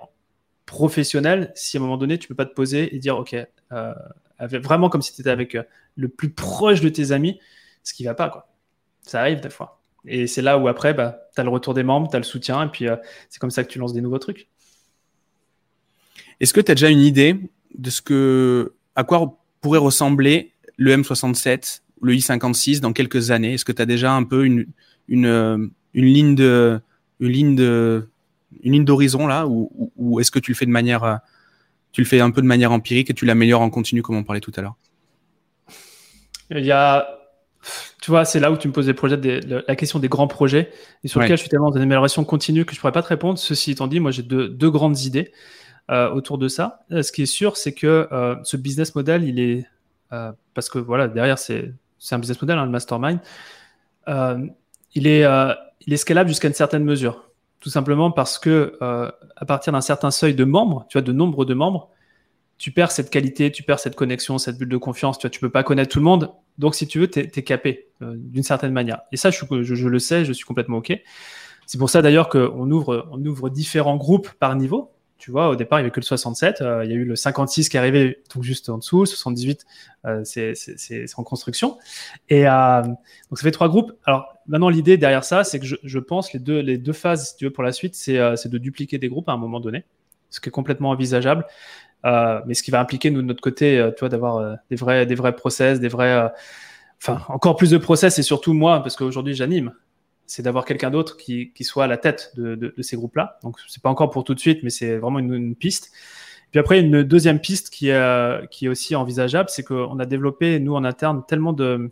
professionnelle 0.67 1.53
si 1.55 1.77
à 1.77 1.81
un 1.81 1.83
moment 1.83 1.97
donné, 1.97 2.19
tu 2.19 2.29
peux 2.29 2.35
pas 2.35 2.47
te 2.47 2.55
poser 2.55 2.95
et 2.95 2.99
dire, 2.99 3.17
OK, 3.17 3.35
euh, 3.35 3.95
vraiment 4.41 4.89
comme 4.89 5.03
si 5.03 5.15
tu 5.15 5.21
étais 5.21 5.31
avec 5.31 5.55
euh, 5.55 5.63
le 5.97 6.09
plus 6.09 6.31
proche 6.31 6.81
de 6.81 6.89
tes 6.89 7.13
amis, 7.13 7.39
ce 7.83 7.95
qui 7.95 8.05
va 8.05 8.15
pas, 8.15 8.29
quoi. 8.31 8.49
Ça 9.03 9.21
arrive 9.21 9.41
des 9.41 9.51
fois. 9.51 9.83
Et 10.07 10.27
c'est 10.27 10.43
là 10.43 10.59
où 10.59 10.69
après, 10.69 10.95
bah, 10.95 11.29
tu 11.35 11.41
as 11.41 11.45
le 11.45 11.51
retour 11.51 11.75
des 11.75 11.83
membres, 11.83 12.09
tu 12.09 12.17
as 12.17 12.19
le 12.19 12.25
soutien, 12.25 12.63
et 12.65 12.69
puis 12.69 12.89
euh, 12.89 12.97
c'est 13.29 13.39
comme 13.39 13.51
ça 13.51 13.65
que 13.65 13.69
tu 13.69 13.79
lances 13.79 13.93
des 13.93 14.01
nouveaux 14.01 14.19
trucs. 14.19 14.49
Est-ce 16.41 16.53
que 16.53 16.61
tu 16.61 16.73
as 16.73 16.75
déjà 16.75 16.89
une 16.89 17.01
idée 17.01 17.39
de 17.77 17.91
ce 17.91 18.03
que, 18.03 18.75
à 18.97 19.05
quoi 19.05 19.39
pourrait 19.61 19.79
ressembler 19.79 20.53
le 20.77 20.97
M67, 20.97 21.81
le 22.03 22.15
I56 22.15 22.81
dans 22.81 22.93
quelques 22.93 23.31
années? 23.31 23.55
Est-ce 23.55 23.65
que 23.65 23.73
tu 23.73 23.83
as 23.83 23.87
déjà 23.87 24.13
un 24.13 24.25
peu 24.25 24.45
une, 24.45 24.67
une, 25.09 25.71
une 25.95 26.05
ligne 26.05 26.35
de, 26.35 26.81
une 27.21 27.31
ligne 27.31 27.57
de, 27.57 28.09
une 28.63 28.73
ligne 28.73 28.85
d'horizon 28.85 29.27
là, 29.27 29.47
ou, 29.47 29.71
ou, 29.75 29.93
ou 29.97 30.21
est-ce 30.21 30.31
que 30.31 30.39
tu 30.39 30.53
le 30.53 30.57
fais 30.57 30.67
de 30.67 30.71
manière 30.71 31.21
tu 31.95 32.01
le 32.01 32.07
fais 32.07 32.21
un 32.21 32.33
peu 32.33 32.43
de 32.43 32.47
manière 32.47 32.73
empirique 32.73 33.09
et 33.09 33.15
tu 33.15 33.25
l'améliores 33.25 33.61
en 33.61 33.71
continu, 33.71 34.03
comme 34.03 34.17
on 34.17 34.25
parlait 34.25 34.41
tout 34.41 34.53
à 34.57 34.61
l'heure? 34.61 34.75
Il 36.51 36.65
y 36.65 36.73
a, 36.73 37.07
tu 38.03 38.11
vois, 38.11 38.25
c'est 38.25 38.41
là 38.41 38.51
où 38.51 38.57
tu 38.57 38.67
me 38.67 38.73
poses 38.73 38.87
des 38.87 38.95
projets, 38.95 39.17
des, 39.17 39.41
la 39.41 39.77
question 39.77 40.01
des 40.01 40.09
grands 40.09 40.27
projets, 40.27 40.71
et 41.05 41.09
sur 41.09 41.19
ouais. 41.19 41.27
lequel 41.27 41.37
je 41.37 41.43
suis 41.43 41.49
tellement 41.49 41.71
dans 41.71 41.77
une 41.77 41.83
amélioration 41.83 42.25
continue 42.25 42.65
que 42.65 42.75
je 42.75 42.81
pourrais 42.81 42.93
pas 42.93 43.03
te 43.03 43.09
répondre. 43.09 43.39
Ceci 43.39 43.71
étant 43.71 43.87
dit, 43.87 44.01
moi 44.01 44.11
j'ai 44.11 44.25
deux, 44.25 44.49
deux, 44.49 44.71
grandes 44.71 45.01
idées 45.03 45.33
euh, 45.91 46.11
autour 46.11 46.37
de 46.37 46.49
ça. 46.49 46.81
Euh, 46.91 47.03
ce 47.03 47.13
qui 47.13 47.23
est 47.23 47.27
sûr, 47.27 47.57
c'est 47.57 47.73
que 47.73 48.09
euh, 48.11 48.35
ce 48.43 48.57
business 48.57 48.97
model, 48.97 49.23
il 49.23 49.39
est 49.39 49.65
euh, 50.13 50.33
parce 50.53 50.69
que 50.69 50.81
voilà, 50.81 51.07
derrière 51.07 51.39
c'est 51.39 51.73
c'est 52.01 52.17
un 52.17 52.19
business 52.19 52.43
model, 52.43 52.59
hein, 52.59 52.65
le 52.65 52.73
mastermind. 52.73 53.21
Euh, 54.09 54.47
il 54.95 55.07
est 55.07 55.25
il 55.87 55.93
est 55.93 55.97
scalable 55.97 56.29
jusqu'à 56.29 56.49
une 56.49 56.55
certaine 56.55 56.85
mesure. 56.85 57.31
Tout 57.65 57.71
simplement 57.71 58.11
parce 58.11 58.39
que 58.39 58.77
euh, 58.83 59.11
à 59.37 59.47
partir 59.47 59.73
d'un 59.73 59.81
certain 59.81 60.11
seuil 60.11 60.35
de 60.35 60.45
membres, 60.45 60.85
tu 60.91 60.99
vois, 60.99 61.03
de 61.03 61.13
nombre 61.13 61.47
de 61.47 61.55
membres, 61.55 61.89
tu 62.59 62.73
perds 62.73 62.91
cette 62.91 63.09
qualité, 63.09 63.51
tu 63.51 63.63
perds 63.63 63.79
cette 63.79 63.97
connexion, 63.97 64.37
cette 64.37 64.59
bulle 64.59 64.69
de 64.69 64.77
confiance. 64.77 65.17
Tu 65.19 65.27
vois, 65.27 65.31
tu 65.31 65.41
peux 65.41 65.49
pas 65.49 65.63
connaître 65.63 65.91
tout 65.91 65.99
le 65.99 66.05
monde. 66.05 66.31
Donc, 66.59 66.75
si 66.75 66.87
tu 66.87 66.99
veux, 66.99 67.09
tu 67.09 67.21
es, 67.21 67.43
capé 67.43 67.89
euh, 68.03 68.17
d'une 68.19 68.43
certaine 68.43 68.75
manière. 68.75 69.01
Et 69.13 69.17
ça, 69.17 69.31
je, 69.31 69.47
le 69.89 69.99
sais, 69.99 70.27
je 70.27 70.35
suis 70.35 70.45
complètement 70.45 70.77
OK. 70.77 70.93
C'est 71.65 71.79
pour 71.79 71.89
ça 71.89 72.03
d'ailleurs 72.03 72.29
qu'on 72.29 72.71
ouvre, 72.71 73.09
on 73.11 73.25
ouvre 73.25 73.49
différents 73.49 73.97
groupes 73.97 74.29
par 74.39 74.57
niveau. 74.57 74.94
Tu 75.25 75.31
vois, 75.31 75.49
au 75.49 75.57
départ, 75.57 75.79
il 75.79 75.83
n'y 75.83 75.87
avait 75.87 75.91
que 75.91 76.01
le 76.01 76.05
67. 76.05 76.61
Euh, 76.61 76.85
il 76.85 76.91
y 76.91 76.93
a 76.93 76.97
eu 76.97 77.07
le 77.07 77.17
56 77.17 77.71
qui 77.71 77.79
est 77.79 77.81
arrivé 77.81 78.23
donc 78.35 78.43
juste 78.43 78.69
en 78.69 78.77
dessous. 78.77 79.01
Le 79.01 79.07
78, 79.07 79.65
euh, 80.05 80.21
c'est 80.23 81.07
en 81.17 81.23
construction. 81.23 81.79
Et 82.29 82.47
euh, 82.47 82.83
donc, 82.83 83.39
ça 83.39 83.43
fait 83.43 83.51
trois 83.51 83.71
groupes. 83.71 83.93
Alors, 84.05 84.37
maintenant, 84.47 84.69
l'idée 84.69 84.99
derrière 84.99 85.25
ça, 85.25 85.43
c'est 85.43 85.61
que 85.61 85.65
je, 85.65 85.77
je, 85.83 85.99
pense 85.99 86.35
les 86.35 86.41
deux, 86.41 86.61
les 86.61 86.77
deux 86.77 86.93
phases, 86.93 87.31
si 87.31 87.37
tu 87.39 87.47
veux, 87.47 87.51
pour 87.51 87.63
la 87.63 87.73
suite, 87.73 87.95
c'est 87.95 88.19
de 88.19 88.59
dupliquer 88.59 88.99
des 88.99 89.09
groupes 89.09 89.31
à 89.31 89.33
un 89.33 89.39
moment 89.39 89.61
donné, 89.61 89.87
ce 90.29 90.41
qui 90.41 90.51
est 90.51 90.53
complètement 90.53 90.91
envisageable. 90.91 91.47
Mais 92.05 92.53
ce 92.53 92.63
qui 92.63 92.71
va 92.71 92.81
impliquer, 92.81 93.11
nous, 93.11 93.23
de 93.23 93.27
notre 93.27 93.41
côté, 93.41 93.83
tu 93.97 94.01
vois, 94.01 94.11
d'avoir 94.11 94.59
des, 94.69 94.77
vrais, 94.77 95.07
des 95.07 95.15
vrais 95.15 95.35
process, 95.35 95.81
des 95.81 95.89
vrais. 95.89 96.31
Enfin, 97.01 97.23
encore 97.31 97.57
plus 97.57 97.71
de 97.71 97.79
process 97.79 98.19
et 98.19 98.23
surtout 98.23 98.53
moi, 98.53 98.83
parce 98.83 98.95
qu'aujourd'hui, 98.95 99.33
j'anime 99.33 99.73
c'est 100.27 100.43
d'avoir 100.43 100.65
quelqu'un 100.65 100.91
d'autre 100.91 101.17
qui, 101.17 101.53
qui, 101.53 101.65
soit 101.65 101.85
à 101.85 101.87
la 101.87 101.97
tête 101.97 102.33
de, 102.37 102.55
de, 102.55 102.83
ces 102.83 102.97
groupes-là. 102.97 103.39
Donc, 103.43 103.57
c'est 103.69 103.83
pas 103.83 103.91
encore 103.91 104.11
pour 104.11 104.25
tout 104.25 104.35
de 104.35 104.41
suite, 104.41 104.63
mais 104.63 104.71
c'est 104.71 104.97
vraiment 104.97 105.19
une, 105.19 105.55
piste. 105.55 105.93
Puis 106.51 106.61
après, 106.61 106.81
une 106.81 107.03
deuxième 107.03 107.41
piste 107.41 107.71
qui 107.71 107.89
est, 107.89 108.49
qui 108.51 108.67
est 108.67 108.69
aussi 108.69 108.95
envisageable, 108.95 109.49
c'est 109.51 109.63
qu'on 109.63 109.99
a 109.99 110.07
développé, 110.07 110.61
nous, 110.61 110.75
en 110.75 110.85
interne, 110.85 111.23
tellement 111.27 111.53
de. 111.53 111.91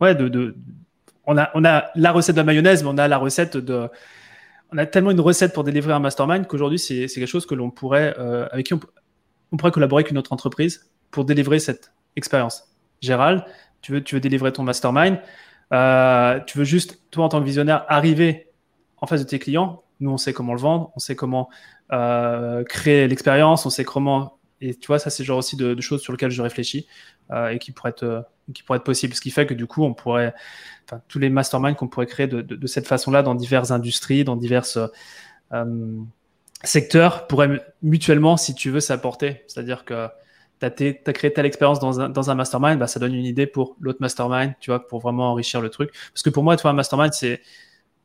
Ouais, 0.00 0.14
de. 0.14 0.54
on, 1.26 1.36
a, 1.36 1.50
on 1.54 1.64
a 1.64 1.90
la 1.94 2.12
recette 2.12 2.36
de 2.36 2.40
la 2.40 2.44
mayonnaise, 2.44 2.82
mais 2.82 2.90
on 2.92 2.98
a 2.98 3.08
la 3.08 3.18
recette 3.18 3.56
de. 3.56 3.88
On 4.70 4.78
a 4.78 4.86
tellement 4.86 5.10
une 5.10 5.20
recette 5.20 5.54
pour 5.54 5.64
délivrer 5.64 5.94
un 5.94 5.98
mastermind 5.98 6.46
qu'aujourd'hui, 6.46 6.78
c'est 6.78 7.06
quelque 7.06 7.26
chose 7.26 7.46
que 7.46 7.54
l'on 7.54 7.70
pourrait. 7.70 8.14
Euh, 8.18 8.46
avec 8.52 8.66
qui 8.66 8.74
on, 8.74 8.80
on, 9.52 9.56
pourrait 9.56 9.72
collaborer 9.72 10.02
avec 10.02 10.10
une 10.10 10.18
autre 10.18 10.32
entreprise 10.32 10.90
pour 11.10 11.24
délivrer 11.24 11.58
cette 11.58 11.92
expérience. 12.16 12.68
Gérald, 13.00 13.44
tu 13.80 13.92
veux, 13.92 14.02
tu 14.02 14.14
veux 14.14 14.20
délivrer 14.20 14.52
ton 14.52 14.62
mastermind 14.62 15.18
euh, 15.72 16.40
tu 16.46 16.58
veux 16.58 16.64
juste, 16.64 17.00
toi, 17.10 17.24
en 17.24 17.28
tant 17.28 17.40
que 17.40 17.44
visionnaire, 17.44 17.84
arriver 17.88 18.48
en 18.98 19.06
face 19.06 19.20
de 19.20 19.26
tes 19.28 19.38
clients. 19.38 19.82
Nous, 20.00 20.10
on 20.10 20.16
sait 20.16 20.32
comment 20.32 20.54
le 20.54 20.60
vendre, 20.60 20.92
on 20.96 20.98
sait 20.98 21.16
comment 21.16 21.48
euh, 21.92 22.64
créer 22.64 23.08
l'expérience, 23.08 23.66
on 23.66 23.70
sait 23.70 23.84
comment. 23.84 24.38
Et 24.60 24.74
tu 24.74 24.86
vois, 24.88 24.98
ça, 24.98 25.10
c'est 25.10 25.24
genre 25.24 25.38
aussi 25.38 25.56
de, 25.56 25.80
choses 25.80 26.02
sur 26.02 26.12
lesquelles 26.12 26.30
je 26.30 26.42
réfléchis 26.42 26.86
euh, 27.30 27.48
et 27.48 27.58
qui 27.58 27.72
pourraient 27.72 27.90
être, 27.90 28.26
qui 28.52 28.62
pourraient 28.62 28.78
être 28.78 28.84
possibles. 28.84 29.14
Ce 29.14 29.20
qui 29.20 29.30
fait 29.30 29.46
que 29.46 29.54
du 29.54 29.66
coup, 29.66 29.84
on 29.84 29.94
pourrait, 29.94 30.34
enfin, 30.84 31.00
tous 31.08 31.18
les 31.18 31.30
masterminds 31.30 31.74
qu'on 31.74 31.88
pourrait 31.88 32.06
créer 32.06 32.26
de, 32.26 32.42
de, 32.42 32.56
de 32.56 32.66
cette 32.66 32.86
façon-là 32.86 33.22
dans 33.22 33.34
diverses 33.34 33.70
industries, 33.70 34.24
dans 34.24 34.36
diverses 34.36 34.78
euh, 35.52 35.98
secteurs, 36.64 37.26
pourraient 37.26 37.60
mutuellement, 37.82 38.36
si 38.36 38.54
tu 38.54 38.70
veux, 38.70 38.80
s'apporter. 38.80 39.44
C'est-à-dire 39.46 39.84
que 39.84 40.08
tu 40.60 40.66
as, 40.66 41.12
créé 41.12 41.32
telle 41.32 41.46
expérience 41.46 41.78
dans 41.80 42.30
un, 42.30 42.34
mastermind, 42.34 42.78
bah, 42.78 42.86
ça 42.86 43.00
donne 43.00 43.14
une 43.14 43.24
idée 43.24 43.46
pour 43.46 43.76
l'autre 43.80 43.98
mastermind, 44.00 44.54
tu 44.60 44.70
vois, 44.70 44.86
pour 44.86 45.00
vraiment 45.00 45.30
enrichir 45.30 45.60
le 45.60 45.68
truc. 45.68 45.90
Parce 46.12 46.22
que 46.22 46.30
pour 46.30 46.42
moi, 46.42 46.56
un 46.62 46.72
mastermind, 46.72 47.12
c'est, 47.12 47.40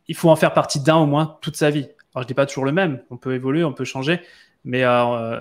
il 0.08 0.16
faut 0.16 0.30
en 0.30 0.36
faire 0.36 0.54
partie 0.54 0.80
d'un 0.80 0.98
au 0.98 1.06
moins 1.06 1.38
toute 1.42 1.56
sa 1.56 1.70
vie. 1.70 1.88
Alors, 2.14 2.24
je 2.24 2.28
dis 2.28 2.34
pas 2.34 2.46
toujours 2.46 2.66
le 2.66 2.72
même, 2.72 3.02
on 3.10 3.18
peut 3.18 3.34
évoluer, 3.34 3.64
on 3.64 3.74
peut 3.74 3.86
changer, 3.86 4.22
mais 4.66 4.84
euh, 4.84 5.40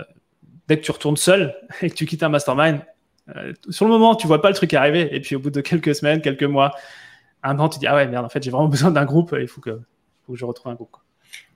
dès 0.69 0.79
que 0.79 0.85
tu 0.85 0.91
retournes 0.91 1.17
seul 1.17 1.55
et 1.83 1.91
que 1.91 1.95
tu 1.95 2.07
quittes 2.07 2.23
un 2.23 2.31
mastermind, 2.31 2.81
euh, 3.37 3.53
sur 3.69 3.85
le 3.85 3.91
moment, 3.91 4.15
tu 4.15 4.27
vois 4.27 4.41
pas 4.41 4.49
le 4.49 4.55
truc 4.55 4.73
arriver, 4.75 5.15
et 5.15 5.21
puis 5.21 5.37
au 5.37 5.39
bout 5.39 5.51
de 5.51 5.61
quelques 5.61 5.95
semaines, 5.95 6.23
quelques 6.23 6.43
mois, 6.43 6.73
un 7.43 7.59
an, 7.59 7.69
tu 7.69 7.79
dis 7.79 7.87
ah 7.87 7.95
ouais 7.95 8.07
merde, 8.09 8.25
en 8.25 8.29
fait, 8.29 8.43
j'ai 8.43 8.51
vraiment 8.51 8.69
besoin 8.69 8.91
d'un 8.91 9.05
groupe, 9.05 9.37
il 9.39 9.49
faut 9.49 9.61
que, 9.61 9.81
je 10.33 10.45
retrouve 10.47 10.73
un 10.73 10.77
groupe. 10.77 10.97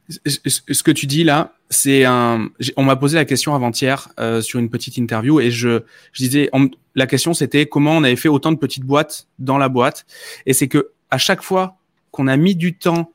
Ce 0.08 0.82
que 0.82 0.90
tu 0.90 1.06
dis 1.06 1.24
là, 1.24 1.54
c'est 1.70 2.04
un. 2.04 2.48
On 2.76 2.84
m'a 2.84 2.96
posé 2.96 3.16
la 3.16 3.24
question 3.24 3.54
avant-hier 3.54 4.08
euh, 4.20 4.40
sur 4.40 4.60
une 4.60 4.70
petite 4.70 4.96
interview 4.96 5.40
et 5.40 5.50
je, 5.50 5.82
je 6.12 6.22
disais, 6.22 6.50
la 6.94 7.06
question 7.06 7.34
c'était 7.34 7.66
comment 7.66 7.92
on 7.92 8.04
avait 8.04 8.16
fait 8.16 8.28
autant 8.28 8.52
de 8.52 8.56
petites 8.56 8.84
boîtes 8.84 9.26
dans 9.38 9.58
la 9.58 9.68
boîte. 9.68 10.06
Et 10.46 10.52
c'est 10.52 10.68
que 10.68 10.90
à 11.10 11.18
chaque 11.18 11.42
fois 11.42 11.76
qu'on 12.12 12.28
a 12.28 12.36
mis 12.36 12.54
du 12.54 12.74
temps 12.74 13.12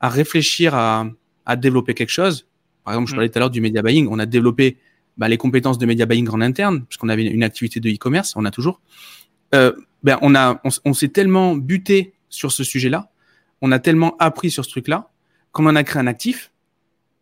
à 0.00 0.08
réfléchir 0.08 0.74
à, 0.74 1.06
à 1.46 1.56
développer 1.56 1.94
quelque 1.94 2.10
chose, 2.10 2.46
par 2.84 2.94
exemple, 2.94 3.08
je 3.08 3.14
mm. 3.14 3.16
parlais 3.16 3.28
tout 3.30 3.38
à 3.38 3.40
l'heure 3.40 3.50
du 3.50 3.60
media 3.60 3.82
buying, 3.82 4.06
on 4.10 4.18
a 4.18 4.26
développé 4.26 4.76
bah, 5.16 5.28
les 5.28 5.38
compétences 5.38 5.78
de 5.78 5.86
media 5.86 6.06
buying 6.06 6.28
en 6.28 6.40
interne 6.40 6.84
puisqu'on 6.84 7.08
avait 7.08 7.24
une 7.24 7.42
activité 7.42 7.80
de 7.80 7.88
e-commerce, 7.88 8.34
on 8.36 8.44
a 8.44 8.50
toujours. 8.50 8.80
Euh, 9.54 9.72
ben 10.02 10.18
on 10.20 10.34
a, 10.34 10.60
on, 10.64 10.68
on 10.84 10.92
s'est 10.92 11.08
tellement 11.08 11.56
buté 11.56 12.12
sur 12.28 12.52
ce 12.52 12.64
sujet-là, 12.64 13.10
on 13.62 13.72
a 13.72 13.78
tellement 13.78 14.14
appris 14.18 14.50
sur 14.50 14.64
ce 14.64 14.70
truc-là 14.70 15.10
qu'on 15.58 15.66
en 15.66 15.76
a 15.76 15.82
créé 15.82 16.00
un 16.00 16.06
actif 16.06 16.52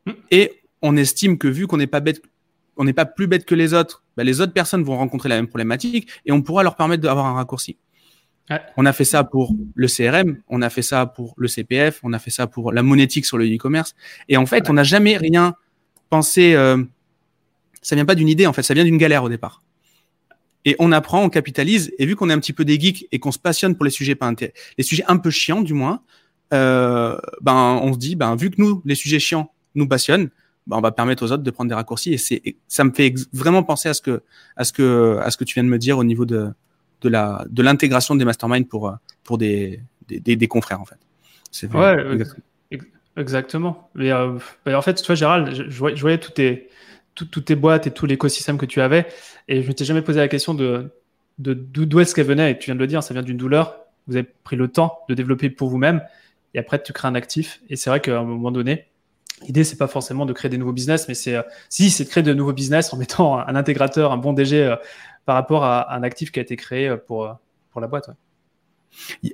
hmm. 0.04 0.12
et 0.30 0.60
on 0.82 0.96
estime 0.96 1.38
que 1.38 1.48
vu 1.48 1.66
qu'on 1.66 1.78
n'est 1.78 1.86
pas 1.86 2.00
bête, 2.00 2.20
on 2.76 2.84
n'est 2.84 2.92
pas 2.92 3.06
plus 3.06 3.26
bête 3.26 3.46
que 3.46 3.54
les 3.54 3.72
autres, 3.72 4.04
bah, 4.16 4.24
les 4.24 4.42
autres 4.42 4.52
personnes 4.52 4.82
vont 4.82 4.96
rencontrer 4.96 5.30
la 5.30 5.36
même 5.36 5.48
problématique 5.48 6.08
et 6.26 6.32
on 6.32 6.42
pourra 6.42 6.62
leur 6.62 6.76
permettre 6.76 7.02
d'avoir 7.02 7.26
un 7.26 7.32
raccourci. 7.32 7.78
On 8.76 8.86
a 8.86 8.92
fait 8.92 9.04
ça 9.04 9.24
pour 9.24 9.54
le 9.74 9.88
CRM, 9.88 10.38
on 10.48 10.62
a 10.62 10.70
fait 10.70 10.82
ça 10.82 11.06
pour 11.06 11.34
le 11.36 11.48
CPF, 11.48 11.98
on 12.04 12.12
a 12.12 12.18
fait 12.20 12.30
ça 12.30 12.46
pour 12.46 12.72
la 12.72 12.84
monétique 12.84 13.26
sur 13.26 13.38
le 13.38 13.46
e-commerce. 13.46 13.96
Et 14.28 14.36
en 14.36 14.46
fait, 14.46 14.70
on 14.70 14.74
n'a 14.74 14.84
jamais 14.84 15.16
rien 15.16 15.54
pensé. 16.10 16.54
Euh, 16.54 16.80
ça 17.82 17.96
vient 17.96 18.04
pas 18.04 18.14
d'une 18.14 18.28
idée, 18.28 18.46
en 18.46 18.52
fait, 18.52 18.62
ça 18.62 18.72
vient 18.72 18.84
d'une 18.84 18.98
galère 18.98 19.24
au 19.24 19.28
départ. 19.28 19.62
Et 20.64 20.76
on 20.78 20.92
apprend, 20.92 21.24
on 21.24 21.28
capitalise. 21.28 21.92
Et 21.98 22.06
vu 22.06 22.14
qu'on 22.14 22.30
est 22.30 22.32
un 22.32 22.38
petit 22.38 22.52
peu 22.52 22.64
des 22.64 22.78
geeks 22.78 23.08
et 23.10 23.18
qu'on 23.18 23.32
se 23.32 23.38
passionne 23.40 23.74
pour 23.74 23.84
les 23.84 23.90
sujets 23.90 24.14
pas 24.14 24.32
les 24.78 24.84
sujets 24.84 25.04
un 25.08 25.16
peu 25.16 25.30
chiants 25.30 25.62
du 25.62 25.74
moins, 25.74 26.02
ben 26.50 27.80
on 27.82 27.92
se 27.92 27.98
dit, 27.98 28.16
ben 28.16 28.36
vu 28.36 28.50
que 28.50 28.60
nous, 28.60 28.82
les 28.84 28.94
sujets 28.94 29.18
chiants 29.18 29.52
nous 29.74 29.88
passionnent, 29.88 30.30
ben, 30.66 30.76
on 30.76 30.80
va 30.80 30.90
permettre 30.90 31.24
aux 31.24 31.32
autres 31.32 31.42
de 31.42 31.50
prendre 31.50 31.68
des 31.68 31.74
raccourcis. 31.74 32.14
Et 32.14 32.18
c'est, 32.18 32.42
ça 32.66 32.84
me 32.84 32.92
fait 32.92 33.14
vraiment 33.32 33.62
penser 33.62 33.88
à 33.88 33.94
ce 33.94 34.02
que, 34.02 34.22
à 34.56 34.64
ce 34.64 34.72
que, 34.72 35.18
à 35.22 35.30
ce 35.30 35.36
que 35.36 35.44
tu 35.44 35.54
viens 35.54 35.64
de 35.64 35.68
me 35.68 35.78
dire 35.78 35.98
au 35.98 36.04
niveau 36.04 36.24
de, 36.24 36.50
de 37.02 37.08
la, 37.08 37.44
de 37.48 37.62
l'intégration 37.62 38.14
des 38.14 38.24
masterminds 38.24 38.66
pour, 38.66 38.92
pour 39.22 39.38
des, 39.38 39.80
des, 40.08 40.36
des, 40.36 40.48
confrères 40.48 40.80
en 40.80 40.84
fait. 40.84 40.98
C'est 41.50 41.72
ouais, 41.72 41.96
exactement. 43.16 43.90
Mais, 43.94 44.10
euh, 44.10 44.38
en 44.66 44.82
fait, 44.82 45.02
toi, 45.02 45.14
Gérald, 45.14 45.54
je, 45.54 45.70
je 45.70 46.00
voyais, 46.00 46.18
toutes 46.18 46.34
tes, 46.34 46.68
toutes, 47.14 47.44
tes 47.44 47.54
boîtes 47.54 47.86
et 47.86 47.90
tout 47.90 48.06
l'écosystème 48.06 48.58
que 48.58 48.66
tu 48.66 48.80
avais, 48.80 49.06
et 49.48 49.62
je 49.62 49.68
ne 49.68 49.72
t'ai 49.72 49.84
jamais 49.84 50.02
posé 50.02 50.18
la 50.18 50.28
question 50.28 50.52
de, 50.52 50.90
de 51.38 51.54
d'où 51.54 52.00
est-ce 52.00 52.14
qu'elle 52.14 52.26
venait. 52.26 52.52
Et 52.52 52.58
tu 52.58 52.66
viens 52.66 52.74
de 52.74 52.80
le 52.80 52.86
dire, 52.86 53.02
ça 53.02 53.14
vient 53.14 53.22
d'une 53.22 53.36
douleur. 53.36 53.78
Vous 54.08 54.16
avez 54.16 54.26
pris 54.44 54.56
le 54.56 54.68
temps 54.68 55.00
de 55.08 55.14
développer 55.14 55.50
pour 55.50 55.68
vous-même 55.68 56.02
et 56.56 56.58
après 56.58 56.82
tu 56.82 56.92
crées 56.92 57.06
un 57.06 57.14
actif. 57.14 57.60
Et 57.68 57.76
c'est 57.76 57.90
vrai 57.90 58.00
qu'à 58.00 58.18
un 58.18 58.24
moment 58.24 58.50
donné, 58.50 58.86
l'idée 59.42 59.62
c'est 59.62 59.76
pas 59.76 59.86
forcément 59.86 60.26
de 60.26 60.32
créer 60.32 60.48
des 60.48 60.58
nouveaux 60.58 60.72
business, 60.72 61.06
mais 61.06 61.14
c'est 61.14 61.36
euh, 61.36 61.42
si 61.68 61.90
c'est 61.90 62.04
de 62.04 62.08
créer 62.08 62.24
de 62.24 62.34
nouveaux 62.34 62.54
business 62.54 62.92
en 62.92 62.96
mettant 62.96 63.38
un 63.38 63.54
intégrateur, 63.54 64.10
un 64.10 64.16
bon 64.16 64.32
DG 64.32 64.64
euh, 64.64 64.76
par 65.26 65.36
rapport 65.36 65.64
à 65.64 65.94
un 65.94 66.02
actif 66.02 66.32
qui 66.32 66.40
a 66.40 66.42
été 66.42 66.56
créé 66.56 66.88
euh, 66.88 66.96
pour 66.96 67.36
pour 67.70 67.80
la 67.80 67.86
boîte. 67.86 68.10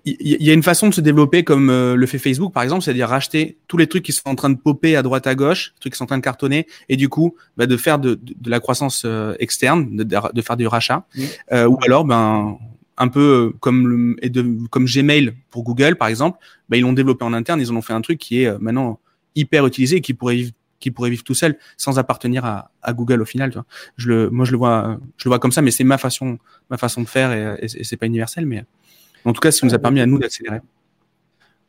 Il 0.05 0.43
y 0.43 0.51
a 0.51 0.55
une 0.55 0.65
façon 0.65 0.89
de 0.89 0.95
se 0.95 1.01
développer 1.01 1.45
comme 1.45 1.71
le 1.71 2.07
fait 2.07 2.19
Facebook 2.19 2.53
par 2.53 2.65
exemple, 2.65 2.83
c'est-à-dire 2.83 3.09
racheter 3.09 3.59
tous 3.69 3.77
les 3.77 3.87
trucs 3.87 4.03
qui 4.05 4.11
sont 4.11 4.29
en 4.29 4.35
train 4.35 4.51
de 4.51 4.57
popper 4.57 4.97
à 4.97 5.03
droite 5.03 5.29
à 5.29 5.37
gauche, 5.37 5.75
trucs 5.79 5.93
qui 5.93 5.99
sont 5.99 6.03
en 6.03 6.09
train 6.09 6.19
de 6.19 6.23
cartonner, 6.23 6.67
et 6.89 6.97
du 6.97 7.09
coup 7.09 7.37
bah, 7.57 7.67
de 7.67 7.77
faire 7.77 8.01
de, 8.01 8.19
de, 8.21 8.51
la 8.51 8.59
croissance 8.59 9.07
externe, 9.39 9.95
de, 9.95 10.03
de, 10.03 10.43
faire 10.43 10.57
du 10.57 10.67
rachat, 10.67 11.07
ou 11.53 11.79
alors 11.85 12.05
ben 12.05 12.59
un 13.03 13.09
peu 13.09 13.51
euh, 13.51 13.57
comme, 13.59 14.17
et 14.23 14.31
de, 14.31 14.47
comme 14.71 14.85
Gmail 14.85 15.35
pour 15.51 15.65
Google, 15.65 15.97
par 15.97 16.09
exemple, 16.09 16.39
bah, 16.69 16.77
ils 16.77 16.83
l'ont 16.83 16.93
développé 16.93 17.25
en 17.25 17.33
interne, 17.33 17.61
ils 17.61 17.71
en 17.71 17.77
ont 17.77 17.83
fait 17.83 17.93
un 17.93 18.01
truc 18.01 18.19
qui 18.19 18.43
est 18.43 18.47
euh, 18.47 18.59
maintenant 18.61 19.01
hyper 19.35 19.67
utilisé 19.67 19.97
et 19.97 20.01
qui 20.01 20.15
pourrait 20.15 20.37
vivre, 20.37 20.53
qui 20.79 20.91
pourrait 20.91 21.11
vivre 21.11 21.25
tout 21.25 21.35
seul 21.35 21.59
sans 21.77 21.99
appartenir 21.99 22.45
à, 22.45 22.71
à 22.81 22.93
Google 22.93 23.21
au 23.21 23.25
final. 23.25 23.51
Tu 23.51 23.55
vois. 23.55 23.67
Je 23.97 24.09
le, 24.09 24.31
moi, 24.31 24.45
je 24.45 24.53
le 24.53 24.59
vois, 24.59 24.99
je 25.17 25.25
le 25.25 25.31
vois 25.31 25.41
comme 25.41 25.53
ça, 25.53 25.63
mais 25.63 25.73
c'est 25.73 25.85
ma 25.85 25.99
façon, 25.99 26.39
ma 26.71 26.79
façon 26.79 27.03
de 27.03 27.09
faire 27.09 27.33
et, 27.33 27.65
et, 27.65 27.85
c'est 27.85 27.97
pas 27.97 28.07
universel, 28.07 28.47
mais 28.47 28.65
en 29.25 29.33
tout 29.33 29.41
cas, 29.41 29.51
ça 29.51 29.67
nous 29.67 29.75
a 29.75 29.79
permis 29.79 30.01
à 30.01 30.07
nous 30.07 30.19
d'accélérer. 30.19 30.61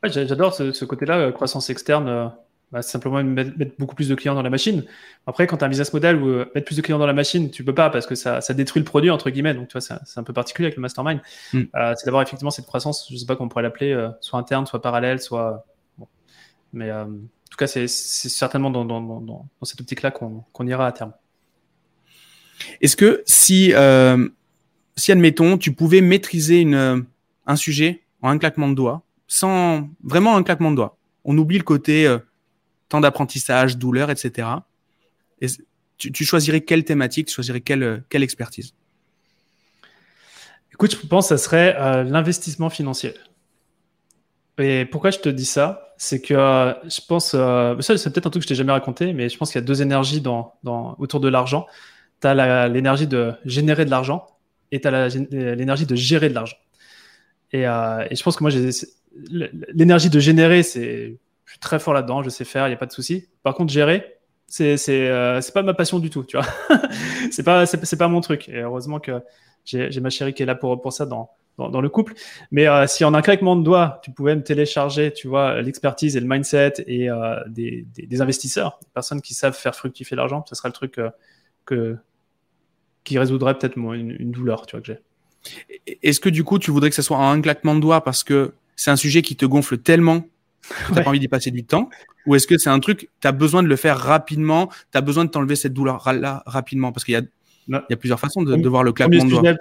Ouais, 0.04 0.12
J'adore 0.12 0.54
ce, 0.54 0.72
ce 0.72 0.86
côté-là, 0.86 1.18
euh, 1.18 1.32
croissance 1.32 1.70
externe. 1.70 2.32
Bah, 2.74 2.82
simplement 2.82 3.24
mettre, 3.24 3.52
beaucoup 3.78 3.94
plus 3.94 4.10
de 4.10 4.16
clients 4.16 4.34
dans 4.34 4.42
la 4.42 4.50
machine. 4.50 4.84
Après, 5.28 5.46
quand 5.46 5.58
tu 5.58 5.64
as 5.64 5.68
un 5.68 5.70
business 5.70 5.94
model 5.94 6.16
où 6.16 6.28
euh, 6.28 6.52
mettre 6.56 6.66
plus 6.66 6.76
de 6.76 6.82
clients 6.82 6.98
dans 6.98 7.06
la 7.06 7.14
machine, 7.14 7.52
tu 7.52 7.64
peux 7.64 7.76
pas 7.76 7.92
parce 7.92 8.08
que 8.08 8.16
ça, 8.16 8.42
ça 8.42 8.56
détruit 8.56 8.80
le 8.80 8.84
produit, 8.84 9.12
entre 9.12 9.30
guillemets. 9.30 9.54
Donc, 9.54 9.68
tu 9.68 9.78
vois, 9.78 9.82
c'est 9.82 10.20
un 10.20 10.24
peu 10.24 10.34
particulier 10.34 10.66
avec 10.66 10.78
le 10.78 10.82
mastermind. 10.82 11.22
Hmm. 11.54 11.62
Euh, 11.76 11.94
c'est 11.96 12.06
d'avoir 12.06 12.24
effectivement 12.24 12.50
cette 12.50 12.66
croissance, 12.66 13.08
je 13.12 13.16
sais 13.16 13.28
pas 13.28 13.36
comment 13.36 13.46
on 13.46 13.50
pourrait 13.50 13.62
l'appeler, 13.62 13.92
euh, 13.92 14.10
soit 14.22 14.40
interne, 14.40 14.66
soit 14.66 14.82
parallèle, 14.82 15.20
soit. 15.20 15.68
Bon. 16.00 16.08
Mais 16.74 16.92
en 16.92 17.06
tout 17.06 17.58
cas, 17.60 17.68
c'est 17.68 17.88
certainement 17.88 18.72
dans, 18.72 18.86
dans, 18.86 19.02
dans, 19.02 19.22
dans, 19.22 19.46
cette 19.62 19.80
optique-là 19.80 20.10
qu'on 20.10 20.66
ira 20.68 20.88
à 20.88 20.92
terme. 20.92 21.14
Est-ce 22.82 22.96
que 22.96 23.22
si, 23.28 23.72
si, 24.96 25.12
admettons, 25.12 25.60
tu 25.60 25.74
pouvais 25.74 26.02
maîtriser 26.02 26.62
une, 26.62 27.06
un 27.46 27.56
sujet 27.56 28.02
en 28.24 28.30
un 28.30 28.40
claquement 28.40 28.68
de 28.68 28.74
doigts, 28.74 29.04
sans 29.28 29.88
vraiment 30.04 30.36
un 30.38 30.42
claquement 30.42 30.72
de 30.72 30.78
doigts, 30.78 30.98
on 31.24 31.38
oublie 31.38 31.60
le 31.60 31.64
côté 31.64 32.18
temps 32.90 33.02
d'apprentissage, 33.02 33.78
douleur, 33.78 34.10
etc. 34.10 34.48
Et 35.42 35.48
tu, 35.98 36.26
choisirais 36.26 36.62
quelle 36.62 36.84
thématique, 36.84 37.28
tu 37.28 37.34
choisirais 37.34 37.62
quelle, 37.62 38.04
quelle 38.10 38.24
expertise? 38.24 38.74
Écoute, 40.72 40.98
je 41.00 41.08
pense 41.08 41.30
que 41.30 41.38
ça 41.38 41.44
serait 41.44 41.76
euh, 41.78 42.04
l'investissement 42.04 42.70
financier. 42.70 43.14
Et 44.58 44.86
pourquoi 44.86 45.12
je 45.12 45.20
te 45.20 45.30
dis 45.30 45.46
ça? 45.46 45.94
C'est 45.98 46.22
que 46.22 46.34
euh, 46.34 46.74
je 46.84 47.00
pense, 47.08 47.34
euh, 47.36 47.80
ça 47.80 47.98
c'est 47.98 48.12
peut-être 48.12 48.28
un 48.28 48.30
truc 48.32 48.42
que 48.42 48.46
je 48.46 48.50
t'ai 48.50 48.56
jamais 48.56 48.72
raconté, 48.72 49.14
mais 49.14 49.30
je 49.30 49.38
pense 49.38 49.52
qu'il 49.52 49.62
y 49.62 49.64
a 49.64 49.66
deux 49.66 49.82
énergies 49.82 50.22
dans, 50.22 50.56
dans 50.64 50.96
autour 51.00 51.20
de 51.20 51.28
l'argent. 51.28 51.68
Tu 52.22 52.28
as 52.28 52.68
l'énergie 52.68 53.08
de 53.08 53.34
générer 53.46 53.86
de 53.86 53.92
l'argent 53.92 54.28
et 54.72 54.82
tu 54.82 54.88
as 54.88 55.08
l'énergie 55.10 55.86
de 55.86 55.96
gérer 55.96 56.30
de 56.30 56.34
l'argent. 56.34 56.58
Et, 57.52 57.62
et, 57.62 58.16
je 58.16 58.24
pense 58.24 58.36
que 58.36 58.44
moi, 58.44 58.52
l'énergie 59.74 60.10
de 60.10 60.20
générer, 60.20 60.64
c'est 60.64 61.18
très 61.60 61.80
fort 61.80 61.94
là-dedans, 61.94 62.24
je 62.24 62.30
sais 62.30 62.46
faire, 62.46 62.68
il 62.68 62.72
n'y 62.72 62.76
a 62.76 62.78
pas 62.78 62.86
de 62.86 62.92
souci. 62.92 63.28
Par 63.44 63.54
contre, 63.54 63.72
gérer, 63.72 64.18
c'est 64.48 64.78
c'est 64.78 65.08
euh, 65.10 65.42
pas 65.54 65.64
ma 65.64 65.74
passion 65.74 66.00
du 66.00 66.10
tout, 66.10 66.24
tu 66.24 66.38
vois. 66.38 66.46
c'est 67.32 67.44
pas 67.44 67.66
c'est 67.66 67.98
pas 67.98 68.08
mon 68.08 68.22
truc. 68.22 68.50
Et 68.50 68.60
heureusement 68.60 69.00
que 69.00 69.22
j'ai 69.66 70.00
ma 70.00 70.10
chérie 70.10 70.34
qui 70.34 70.44
est 70.44 70.46
là 70.46 70.56
pour 70.56 70.82
pour 70.82 70.94
ça 70.94 71.06
dans 71.06 71.32
dans, 71.58 71.82
le 71.82 71.90
couple. 71.90 72.14
Mais 72.52 72.68
euh, 72.68 72.88
si 72.88 73.06
en 73.06 73.14
un 73.14 73.22
claquement 73.22 73.56
de 73.56 73.64
doigts, 73.64 74.00
tu 74.04 74.10
pouvais 74.10 74.36
me 74.36 74.42
télécharger, 74.42 75.14
tu 75.14 75.28
vois, 75.28 75.62
l'expertise 75.62 76.18
et 76.18 76.20
le 76.20 76.26
mindset 76.28 76.74
et 76.88 77.12
euh, 77.12 77.36
des, 77.48 77.86
des, 77.96 78.22
investisseurs, 78.22 78.80
des 78.82 78.88
personnes 78.92 79.22
qui 79.22 79.36
savent 79.36 79.56
faire 79.56 79.76
fructifier 79.76 80.18
l'argent, 80.18 80.44
ce 80.50 80.56
serait 80.56 80.70
le 80.70 80.74
truc 80.74 81.00
que 81.66 81.98
qui 83.04 83.20
résoudrait 83.20 83.58
peut-être 83.58 83.78
une, 83.78 84.16
une, 84.18 84.32
douleur, 84.32 84.66
tu 84.66 84.76
vois, 84.76 84.82
que 84.82 84.88
j'ai. 84.88 85.98
Est-ce 86.02 86.20
que 86.20 86.30
du 86.30 86.44
coup, 86.44 86.58
tu 86.58 86.72
voudrais 86.72 86.90
que 86.90 86.96
ce 86.96 87.02
soit 87.02 87.18
en 87.18 87.30
un 87.30 87.42
claquement 87.42 87.76
de 87.76 87.82
doigts 87.82 88.04
parce 88.04 88.24
que 88.24 88.54
c'est 88.76 88.92
un 88.92 88.96
sujet 88.96 89.22
qui 89.22 89.36
te 89.36 89.46
gonfle 89.46 89.78
tellement 89.78 90.24
tu 90.88 90.94
pas 90.94 91.08
envie 91.08 91.20
d'y 91.20 91.28
passer 91.28 91.52
du 91.52 91.64
temps 91.64 91.90
Ou 92.26 92.36
est-ce 92.36 92.48
que 92.48 92.58
c'est 92.58 92.70
un 92.70 92.80
truc, 92.80 93.10
tu 93.22 93.28
as 93.28 93.32
besoin 93.32 93.64
de 93.64 93.68
le 93.68 93.76
faire 93.76 93.98
rapidement, 93.98 94.68
tu 94.92 94.98
as 94.98 95.02
besoin 95.02 95.26
de 95.26 95.30
t'enlever 95.30 95.56
cette 95.56 95.74
douleur-là 95.74 96.44
rapidement 96.46 96.92
Parce 96.92 97.04
qu'il 97.04 97.14
y 97.14 97.18
a, 97.18 97.22
il 97.68 97.82
y 97.90 97.94
a 97.94 97.98
plusieurs 97.98 98.20
façons 98.20 98.44
de, 98.44 98.56
de 98.56 98.70
voir 98.70 98.84
le 98.84 98.94
claquement 98.94 99.24
de 99.24 99.30
doigts. 99.30 99.54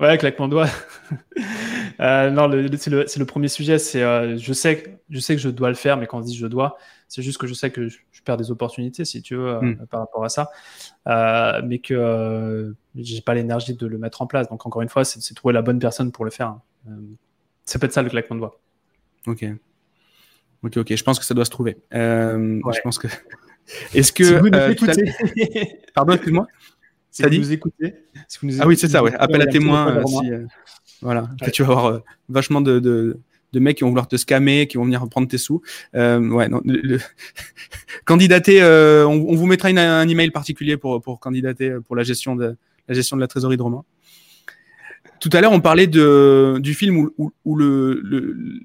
Ouais, 0.00 0.18
claquement 0.18 0.48
de 0.48 0.52
doigts. 0.52 0.68
euh, 2.00 2.30
non, 2.30 2.50
c'est 2.76 2.90
le, 2.90 3.04
le, 3.16 3.24
premier 3.24 3.48
sujet. 3.48 3.78
C'est, 3.78 4.02
euh, 4.02 4.36
je 4.36 4.52
sais, 4.52 4.98
je 5.10 5.20
sais 5.20 5.36
que 5.36 5.40
je 5.40 5.48
dois 5.48 5.68
le 5.68 5.76
faire, 5.76 5.96
mais 5.96 6.06
quand 6.06 6.18
on 6.18 6.22
dit 6.22 6.36
je 6.36 6.46
dois, 6.46 6.76
c'est 7.06 7.22
juste 7.22 7.38
que 7.38 7.46
je 7.46 7.54
sais 7.54 7.70
que 7.70 7.88
je, 7.88 7.98
perds 8.24 8.36
des 8.36 8.50
opportunités, 8.50 9.04
si 9.04 9.22
tu 9.22 9.36
veux, 9.36 9.48
euh, 9.48 9.60
hmm. 9.60 9.86
par 9.86 10.00
rapport 10.00 10.24
à 10.24 10.28
ça, 10.28 10.50
mais 11.64 11.78
que 11.78 12.74
j'ai 12.96 13.20
pas 13.20 13.34
l'énergie 13.34 13.74
de 13.74 13.86
le 13.86 13.98
mettre 13.98 14.22
en 14.22 14.26
place. 14.26 14.48
Donc 14.48 14.66
encore 14.66 14.82
une 14.82 14.88
fois, 14.88 15.04
c'est, 15.04 15.34
trouver 15.34 15.54
la 15.54 15.62
bonne 15.62 15.78
personne 15.78 16.10
pour 16.10 16.24
le 16.24 16.30
faire. 16.30 16.48
Hein. 16.48 16.62
ça 17.64 17.78
peut 17.78 17.86
être 17.86 17.92
ça 17.92 18.02
le 18.02 18.10
claquement 18.10 18.36
de 18.36 18.40
doigts. 18.40 18.60
Ok. 19.26 19.44
Ok, 20.62 20.76
ok. 20.76 20.94
Je 20.94 21.02
pense 21.02 21.18
que 21.18 21.24
ça 21.24 21.34
doit 21.34 21.44
se 21.44 21.50
trouver. 21.50 21.76
Euh, 21.94 22.60
Je 22.72 22.80
pense 22.80 22.98
que. 22.98 23.08
Est-ce 23.94 24.12
que. 24.12 24.24
Si 24.24 24.34
vous 24.34 24.48
nous 24.48 24.58
euh, 24.58 24.70
écoutez. 24.70 25.14
Pardon, 25.94 26.14
excuse-moi. 26.14 26.46
Si 27.12 27.22
vous 27.22 27.28
nous 27.28 27.52
écoutez. 27.52 27.94
Si 28.26 28.38
vous 28.38 28.46
nous 28.46 28.54
écoutez, 28.54 28.64
ah 28.64 28.66
oui, 28.66 28.74
c'est 28.74 28.88
ça, 28.88 29.02
ouais. 29.02 29.12
Appel 29.18 29.42
à 29.42 29.46
témoins. 29.46 29.98
Euh, 29.98 30.06
si, 30.06 30.32
euh, 30.32 30.46
voilà. 31.02 31.28
Ouais. 31.42 31.50
Tu 31.50 31.62
vas 31.62 31.72
avoir 31.72 31.86
euh, 31.86 31.98
vachement 32.30 32.62
de, 32.62 32.78
de, 32.78 33.18
de, 33.52 33.60
mecs 33.60 33.76
qui 33.76 33.84
vont 33.84 33.90
vouloir 33.90 34.08
te 34.08 34.16
scammer, 34.16 34.66
qui 34.66 34.78
vont 34.78 34.84
venir 34.84 35.06
prendre 35.10 35.28
tes 35.28 35.36
sous. 35.36 35.60
ouais, 35.92 36.48
non. 36.48 36.62
Le... 36.64 36.98
candidater, 38.06 38.64
on, 38.64 39.28
on, 39.28 39.34
vous 39.34 39.44
mettra 39.44 39.68
une, 39.68 39.76
un 39.76 40.08
email 40.08 40.30
particulier 40.30 40.78
pour, 40.78 41.02
pour 41.02 41.20
candidater 41.20 41.76
pour 41.86 41.96
la 41.96 42.02
gestion 42.02 42.34
de 42.34 42.56
la 42.88 42.94
gestion 42.94 43.16
de 43.18 43.20
la 43.20 43.28
trésorerie 43.28 43.58
de 43.58 43.62
Romain. 43.62 43.84
Tout 45.20 45.30
à 45.34 45.40
l'heure, 45.40 45.52
on 45.52 45.60
parlait 45.60 45.86
de, 45.86 46.58
du 46.60 46.74
film 46.74 47.10
où, 47.16 47.56
le, 47.56 48.00
le, 48.02 48.60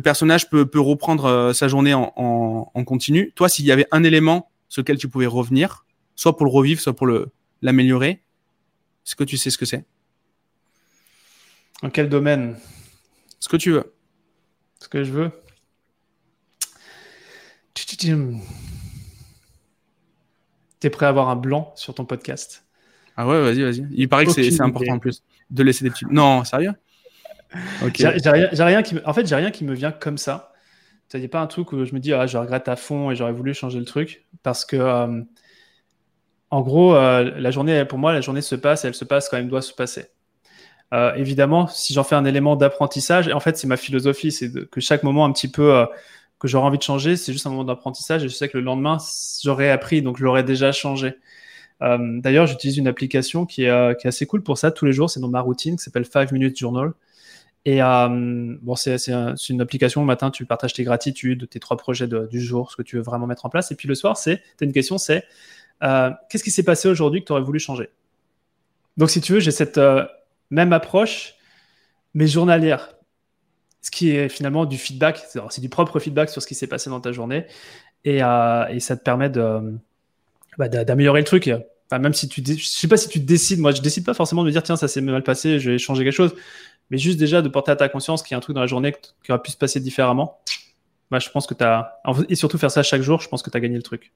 personnage 0.00 0.48
peut, 0.48 0.66
peut 0.66 0.80
reprendre 0.80 1.26
euh, 1.26 1.52
sa 1.52 1.68
journée 1.68 1.94
en, 1.94 2.12
en, 2.16 2.84
continu. 2.84 3.32
Toi, 3.34 3.48
s'il 3.48 3.64
y 3.66 3.72
avait 3.72 3.86
un 3.90 4.02
élément 4.02 4.50
sur 4.68 4.82
lequel 4.82 4.98
tu 4.98 5.08
pouvais 5.08 5.26
revenir, 5.26 5.84
soit 6.16 6.36
pour 6.36 6.46
le 6.46 6.52
revivre, 6.52 6.80
soit 6.80 6.94
pour 6.94 7.08
l'améliorer, 7.62 8.22
est-ce 9.06 9.16
que 9.16 9.24
tu 9.24 9.36
sais 9.36 9.50
ce 9.50 9.58
que 9.58 9.66
c'est? 9.66 9.84
En 11.82 11.90
quel 11.90 12.08
domaine? 12.08 12.56
Ce 13.40 13.48
que 13.48 13.56
tu 13.56 13.72
veux. 13.72 13.92
Ce 14.80 14.88
que 14.88 15.04
je 15.04 15.12
veux? 15.12 15.30
T'es 20.80 20.90
prêt 20.90 21.06
à 21.06 21.08
avoir 21.10 21.28
un 21.28 21.36
blanc 21.36 21.72
sur 21.76 21.94
ton 21.94 22.04
podcast? 22.04 22.64
Ah 23.16 23.26
ouais, 23.28 23.40
vas-y, 23.40 23.62
vas-y. 23.62 23.86
Il 23.92 24.08
paraît 24.08 24.26
que 24.26 24.32
c'est 24.32 24.60
important 24.60 24.94
en 24.94 24.98
plus 24.98 25.22
de 25.50 25.62
laisser 25.62 25.84
des 25.84 25.90
petits. 25.90 26.06
Non, 26.10 26.44
sérieux? 26.44 26.72
J'ai 27.94 28.08
rien, 28.64 28.82
qui 28.82 28.96
En 29.04 29.12
fait, 29.12 29.26
j'ai 29.26 29.34
rien 29.34 29.50
qui 29.50 29.64
me 29.64 29.74
vient 29.74 29.92
comme 29.92 30.18
ça. 30.18 30.54
Il 31.12 31.20
n'y 31.20 31.26
a 31.26 31.28
pas 31.28 31.40
un 31.40 31.46
truc 31.46 31.72
où 31.72 31.84
je 31.84 31.94
me 31.94 32.00
dis, 32.00 32.12
ah, 32.12 32.26
je 32.26 32.36
regrette 32.38 32.68
à 32.68 32.76
fond 32.76 33.10
et 33.10 33.16
j'aurais 33.16 33.32
voulu 33.32 33.54
changer 33.54 33.78
le 33.78 33.84
truc. 33.84 34.24
Parce 34.42 34.64
que, 34.64 34.76
euh, 34.76 35.22
en 36.50 36.60
gros, 36.60 36.94
euh, 36.96 37.30
la 37.36 37.50
journée, 37.50 37.84
pour 37.84 37.98
moi, 37.98 38.12
la 38.12 38.20
journée 38.20 38.42
se 38.42 38.56
passe 38.56 38.84
et 38.84 38.88
elle 38.88 38.94
se 38.94 39.04
passe 39.04 39.28
quand 39.28 39.36
elle 39.36 39.48
doit 39.48 39.62
se 39.62 39.72
passer. 39.72 40.06
Euh, 40.92 41.14
évidemment, 41.14 41.66
si 41.68 41.94
j'en 41.94 42.04
fais 42.04 42.16
un 42.16 42.24
élément 42.24 42.56
d'apprentissage, 42.56 43.28
et 43.28 43.32
en 43.32 43.40
fait, 43.40 43.56
c'est 43.56 43.66
ma 43.66 43.76
philosophie, 43.76 44.32
c'est 44.32 44.68
que 44.68 44.80
chaque 44.80 45.02
moment 45.02 45.24
un 45.24 45.32
petit 45.32 45.50
peu 45.50 45.86
que 46.38 46.48
j'aurai 46.48 46.66
envie 46.66 46.78
de 46.78 46.82
changer, 46.82 47.16
c'est 47.16 47.32
juste 47.32 47.46
un 47.46 47.50
moment 47.50 47.64
d'apprentissage, 47.64 48.24
et 48.24 48.28
je 48.28 48.34
sais 48.34 48.48
que 48.48 48.58
le 48.58 48.64
lendemain, 48.64 48.98
j'aurais 49.42 49.70
appris, 49.70 50.02
donc 50.02 50.18
je 50.18 50.24
l'aurais 50.24 50.44
déjà 50.44 50.72
changé. 50.72 51.14
D'ailleurs, 51.80 52.46
j'utilise 52.46 52.78
une 52.78 52.88
application 52.88 53.46
qui 53.46 53.64
est, 53.64 53.98
qui 53.98 54.06
est, 54.06 54.08
assez 54.08 54.26
cool 54.26 54.42
pour 54.42 54.58
ça. 54.58 54.70
Tous 54.70 54.84
les 54.84 54.92
jours, 54.92 55.10
c'est 55.10 55.20
dans 55.20 55.28
ma 55.28 55.40
routine, 55.40 55.76
qui 55.76 55.84
s'appelle 55.84 56.06
5 56.06 56.32
Minutes 56.32 56.58
Journal. 56.58 56.92
Et 57.66 57.80
bon, 57.80 58.76
c'est 58.76 58.96
une 59.48 59.60
application. 59.60 60.02
Le 60.02 60.06
matin, 60.06 60.30
tu 60.30 60.44
partages 60.44 60.74
tes 60.74 60.84
gratitudes, 60.84 61.48
tes 61.48 61.60
trois 61.60 61.76
projets 61.76 62.06
du 62.06 62.40
jour, 62.40 62.70
ce 62.70 62.76
que 62.76 62.82
tu 62.82 62.96
veux 62.96 63.02
vraiment 63.02 63.26
mettre 63.26 63.46
en 63.46 63.50
place. 63.50 63.70
Et 63.72 63.74
puis 63.74 63.88
le 63.88 63.94
soir, 63.94 64.16
c'est, 64.16 64.42
as 64.60 64.64
une 64.64 64.72
question, 64.72 64.98
c'est 64.98 65.24
qu'est-ce 65.80 66.44
qui 66.44 66.50
s'est 66.50 66.62
passé 66.62 66.88
aujourd'hui 66.88 67.20
que 67.20 67.26
tu 67.26 67.32
aurais 67.32 67.42
voulu 67.42 67.58
changer? 67.58 67.88
Donc, 68.96 69.10
si 69.10 69.20
tu 69.20 69.32
veux, 69.32 69.40
j'ai 69.40 69.50
cette 69.50 69.80
même 70.50 70.72
approche, 70.72 71.34
mais 72.14 72.26
journalière. 72.26 72.94
Ce 73.82 73.90
qui 73.90 74.10
est 74.10 74.28
finalement 74.28 74.64
du 74.64 74.78
feedback, 74.78 75.22
c'est 75.50 75.60
du 75.60 75.68
propre 75.68 75.98
feedback 75.98 76.30
sur 76.30 76.40
ce 76.40 76.46
qui 76.46 76.54
s'est 76.54 76.66
passé 76.66 76.88
dans 76.88 77.00
ta 77.00 77.12
journée. 77.12 77.46
Et, 78.04 78.22
euh, 78.22 78.78
ça 78.80 78.96
te 78.96 79.02
permet 79.02 79.28
bah, 80.58 80.68
d'améliorer 80.68 81.20
le 81.20 81.26
truc. 81.26 81.50
même 81.92 82.14
si 82.14 82.28
tu, 82.28 82.42
je 82.44 82.66
sais 82.66 82.88
pas 82.88 82.96
si 82.96 83.08
tu 83.08 83.20
décides, 83.20 83.58
moi 83.58 83.72
je 83.72 83.82
décide 83.82 84.04
pas 84.04 84.14
forcément 84.14 84.42
de 84.42 84.48
me 84.48 84.52
dire 84.52 84.62
tiens 84.62 84.76
ça 84.76 84.88
s'est 84.88 85.00
mal 85.00 85.22
passé, 85.22 85.58
je 85.58 85.72
vais 85.72 85.78
changer 85.78 86.02
quelque 86.02 86.14
chose, 86.14 86.34
mais 86.90 86.98
juste 86.98 87.18
déjà 87.18 87.42
de 87.42 87.48
porter 87.48 87.72
à 87.72 87.76
ta 87.76 87.88
conscience 87.88 88.22
qu'il 88.22 88.32
y 88.32 88.34
a 88.34 88.38
un 88.38 88.40
truc 88.40 88.54
dans 88.54 88.60
la 88.60 88.66
journée 88.66 88.94
qui 89.24 89.32
aurait 89.32 89.42
pu 89.42 89.50
se 89.50 89.56
passer 89.56 89.80
différemment. 89.80 90.38
Bah, 91.10 91.18
je 91.18 91.30
pense 91.30 91.46
que 91.46 91.54
tu 91.54 91.64
as, 91.64 92.00
et 92.28 92.34
surtout 92.34 92.58
faire 92.58 92.70
ça 92.70 92.82
chaque 92.82 93.02
jour, 93.02 93.20
je 93.20 93.28
pense 93.28 93.42
que 93.42 93.50
tu 93.50 93.56
as 93.56 93.60
gagné 93.60 93.76
le 93.76 93.82
truc. 93.82 94.12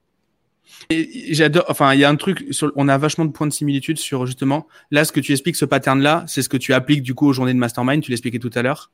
Et 0.89 1.33
j'adore. 1.33 1.65
Enfin, 1.67 1.93
il 1.93 1.99
y 1.99 2.03
a 2.03 2.09
un 2.09 2.15
truc. 2.15 2.45
Sur, 2.51 2.71
on 2.75 2.87
a 2.87 2.97
vachement 2.97 3.25
de 3.25 3.31
points 3.31 3.47
de 3.47 3.53
similitude 3.53 3.97
sur 3.97 4.25
justement. 4.25 4.67
Là, 4.91 5.03
ce 5.05 5.11
que 5.11 5.19
tu 5.19 5.31
expliques, 5.31 5.55
ce 5.55 5.65
pattern-là, 5.65 6.23
c'est 6.27 6.41
ce 6.41 6.49
que 6.49 6.57
tu 6.57 6.73
appliques 6.73 7.03
du 7.03 7.13
coup 7.13 7.27
aux 7.27 7.33
journées 7.33 7.53
de 7.53 7.59
mastermind. 7.59 8.03
Tu 8.03 8.11
l'expliquais 8.11 8.39
tout 8.39 8.51
à 8.53 8.61
l'heure. 8.61 8.91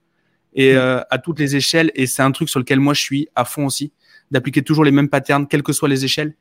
Et 0.53 0.73
mm. 0.73 0.77
euh, 0.77 1.01
à 1.09 1.17
toutes 1.17 1.39
les 1.39 1.55
échelles. 1.55 1.91
Et 1.95 2.07
c'est 2.07 2.21
un 2.21 2.31
truc 2.31 2.49
sur 2.49 2.59
lequel 2.59 2.79
moi 2.79 2.93
je 2.93 3.01
suis 3.01 3.27
à 3.35 3.45
fond 3.45 3.65
aussi, 3.65 3.91
d'appliquer 4.31 4.61
toujours 4.61 4.83
les 4.83 4.91
mêmes 4.91 5.09
patterns, 5.09 5.47
quelles 5.47 5.63
que 5.63 5.73
soient 5.73 5.89
les 5.89 6.05
échelles. 6.05 6.35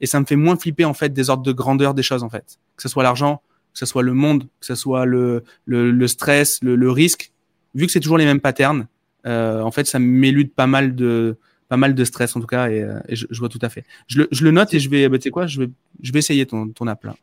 Et 0.00 0.06
ça 0.06 0.18
me 0.18 0.24
fait 0.24 0.36
moins 0.36 0.56
flipper 0.56 0.84
en 0.84 0.94
fait 0.94 1.12
des 1.12 1.30
ordres 1.30 1.42
de 1.42 1.52
grandeur 1.52 1.94
des 1.94 2.02
choses 2.02 2.22
en 2.22 2.30
fait. 2.30 2.58
Que 2.76 2.82
ce 2.82 2.88
soit 2.88 3.02
l'argent, 3.02 3.42
que 3.72 3.78
ce 3.78 3.86
soit 3.86 4.02
le 4.02 4.12
monde, 4.12 4.44
que 4.60 4.66
ce 4.66 4.74
soit 4.74 5.04
le, 5.04 5.44
le, 5.64 5.90
le 5.90 6.06
stress, 6.08 6.58
le, 6.62 6.76
le, 6.76 6.90
risque. 6.90 7.32
Vu 7.74 7.86
que 7.86 7.92
c'est 7.92 8.00
toujours 8.00 8.18
les 8.18 8.24
mêmes 8.24 8.40
patterns, 8.40 8.86
euh, 9.26 9.60
en 9.60 9.70
fait, 9.70 9.86
ça 9.86 9.98
m'élude 9.98 10.52
pas 10.52 10.66
mal 10.66 10.94
de 10.94 11.36
pas 11.68 11.76
mal 11.76 11.94
de 11.94 12.04
stress 12.04 12.34
en 12.34 12.40
tout 12.40 12.48
cas, 12.48 12.68
et, 12.68 12.82
euh, 12.82 12.98
je, 13.08 13.38
vois 13.38 13.48
tout 13.48 13.60
à 13.62 13.68
fait. 13.68 13.84
Je 14.08 14.18
le, 14.18 14.28
je 14.32 14.42
le 14.42 14.50
note 14.50 14.74
et 14.74 14.80
je 14.80 14.90
vais, 14.90 15.08
bah, 15.08 15.18
tu 15.18 15.22
sais 15.22 15.30
quoi, 15.30 15.46
je 15.46 15.60
vais, 15.60 15.70
je 16.02 16.12
vais 16.12 16.18
essayer 16.18 16.44
ton, 16.44 16.68
ton 16.70 16.88
app 16.88 17.04
là. 17.04 17.14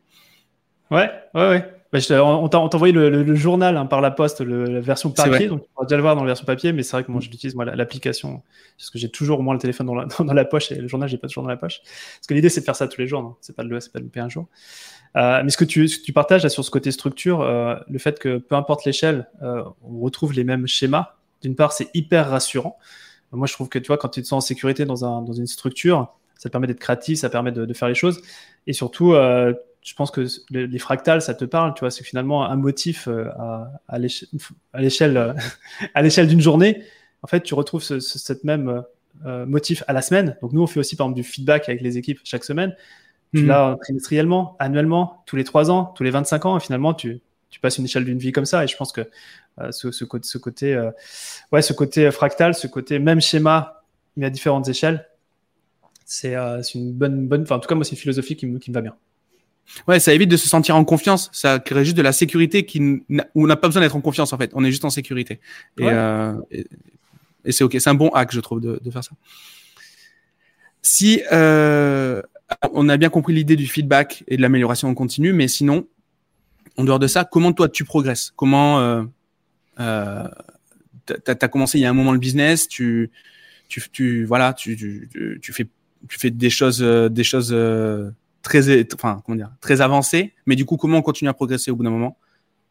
Ouais, 0.89 1.11
ouais, 1.33 1.49
ouais. 1.49 1.77
Bah, 1.91 1.99
on 2.23 2.49
t'a 2.49 2.59
envoyé 2.59 2.93
le, 2.93 3.09
le, 3.23 3.35
journal 3.35 3.77
hein, 3.77 3.85
par 3.85 4.01
la 4.01 4.11
poste, 4.11 4.41
la 4.41 4.81
version 4.81 5.09
papier, 5.09 5.47
donc 5.47 5.63
on 5.77 5.81
va 5.81 5.85
déjà 5.85 5.95
le 5.95 6.01
voir 6.01 6.15
dans 6.15 6.23
la 6.23 6.27
version 6.27 6.45
papier, 6.45 6.73
mais 6.73 6.83
c'est 6.83 6.91
vrai 6.91 7.05
que 7.05 7.11
moi 7.11 7.21
je 7.21 7.29
l'utilise 7.29 7.55
moi 7.55 7.63
l'application 7.63 8.43
parce 8.77 8.89
que 8.89 8.99
j'ai 8.99 9.09
toujours 9.09 9.39
au 9.39 9.41
moins 9.41 9.53
le 9.53 9.59
téléphone 9.59 9.87
dans 9.87 9.95
la, 9.95 10.05
dans 10.19 10.33
la 10.33 10.45
poche 10.45 10.69
et 10.73 10.75
le 10.75 10.87
journal 10.89 11.07
j'ai 11.07 11.17
pas 11.17 11.27
toujours 11.27 11.43
dans 11.43 11.49
la 11.49 11.55
poche. 11.55 11.79
Parce 11.83 12.27
que 12.27 12.33
l'idée 12.33 12.49
c'est 12.49 12.59
de 12.59 12.65
faire 12.65 12.75
ça 12.75 12.89
tous 12.89 12.99
les 12.99 13.07
jours, 13.07 13.37
c'est 13.39 13.55
pas 13.55 13.63
de 13.63 13.69
le, 13.69 13.79
pas 13.79 13.99
de 13.99 14.03
louper 14.03 14.19
un 14.19 14.27
jour. 14.27 14.47
Euh, 15.15 15.41
mais 15.43 15.49
ce 15.49 15.57
que 15.57 15.65
tu, 15.65 15.87
partages 16.13 16.47
sur 16.47 16.63
ce 16.63 16.71
côté 16.71 16.91
structure, 16.91 17.41
euh, 17.41 17.75
le 17.89 17.97
fait 17.97 18.19
que 18.19 18.37
peu 18.37 18.55
importe 18.55 18.85
l'échelle, 18.85 19.27
euh, 19.41 19.63
on 19.83 19.99
retrouve 19.99 20.33
les 20.33 20.43
mêmes 20.43 20.67
schémas. 20.67 21.15
D'une 21.41 21.55
part, 21.55 21.71
c'est 21.71 21.89
hyper 21.93 22.29
rassurant. 22.29 22.77
Moi, 23.31 23.47
je 23.47 23.53
trouve 23.53 23.69
que 23.69 23.79
tu 23.79 23.87
vois, 23.87 23.97
quand 23.97 24.09
tu 24.09 24.21
te 24.21 24.27
sens 24.27 24.43
en 24.43 24.47
sécurité 24.47 24.85
dans, 24.85 25.05
un, 25.05 25.21
dans 25.21 25.33
une 25.33 25.47
structure, 25.47 26.13
ça 26.35 26.49
te 26.49 26.51
permet 26.51 26.67
d'être 26.67 26.79
créatif, 26.79 27.19
ça 27.19 27.29
permet 27.29 27.51
de, 27.51 27.73
faire 27.73 27.87
les 27.87 27.95
choses. 27.95 28.21
Et 28.67 28.73
surtout, 28.73 29.13
je 29.13 29.93
pense 29.95 30.11
que 30.11 30.25
les, 30.49 30.79
fractals, 30.79 31.21
ça 31.21 31.33
te 31.33 31.43
parle. 31.43 31.73
Tu 31.73 31.81
vois, 31.81 31.91
c'est 31.91 32.05
finalement 32.05 32.45
un 32.49 32.55
motif 32.55 33.09
à, 33.87 33.99
l'échelle 33.99 35.33
d'une 36.27 36.41
journée. 36.41 36.83
En 37.21 37.27
fait, 37.27 37.41
tu 37.41 37.53
retrouves 37.53 37.83
ce, 37.83 37.99
ce 37.99 38.17
cette 38.17 38.45
même 38.45 38.83
motif 39.25 39.83
à 39.87 39.93
la 39.93 40.01
semaine. 40.01 40.37
Donc 40.41 40.53
nous, 40.53 40.61
on 40.61 40.67
fait 40.67 40.79
aussi 40.79 40.95
par 40.95 41.07
exemple 41.07 41.21
du 41.21 41.27
feedback 41.27 41.67
avec 41.67 41.81
les 41.81 41.97
équipes 41.97 42.21
chaque 42.23 42.45
semaine. 42.45 42.75
Tu 43.37 43.43
mmh. 43.43 43.47
l'as 43.47 43.77
trimestriellement, 43.81 44.55
annuellement, 44.59 45.23
tous 45.25 45.35
les 45.35 45.43
trois 45.43 45.69
ans, 45.71 45.93
tous 45.95 46.03
les 46.03 46.11
25 46.11 46.45
ans. 46.45 46.57
Et 46.57 46.59
finalement, 46.59 46.93
tu, 46.93 47.21
tu 47.49 47.59
passes 47.59 47.77
une 47.77 47.85
échelle 47.85 48.05
d'une 48.05 48.17
vie 48.17 48.31
comme 48.31 48.45
ça. 48.45 48.63
Et 48.63 48.67
je 48.67 48.75
pense 48.75 48.91
que 48.91 49.01
euh, 49.59 49.71
ce, 49.71 49.91
ce, 49.91 50.05
ce, 50.21 50.37
côté, 50.37 50.73
euh, 50.73 50.91
ouais, 51.51 51.61
ce 51.61 51.73
côté 51.73 52.09
fractal, 52.11 52.53
ce 52.53 52.67
côté 52.67 52.99
même 52.99 53.21
schéma, 53.21 53.83
mais 54.15 54.25
à 54.25 54.29
différentes 54.29 54.67
échelles, 54.67 55.07
c'est 56.05 56.35
euh, 56.35 56.61
une 56.73 56.93
bonne, 56.93 57.27
bonne. 57.27 57.43
Enfin, 57.43 57.55
en 57.55 57.59
tout 57.59 57.67
cas, 57.67 57.75
moi, 57.75 57.83
c'est 57.83 57.91
une 57.91 57.97
philosophie 57.97 58.35
qui 58.35 58.47
me, 58.47 58.59
qui 58.59 58.71
me 58.71 58.75
va 58.75 58.81
bien. 58.81 58.95
Ouais, 59.87 59.99
ça 59.99 60.13
évite 60.13 60.29
de 60.29 60.37
se 60.37 60.47
sentir 60.47 60.75
en 60.75 60.85
confiance. 60.85 61.29
Ça 61.33 61.59
crée 61.59 61.83
juste 61.83 61.97
de 61.97 62.01
la 62.01 62.13
sécurité 62.13 62.65
qui 62.65 62.79
où 62.79 63.03
on 63.35 63.47
n'a 63.47 63.57
pas 63.57 63.67
besoin 63.67 63.81
d'être 63.81 63.97
en 63.97 64.01
confiance 64.01 64.31
en 64.31 64.37
fait. 64.37 64.51
On 64.53 64.63
est 64.63 64.71
juste 64.71 64.85
en 64.85 64.89
sécurité. 64.89 65.41
Et, 65.77 65.83
ouais. 65.83 65.91
euh, 65.93 66.33
et, 66.51 66.65
et 67.43 67.51
c'est 67.51 67.65
ok. 67.65 67.75
C'est 67.79 67.89
un 67.89 67.95
bon 67.95 68.09
hack, 68.09 68.31
je 68.31 68.39
trouve, 68.39 68.61
de, 68.61 68.79
de 68.81 68.91
faire 68.91 69.03
ça. 69.03 69.11
Si 70.81 71.21
euh, 71.33 72.21
on 72.73 72.89
a 72.89 72.97
bien 72.97 73.09
compris 73.09 73.33
l'idée 73.33 73.55
du 73.55 73.67
feedback 73.67 74.23
et 74.27 74.37
de 74.37 74.41
l'amélioration 74.41 74.87
en 74.87 74.93
continu, 74.93 75.33
mais 75.33 75.47
sinon, 75.47 75.87
en 76.77 76.83
dehors 76.83 76.99
de 76.99 77.07
ça, 77.07 77.25
comment 77.25 77.53
toi 77.53 77.69
tu 77.69 77.83
progresses? 77.83 78.31
Comment 78.35 78.79
euh, 78.79 79.03
euh, 79.79 80.27
tu 81.05 81.13
as, 81.27 81.47
commencé 81.47 81.77
il 81.77 81.81
y 81.81 81.85
a 81.85 81.89
un 81.89 81.93
moment 81.93 82.13
le 82.13 82.19
business, 82.19 82.67
tu, 82.67 83.11
tu, 83.67 84.25
voilà, 84.25 84.53
tu, 84.53 84.75
tu, 85.41 85.53
fais, 85.53 85.67
tu 86.07 86.19
fais 86.19 86.29
des 86.29 86.49
choses, 86.49 86.81
euh, 86.81 87.09
des 87.09 87.23
choses 87.23 87.51
euh, 87.51 88.11
très, 88.41 88.85
enfin, 88.93 89.21
comment 89.25 89.35
dire, 89.35 89.51
très 89.61 89.81
avancées. 89.81 90.33
Mais 90.45 90.55
du 90.55 90.65
coup, 90.65 90.77
comment 90.77 90.99
on 90.99 91.01
continue 91.01 91.29
à 91.29 91.33
progresser 91.33 91.71
au 91.71 91.75
bout 91.75 91.83
d'un 91.83 91.89
moment? 91.89 92.17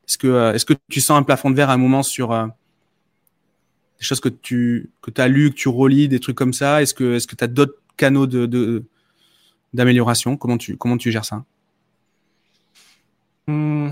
Est-ce 0.08 0.18
que, 0.18 0.54
est-ce 0.54 0.64
que 0.64 0.74
tu 0.88 1.00
sens 1.00 1.18
un 1.18 1.22
plafond 1.22 1.50
de 1.50 1.56
verre 1.56 1.70
à 1.70 1.74
un 1.74 1.78
moment 1.78 2.02
sur 2.02 2.28
des 3.98 4.04
choses 4.04 4.20
que 4.20 4.28
tu 4.28 4.90
que 5.02 5.10
as 5.20 5.26
lu, 5.26 5.50
que 5.50 5.56
tu 5.56 5.68
relis, 5.68 6.08
des 6.08 6.20
trucs 6.20 6.36
comme 6.36 6.52
ça? 6.52 6.80
Est-ce 6.80 6.94
que 6.94 7.14
est-ce 7.14 7.26
que 7.26 7.34
tu 7.34 7.42
as 7.42 7.48
d'autres 7.48 7.82
canaux 7.96 8.28
de 8.28 8.84
d'amélioration 9.76 10.36
Comment 10.36 10.58
tu 10.58 10.76
comment 10.76 10.96
tu 10.96 11.12
gères 11.12 11.24
ça? 11.24 11.44
Mmh. 13.46 13.90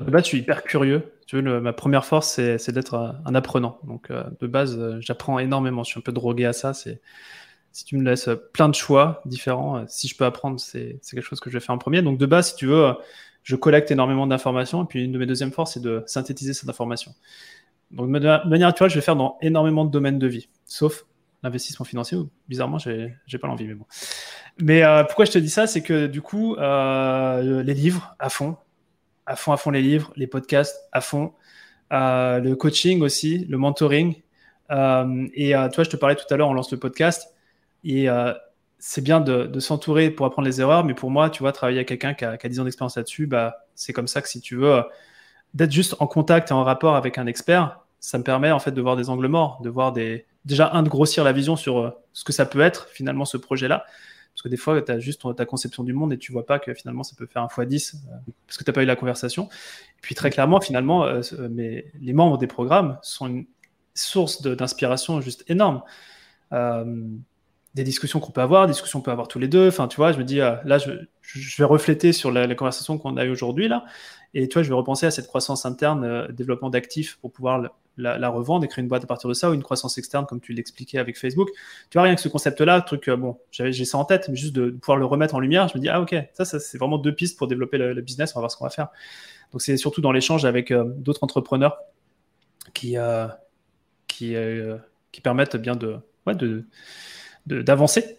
Là, 0.00 0.18
je 0.18 0.24
suis 0.24 0.38
hyper 0.38 0.64
curieux 0.64 1.04
ma 1.38 1.72
première 1.72 2.04
force, 2.04 2.28
c'est 2.28 2.72
d'être 2.72 3.14
un 3.24 3.34
apprenant. 3.34 3.78
Donc, 3.84 4.10
euh, 4.10 4.24
de 4.40 4.46
base, 4.46 4.78
euh, 4.78 4.98
j'apprends 5.00 5.38
énormément. 5.38 5.84
Je 5.84 5.90
suis 5.90 5.98
un 5.98 6.02
peu 6.02 6.12
drogué 6.12 6.44
à 6.44 6.52
ça. 6.52 6.72
Si 6.74 7.84
tu 7.84 7.96
me 7.96 8.02
laisses 8.02 8.28
plein 8.52 8.68
de 8.68 8.74
choix 8.74 9.22
différents, 9.26 9.78
euh, 9.78 9.84
si 9.86 10.08
je 10.08 10.16
peux 10.16 10.24
apprendre, 10.24 10.58
c'est 10.58 11.00
quelque 11.10 11.22
chose 11.22 11.40
que 11.40 11.50
je 11.50 11.58
vais 11.58 11.64
faire 11.64 11.74
en 11.74 11.78
premier. 11.78 12.02
Donc, 12.02 12.18
de 12.18 12.26
base, 12.26 12.50
si 12.50 12.56
tu 12.56 12.66
veux, 12.66 12.94
je 13.42 13.56
collecte 13.56 13.90
énormément 13.90 14.26
d'informations. 14.26 14.84
Et 14.84 14.86
puis, 14.86 15.04
une 15.04 15.12
de 15.12 15.18
mes 15.18 15.26
deuxièmes 15.26 15.52
forces, 15.52 15.74
c'est 15.74 15.82
de 15.82 16.02
synthétiser 16.06 16.52
cette 16.52 16.68
information. 16.68 17.14
Donc, 17.90 18.06
de 18.06 18.10
manière 18.10 18.68
naturelle, 18.68 18.90
je 18.90 18.96
vais 18.96 19.00
faire 19.00 19.16
dans 19.16 19.36
énormément 19.40 19.84
de 19.84 19.90
domaines 19.90 20.18
de 20.18 20.26
vie, 20.26 20.48
sauf 20.64 21.04
l'investissement 21.42 21.84
financier, 21.84 22.18
où 22.18 22.28
bizarrement, 22.48 22.78
j'ai 22.78 23.38
pas 23.40 23.46
l'envie, 23.46 23.66
mais 23.66 23.74
bon. 23.74 23.86
Mais 24.58 24.82
pourquoi 25.06 25.24
je 25.24 25.32
te 25.32 25.38
dis 25.38 25.48
ça, 25.48 25.66
c'est 25.66 25.82
que 25.82 26.06
du 26.06 26.20
coup, 26.20 26.56
les 26.56 27.74
livres 27.74 28.14
à 28.18 28.28
fond, 28.28 28.56
à 29.26 29.36
fond, 29.36 29.52
à 29.52 29.56
fond 29.56 29.70
les 29.70 29.82
livres, 29.82 30.12
les 30.16 30.26
podcasts 30.26 30.76
à 30.92 31.00
fond, 31.00 31.32
euh, 31.92 32.38
le 32.38 32.56
coaching 32.56 33.02
aussi, 33.02 33.46
le 33.48 33.58
mentoring. 33.58 34.14
Euh, 34.70 35.26
et 35.34 35.54
euh, 35.54 35.68
toi, 35.68 35.84
je 35.84 35.90
te 35.90 35.96
parlais 35.96 36.16
tout 36.16 36.24
à 36.30 36.36
l'heure, 36.36 36.48
on 36.48 36.54
lance 36.54 36.70
le 36.72 36.78
podcast 36.78 37.34
et 37.84 38.08
c'est 38.78 39.02
bien 39.02 39.20
de, 39.20 39.58
s'entourer 39.60 40.10
pour 40.10 40.26
apprendre 40.26 40.46
les 40.46 40.60
erreurs, 40.60 40.84
mais 40.84 40.94
pour 40.94 41.10
moi, 41.10 41.30
tu 41.30 41.42
vois, 41.42 41.52
travailler 41.52 41.78
avec 41.78 41.88
quelqu'un 41.88 42.14
qui 42.14 42.24
a, 42.24 42.36
qui 42.36 42.46
a 42.46 42.48
10 42.48 42.60
ans 42.60 42.64
d'expérience 42.64 42.96
là-dessus, 42.96 43.26
bah, 43.26 43.66
c'est 43.74 43.92
comme 43.92 44.08
ça 44.08 44.20
que 44.22 44.28
si 44.28 44.40
tu 44.40 44.56
veux 44.56 44.82
d'être 45.54 45.72
juste 45.72 45.96
en 45.98 46.06
contact 46.06 46.50
et 46.50 46.54
en 46.54 46.62
rapport 46.62 46.94
avec 46.94 47.18
un 47.18 47.26
expert, 47.26 47.80
ça 47.98 48.18
me 48.18 48.22
permet 48.22 48.50
en 48.50 48.58
fait 48.58 48.70
de 48.70 48.80
voir 48.80 48.96
des 48.96 49.10
angles 49.10 49.28
morts, 49.28 49.60
de 49.62 49.68
voir 49.68 49.92
déjà 50.44 50.70
un 50.72 50.82
de 50.82 50.88
grossir 50.88 51.24
la 51.24 51.32
vision 51.32 51.56
sur 51.56 51.94
ce 52.12 52.24
que 52.24 52.32
ça 52.32 52.46
peut 52.46 52.60
être 52.60 52.88
finalement 52.88 53.24
ce 53.24 53.36
projet-là, 53.36 53.84
Parce 54.40 54.44
que 54.44 54.48
des 54.48 54.56
fois, 54.56 54.80
tu 54.80 54.90
as 54.90 54.98
juste 54.98 55.22
ta 55.36 55.44
conception 55.44 55.84
du 55.84 55.92
monde 55.92 56.14
et 56.14 56.18
tu 56.18 56.32
vois 56.32 56.46
pas 56.46 56.58
que 56.58 56.72
finalement 56.72 57.02
ça 57.02 57.14
peut 57.14 57.26
faire 57.26 57.42
un 57.42 57.48
x 57.48 57.68
10 57.68 57.96
parce 58.46 58.56
que 58.56 58.64
tu 58.64 58.70
n'as 58.70 58.74
pas 58.74 58.82
eu 58.82 58.86
la 58.86 58.96
conversation. 58.96 59.48
Et 59.48 60.00
puis 60.00 60.14
très 60.14 60.30
clairement, 60.30 60.60
finalement, 60.62 61.06
mais 61.50 61.92
les 62.00 62.12
membres 62.14 62.38
des 62.38 62.46
programmes 62.46 62.98
sont 63.02 63.26
une 63.26 63.46
source 63.94 64.40
d'inspiration 64.40 65.20
juste 65.20 65.44
énorme 65.48 65.82
des 67.74 67.84
discussions 67.84 68.20
qu'on 68.20 68.32
peut 68.32 68.40
avoir, 68.40 68.66
des 68.66 68.72
discussions 68.72 68.98
qu'on 68.98 69.04
peut 69.04 69.10
avoir 69.10 69.28
tous 69.28 69.38
les 69.38 69.48
deux. 69.48 69.68
Enfin, 69.68 69.86
tu 69.88 69.96
vois, 69.96 70.12
je 70.12 70.18
me 70.18 70.24
dis, 70.24 70.40
euh, 70.40 70.56
là, 70.64 70.78
je, 70.78 70.90
vais 71.58 71.64
refléter 71.64 72.12
sur 72.12 72.32
la, 72.32 72.52
conversation 72.54 72.98
qu'on 72.98 73.16
a 73.16 73.24
eue 73.24 73.30
aujourd'hui, 73.30 73.68
là. 73.68 73.84
Et 74.34 74.48
tu 74.48 74.54
vois, 74.54 74.62
je 74.62 74.68
vais 74.68 74.74
repenser 74.74 75.06
à 75.06 75.10
cette 75.10 75.26
croissance 75.26 75.66
interne, 75.66 76.04
euh, 76.04 76.28
développement 76.28 76.70
d'actifs 76.70 77.18
pour 77.20 77.32
pouvoir 77.32 77.70
la, 78.00 78.28
revendre 78.28 78.64
et 78.64 78.68
créer 78.68 78.82
une 78.82 78.88
boîte 78.88 79.04
à 79.04 79.06
partir 79.06 79.28
de 79.28 79.34
ça, 79.34 79.50
ou 79.50 79.54
une 79.54 79.62
croissance 79.62 79.98
externe, 79.98 80.26
comme 80.26 80.40
tu 80.40 80.52
l'expliquais 80.52 80.98
avec 80.98 81.18
Facebook. 81.18 81.48
Tu 81.90 81.98
vois, 81.98 82.02
rien 82.02 82.14
que 82.14 82.20
ce 82.20 82.28
concept-là, 82.28 82.80
truc, 82.82 83.08
euh, 83.08 83.16
bon, 83.16 83.38
j'ai 83.50 83.84
ça 83.84 83.98
en 83.98 84.04
tête, 84.04 84.28
mais 84.28 84.36
juste 84.36 84.54
de, 84.54 84.70
pouvoir 84.70 84.98
le 84.98 85.04
remettre 85.04 85.34
en 85.34 85.40
lumière, 85.40 85.68
je 85.68 85.78
me 85.78 85.82
dis, 85.82 85.88
ah, 85.88 86.00
ok, 86.00 86.14
ça, 86.34 86.44
c'est 86.44 86.78
vraiment 86.78 86.98
deux 86.98 87.14
pistes 87.14 87.38
pour 87.38 87.46
développer 87.46 87.78
le, 87.78 88.00
business, 88.00 88.32
on 88.34 88.38
va 88.38 88.42
voir 88.42 88.50
ce 88.50 88.56
qu'on 88.56 88.64
va 88.64 88.70
faire. 88.70 88.88
Donc, 89.52 89.62
c'est 89.62 89.76
surtout 89.76 90.00
dans 90.00 90.12
l'échange 90.12 90.44
avec 90.44 90.72
d'autres 90.72 91.24
entrepreneurs 91.24 91.78
qui, 92.74 92.96
qui, 94.08 95.20
permettent 95.22 95.56
bien 95.56 95.76
de, 95.76 95.96
ouais, 96.26 96.34
de 96.34 96.64
d'avancer. 97.46 98.16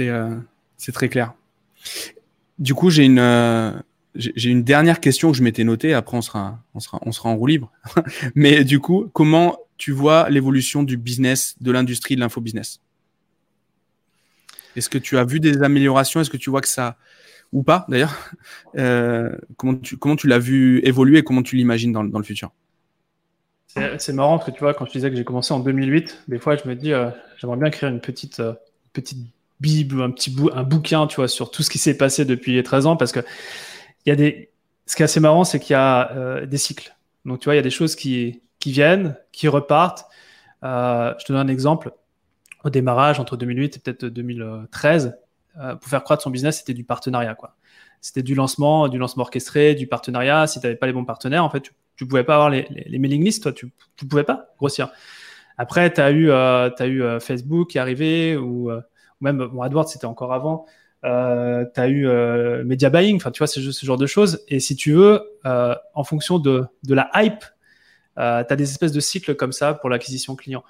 Euh, 0.00 0.36
c'est 0.76 0.92
très 0.92 1.08
clair. 1.08 1.34
Du 2.58 2.74
coup, 2.74 2.90
j'ai 2.90 3.04
une, 3.04 3.18
euh, 3.18 3.72
j'ai 4.14 4.50
une 4.50 4.64
dernière 4.64 5.00
question 5.00 5.30
que 5.30 5.36
je 5.36 5.42
m'étais 5.42 5.64
notée. 5.64 5.94
Après, 5.94 6.16
on 6.16 6.22
sera, 6.22 6.58
on, 6.74 6.80
sera, 6.80 6.98
on 7.04 7.12
sera 7.12 7.28
en 7.28 7.36
roue 7.36 7.46
libre. 7.46 7.72
Mais 8.34 8.64
du 8.64 8.80
coup, 8.80 9.10
comment 9.12 9.58
tu 9.76 9.92
vois 9.92 10.28
l'évolution 10.28 10.82
du 10.82 10.96
business, 10.96 11.54
de 11.60 11.70
l'industrie 11.70 12.16
de 12.16 12.20
l'infobusiness 12.20 12.80
Est-ce 14.76 14.88
que 14.88 14.98
tu 14.98 15.18
as 15.18 15.24
vu 15.24 15.40
des 15.40 15.62
améliorations? 15.62 16.20
Est-ce 16.20 16.30
que 16.30 16.36
tu 16.36 16.50
vois 16.50 16.60
que 16.60 16.68
ça. 16.68 16.96
Ou 17.52 17.62
pas, 17.62 17.86
d'ailleurs? 17.88 18.14
Euh, 18.76 19.30
comment, 19.56 19.74
tu, 19.76 19.96
comment 19.96 20.16
tu 20.16 20.26
l'as 20.26 20.38
vu 20.38 20.80
évoluer 20.84 21.18
et 21.18 21.22
comment 21.22 21.42
tu 21.42 21.56
l'imagines 21.56 21.92
dans, 21.92 22.04
dans 22.04 22.18
le 22.18 22.24
futur? 22.24 22.50
C'est 23.98 24.12
marrant 24.12 24.38
parce 24.38 24.50
que 24.50 24.54
tu 24.54 24.60
vois, 24.60 24.74
quand 24.74 24.86
je 24.86 24.92
disais 24.92 25.10
que 25.10 25.16
j'ai 25.16 25.24
commencé 25.24 25.54
en 25.54 25.60
2008, 25.60 26.24
des 26.28 26.38
fois 26.38 26.56
je 26.56 26.68
me 26.68 26.74
dis, 26.74 26.92
euh, 26.92 27.10
j'aimerais 27.36 27.58
bien 27.58 27.66
écrire 27.66 27.88
une 27.88 28.00
petite, 28.00 28.40
euh, 28.40 28.54
petite 28.92 29.18
bible, 29.60 30.02
un 30.02 30.10
petit 30.10 30.34
un 30.52 30.62
bouquin, 30.62 31.06
tu 31.06 31.16
vois, 31.16 31.28
sur 31.28 31.50
tout 31.50 31.62
ce 31.62 31.70
qui 31.70 31.78
s'est 31.78 31.96
passé 31.96 32.24
depuis 32.24 32.52
les 32.52 32.62
13 32.62 32.86
ans 32.86 32.96
parce 32.96 33.12
que 33.12 33.20
ce 34.16 34.96
qui 34.96 35.02
est 35.02 35.04
assez 35.04 35.20
marrant, 35.20 35.44
c'est 35.44 35.60
qu'il 35.60 35.72
y 35.72 35.76
a 35.76 36.12
euh, 36.12 36.46
des 36.46 36.58
cycles. 36.58 36.96
Donc 37.24 37.40
tu 37.40 37.44
vois, 37.44 37.54
il 37.54 37.58
y 37.58 37.60
a 37.60 37.62
des 37.62 37.70
choses 37.70 37.94
qui, 37.96 38.42
viennent, 38.64 39.16
qui 39.32 39.48
repartent. 39.48 40.06
je 40.62 41.24
te 41.24 41.32
donne 41.32 41.48
un 41.48 41.52
exemple. 41.52 41.92
Au 42.64 42.70
démarrage, 42.70 43.20
entre 43.20 43.36
2008 43.36 43.76
et 43.76 43.80
peut-être 43.80 44.06
2013, 44.06 45.16
pour 45.80 45.88
faire 45.88 46.02
croître 46.02 46.22
son 46.22 46.30
business, 46.30 46.58
c'était 46.58 46.74
du 46.74 46.84
partenariat. 46.84 47.36
C'était 48.00 48.22
du 48.22 48.34
lancement, 48.34 48.88
du 48.88 48.98
lancement 48.98 49.22
orchestré, 49.22 49.74
du 49.74 49.86
partenariat. 49.86 50.46
Si 50.46 50.60
tu 50.60 50.66
n'avais 50.66 50.76
pas 50.76 50.86
les 50.86 50.92
bons 50.92 51.04
partenaires, 51.04 51.44
en 51.44 51.50
fait, 51.50 51.60
tu 51.60 51.72
tu 51.98 52.06
pouvais 52.06 52.24
pas 52.24 52.34
avoir 52.34 52.48
les, 52.48 52.66
mailing 52.98 53.24
lists, 53.24 53.42
toi, 53.42 53.52
tu, 53.52 53.72
tu 53.96 54.06
pouvais 54.06 54.22
pas 54.22 54.54
grossir. 54.56 54.90
Après, 55.58 55.92
tu 55.92 56.00
as 56.00 56.12
eu, 56.12 56.30
euh, 56.30 56.70
euh, 56.80 57.20
Facebook 57.20 57.70
qui 57.70 57.78
est 57.78 57.80
arrivé, 57.80 58.36
ou, 58.36 58.70
euh, 58.70 58.80
même 59.20 59.48
bon, 59.48 59.62
AdWords, 59.62 59.88
c'était 59.88 60.06
encore 60.06 60.32
avant. 60.32 60.64
Euh, 61.04 61.64
tu 61.74 61.80
as 61.80 61.88
eu 61.88 62.08
euh, 62.08 62.64
Media 62.64 62.90
Buying, 62.90 63.16
enfin, 63.16 63.30
tu 63.30 63.38
vois, 63.38 63.46
ce, 63.46 63.60
ce, 63.72 63.86
genre 63.86 63.96
de 63.96 64.06
choses. 64.06 64.44
Et 64.48 64.60
si 64.60 64.76
tu 64.76 64.92
veux, 64.92 65.22
en 65.44 66.04
fonction 66.04 66.38
de, 66.38 66.64
de 66.84 66.94
la 66.94 67.10
hype, 67.14 67.44
tu 68.16 68.22
as 68.22 68.56
des 68.56 68.64
espèces 68.64 68.92
de 68.92 69.00
cycles 69.00 69.34
comme 69.34 69.52
ça 69.52 69.74
pour 69.74 69.88
l'acquisition 69.88 70.36
client. 70.36 70.64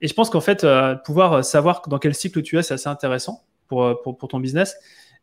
Et 0.00 0.08
je 0.08 0.14
pense 0.14 0.30
qu'en 0.30 0.40
fait, 0.40 0.66
pouvoir 1.04 1.44
savoir 1.44 1.82
dans 1.88 1.98
quel 1.98 2.14
cycle 2.14 2.42
tu 2.42 2.58
es, 2.58 2.62
c'est 2.62 2.74
assez 2.74 2.88
intéressant 2.88 3.44
pour, 3.68 4.02
pour, 4.02 4.28
ton 4.28 4.40
business. 4.40 4.76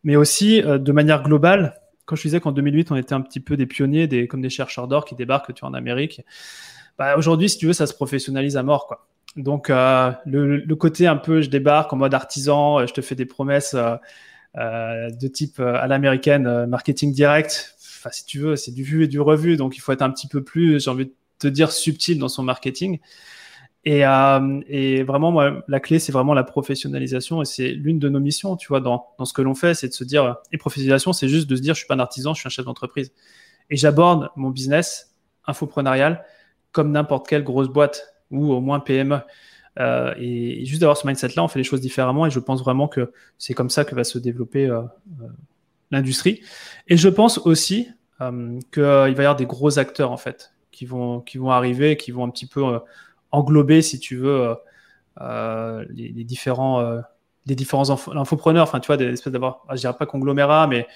Mais 0.04 0.16
aussi, 0.16 0.62
de 0.62 0.92
manière 0.92 1.24
globale, 1.24 1.80
quand 2.06 2.16
je 2.16 2.22
disais 2.22 2.40
qu'en 2.40 2.52
2008, 2.52 2.92
on 2.92 2.96
était 2.96 3.14
un 3.14 3.22
petit 3.22 3.40
peu 3.40 3.58
des 3.58 3.66
pionniers, 3.66 4.08
des, 4.08 4.28
comme 4.28 4.42
des 4.42 4.50
chercheurs 4.50 4.88
d'or 4.88 5.06
qui 5.06 5.16
débarquent 5.16 5.54
tu 5.54 5.66
en 5.66 5.74
Amérique, 5.74 6.22
bah, 6.98 7.18
aujourd'hui, 7.18 7.50
si 7.50 7.58
tu 7.58 7.68
veux, 7.68 7.74
ça 7.74 7.88
se 7.88 7.94
professionnalise 7.94 8.58
à 8.58 8.64
mort. 8.64 8.88
Quoi. 8.88 9.08
Donc, 9.36 9.70
euh, 9.70 10.12
le, 10.26 10.74
côté 10.76 11.08
un 11.08 11.18
peu, 11.18 11.42
je 11.42 11.50
débarque 11.50 11.92
en 11.92 11.98
mode 11.98 12.14
artisan, 12.14 12.80
euh, 12.80 12.88
je 12.88 12.94
te 12.94 13.02
fais 13.02 13.16
des 13.16 13.26
promesses 13.26 13.74
euh, 13.74 13.96
euh 13.96 13.98
de 14.56 15.28
type 15.28 15.60
à 15.60 15.88
l'américaine, 15.88 16.66
marketing 16.66 17.12
direct. 17.14 17.76
Enfin, 18.00 18.10
si 18.12 18.26
tu 18.26 18.40
veux, 18.40 18.56
c'est 18.56 18.72
du 18.72 18.84
vu 18.84 19.04
et 19.04 19.08
du 19.08 19.20
revu. 19.20 19.58
Donc, 19.58 19.78
il 19.78 19.80
faut 19.80 19.92
être 19.92 20.02
un 20.02 20.12
petit 20.12 20.28
peu 20.28 20.44
plus, 20.44 20.84
j'ai 20.84 20.90
envie 20.90 21.06
de 21.06 21.14
te 21.40 21.48
dire, 21.48 21.72
subtil 21.72 22.20
dans 22.20 22.30
son 22.30 22.44
marketing. 22.44 23.00
Et, 23.84 24.06
euh, 24.06 24.62
et, 24.68 25.04
vraiment, 25.04 25.32
moi, 25.32 25.64
la 25.68 25.80
clé, 25.80 26.00
c'est 26.00 26.12
vraiment 26.12 26.34
la 26.34 26.44
professionnalisation. 26.44 27.42
Et 27.42 27.46
c'est 27.46 27.70
l'une 27.70 28.00
de 28.00 28.10
nos 28.10 28.20
missions, 28.20 28.56
tu 28.56 28.68
vois, 28.68 28.80
dans, 28.80 29.08
dans 29.20 29.26
ce 29.26 29.34
que 29.34 29.42
l'on 29.42 29.56
fait, 29.56 29.74
c'est 29.74 29.88
de 29.88 29.94
se 29.94 30.04
dire, 30.04 30.38
et 30.52 30.58
professionnalisation, 30.58 31.14
c'est 31.14 31.28
juste 31.28 31.50
de 31.50 31.56
se 31.56 31.62
dire, 31.62 31.74
je 31.76 31.80
suis 31.80 31.88
pas 31.88 31.96
un 31.96 32.00
artisan, 32.00 32.34
je 32.34 32.40
suis 32.40 32.48
un 32.48 32.50
chef 32.50 32.66
d'entreprise. 32.66 33.12
Et 33.70 33.78
j'aborde 33.78 34.30
mon 34.36 34.50
business 34.50 35.16
infoprenarial 35.46 36.24
comme 36.72 36.92
n'importe 36.92 37.28
quelle 37.28 37.44
grosse 37.44 37.70
boîte 37.70 38.16
ou 38.32 38.52
au 38.52 38.62
moins 38.62 38.80
PME. 38.80 39.20
Euh, 39.80 40.14
et, 40.18 40.66
juste 40.66 40.82
d'avoir 40.82 40.98
ce 40.98 41.06
mindset-là, 41.06 41.44
on 41.44 41.48
fait 41.48 41.60
les 41.60 41.64
choses 41.64 41.82
différemment. 41.82 42.26
Et 42.26 42.30
je 42.30 42.40
pense 42.40 42.62
vraiment 42.62 42.88
que 42.88 43.12
c'est 43.38 43.54
comme 43.54 43.70
ça 43.70 43.86
que 43.86 43.96
va 43.96 44.04
se 44.04 44.18
développer 44.18 44.68
euh, 44.68 44.82
euh 45.22 45.28
l'industrie. 45.92 46.42
Et 46.88 46.98
je 46.98 47.08
pense 47.08 47.38
aussi 47.38 47.88
qu'il 48.18 48.82
va 48.82 49.08
y 49.08 49.12
avoir 49.12 49.36
des 49.36 49.46
gros 49.46 49.78
acteurs, 49.78 50.12
en 50.12 50.18
fait, 50.18 50.52
qui 50.72 50.86
vont, 50.86 51.22
qui 51.22 51.38
vont 51.38 51.52
arriver, 51.52 51.96
qui 51.96 52.10
vont 52.12 52.26
un 52.26 52.32
petit 52.32 52.48
peu 52.48 52.80
englober, 53.32 53.84
si 53.84 54.00
tu 54.00 54.16
veux, 54.16 54.56
les, 55.22 56.24
différents, 56.24 57.02
les 57.46 57.56
différents 57.56 57.92
infopreneurs, 58.18 58.64
enfin, 58.64 58.80
tu 58.80 58.88
vois, 58.88 58.98
des 58.98 59.06
espèces 59.06 59.32
d'avoir, 59.32 59.64
je 59.70 59.76
dirais 59.76 59.94
pas 59.94 60.08
conglomérat, 60.08 60.66
mais 60.66 60.88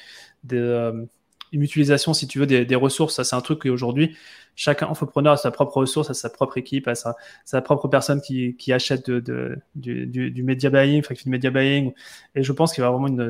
une 1.52 1.62
utilisation, 1.64 2.14
si 2.14 2.28
tu 2.28 2.40
veux, 2.40 2.46
des, 2.46 2.76
ressources. 2.76 3.16
Ça, 3.16 3.24
c'est 3.24 3.36
un 3.36 3.42
truc 3.42 3.64
qu'aujourd'hui, 3.64 4.16
chaque 4.56 4.84
infopreneur 4.84 5.34
a 5.34 5.38
sa 5.38 5.52
propre 5.52 5.78
ressource, 5.78 6.10
a 6.10 6.14
sa 6.14 6.30
propre 6.30 6.58
équipe, 6.58 6.88
a 6.88 6.96
sa, 6.96 7.62
propre 7.62 7.88
personne 7.88 8.22
qui, 8.22 8.74
achète 8.74 9.10
du, 9.10 10.44
media 10.44 10.70
buying, 10.70 11.02
qui 11.02 11.08
fait 11.08 11.24
du 11.24 11.30
media 11.30 11.50
buying. 11.50 11.94
Et 12.36 12.44
je 12.44 12.52
pense 12.52 12.74
qu'il 12.74 12.84
y 12.84 12.88
a 12.88 12.92
vraiment 12.92 13.08
une, 13.08 13.30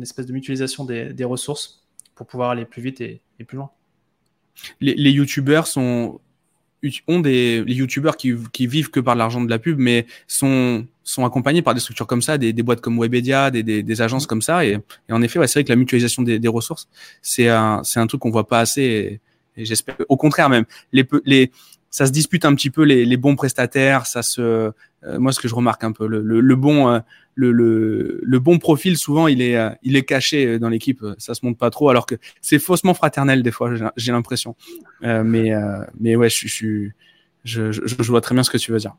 espèce 0.00 0.26
de 0.26 0.32
mutualisation 0.32 0.84
des, 0.84 1.24
ressources 1.24 1.86
pour 2.14 2.26
pouvoir 2.26 2.50
aller 2.50 2.64
plus 2.64 2.82
vite 2.82 3.00
et, 3.00 3.20
et 3.38 3.44
plus 3.44 3.56
loin. 3.56 3.70
Les, 4.80 4.94
les 4.94 5.12
youtubeurs 5.12 5.66
sont 5.66 6.20
ont 7.06 7.20
des 7.20 7.64
les 7.64 7.86
qui, 8.16 8.34
qui 8.52 8.66
vivent 8.66 8.90
que 8.90 9.00
par 9.00 9.14
l'argent 9.14 9.40
de 9.40 9.50
la 9.50 9.58
pub, 9.58 9.78
mais 9.78 10.06
sont 10.26 10.86
sont 11.04 11.24
accompagnés 11.24 11.62
par 11.62 11.74
des 11.74 11.80
structures 11.80 12.06
comme 12.06 12.20
ça, 12.20 12.36
des, 12.36 12.52
des 12.52 12.62
boîtes 12.62 12.80
comme 12.80 12.98
Webedia, 12.98 13.50
des, 13.50 13.62
des, 13.62 14.02
agences 14.02 14.26
comme 14.26 14.42
ça. 14.42 14.66
Et, 14.66 14.78
et 15.08 15.12
en 15.12 15.22
effet, 15.22 15.38
c'est 15.46 15.54
vrai 15.60 15.64
que 15.64 15.70
la 15.70 15.76
mutualisation 15.76 16.22
des, 16.22 16.38
des 16.38 16.48
ressources, 16.48 16.86
c'est 17.22 17.48
un 17.48 17.82
c'est 17.82 17.98
un 17.98 18.06
truc 18.06 18.20
qu'on 18.20 18.30
voit 18.30 18.46
pas 18.46 18.60
assez. 18.60 19.20
J'espère, 19.56 19.96
au 20.08 20.16
contraire 20.16 20.48
même, 20.48 20.64
les 20.92 21.06
les 21.24 21.50
ça 21.90 22.06
se 22.06 22.12
dispute 22.12 22.44
un 22.44 22.54
petit 22.54 22.70
peu 22.70 22.82
les, 22.82 23.04
les 23.04 23.16
bons 23.16 23.36
prestataires. 23.36 24.06
Ça 24.06 24.22
se, 24.22 24.40
euh, 24.40 24.72
moi 25.04 25.32
ce 25.32 25.40
que 25.40 25.48
je 25.48 25.54
remarque 25.54 25.84
un 25.84 25.92
peu, 25.92 26.06
le, 26.06 26.22
le, 26.22 26.40
le 26.40 26.56
bon 26.56 26.88
euh, 26.88 27.00
le, 27.34 27.52
le, 27.52 28.38
bon 28.40 28.58
profil 28.58 28.96
souvent 28.96 29.28
il 29.28 29.40
est 29.40 29.56
euh, 29.56 29.70
il 29.82 29.96
est 29.96 30.02
caché 30.02 30.58
dans 30.58 30.68
l'équipe. 30.68 31.04
Ça 31.18 31.34
se 31.34 31.44
montre 31.44 31.58
pas 31.58 31.70
trop, 31.70 31.88
alors 31.88 32.06
que 32.06 32.16
c'est 32.40 32.58
faussement 32.58 32.94
fraternel 32.94 33.42
des 33.42 33.50
fois. 33.50 33.72
J'ai 33.96 34.12
l'impression. 34.12 34.56
mais 35.02 35.52
mais 36.00 36.16
ouais, 36.16 36.28
je, 36.28 36.46
je, 36.46 36.90
je, 37.44 37.72
je 37.72 38.10
vois 38.10 38.20
très 38.20 38.34
bien 38.34 38.42
ce 38.42 38.50
que 38.50 38.58
tu 38.58 38.72
veux 38.72 38.78
dire. 38.78 38.96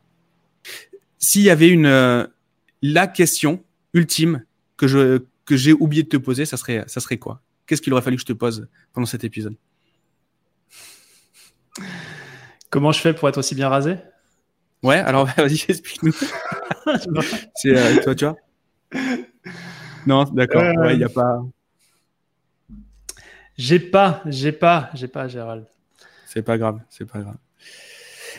S'il 1.18 1.42
y 1.42 1.50
avait 1.50 1.68
une 1.68 2.28
la 2.82 3.06
question 3.06 3.62
ultime 3.92 4.44
que 4.76 4.86
je 4.86 5.20
que 5.44 5.56
j'ai 5.56 5.72
oublié 5.72 6.02
de 6.02 6.08
te 6.08 6.16
poser, 6.16 6.44
ça 6.46 6.56
serait 6.56 6.84
ça 6.86 7.00
serait 7.00 7.18
quoi? 7.18 7.42
Qu'est-ce 7.66 7.82
qu'il 7.82 7.92
aurait 7.92 8.02
fallu 8.02 8.16
que 8.16 8.22
je 8.22 8.26
te 8.26 8.32
pose 8.32 8.68
pendant 8.92 9.06
cet 9.06 9.22
épisode? 9.22 9.54
Comment 12.70 12.92
je 12.92 13.00
fais 13.00 13.12
pour 13.12 13.28
être 13.28 13.38
aussi 13.38 13.56
bien 13.56 13.68
rasé? 13.68 13.96
Ouais, 14.82 14.98
alors 14.98 15.26
vas-y, 15.36 15.64
explique-nous. 15.68 16.12
c'est 17.56 17.76
euh, 17.76 18.02
toi, 18.02 18.14
tu 18.14 18.24
vois? 18.24 18.36
Non, 20.06 20.24
d'accord. 20.24 20.62
Il 20.62 20.78
ouais, 20.78 20.96
n'y 20.96 21.04
a 21.04 21.08
pas. 21.08 21.42
J'ai 23.58 23.80
pas, 23.80 24.22
j'ai 24.24 24.52
pas, 24.52 24.90
j'ai 24.94 25.08
pas, 25.08 25.28
Gérald. 25.28 25.66
C'est 26.26 26.42
pas 26.42 26.56
grave, 26.56 26.80
c'est 26.88 27.04
pas 27.04 27.18
grave. 27.18 27.36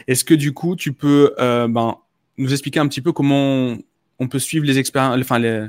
Est-ce 0.07 0.23
que 0.23 0.33
du 0.33 0.53
coup, 0.53 0.75
tu 0.75 0.93
peux 0.93 1.35
euh, 1.37 1.67
ben, 1.67 1.97
nous 2.37 2.51
expliquer 2.51 2.79
un 2.79 2.87
petit 2.87 3.01
peu 3.01 3.11
comment 3.11 3.77
on 4.17 4.27
peut 4.27 4.39
suivre 4.39 4.65
les 4.65 4.79
expériences, 4.79 5.19
enfin 5.19 5.37
les, 5.39 5.67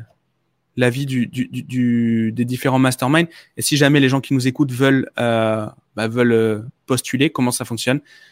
la 0.77 0.89
vie 0.89 1.05
du, 1.05 1.27
du, 1.27 1.49
du, 1.49 2.33
des 2.33 2.45
différents 2.45 2.79
masterminds? 2.79 3.29
Et 3.57 3.63
si 3.63 3.77
jamais 3.77 4.01
les 4.01 4.09
gens 4.09 4.21
qui 4.21 4.33
nous 4.33 4.47
écoutent 4.47 4.73
veulent, 4.73 5.11
euh, 5.19 5.67
bah, 5.97 6.09
veulent 6.09 6.33
euh, 6.33 6.61
postuler, 6.87 7.31
comment 7.31 7.51
ça 7.51 7.65
fonctionne? 7.65 7.99
euh, 7.99 8.32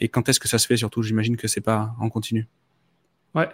et 0.00 0.08
quand 0.08 0.28
est-ce 0.28 0.40
que 0.40 0.48
ça 0.48 0.58
se 0.58 0.66
fait 0.66 0.76
surtout? 0.76 1.02
J'imagine 1.02 1.36
que 1.36 1.48
c'est 1.48 1.60
pas 1.60 1.94
en 1.98 2.08
continu. 2.08 2.48
Ouais. 3.34 3.48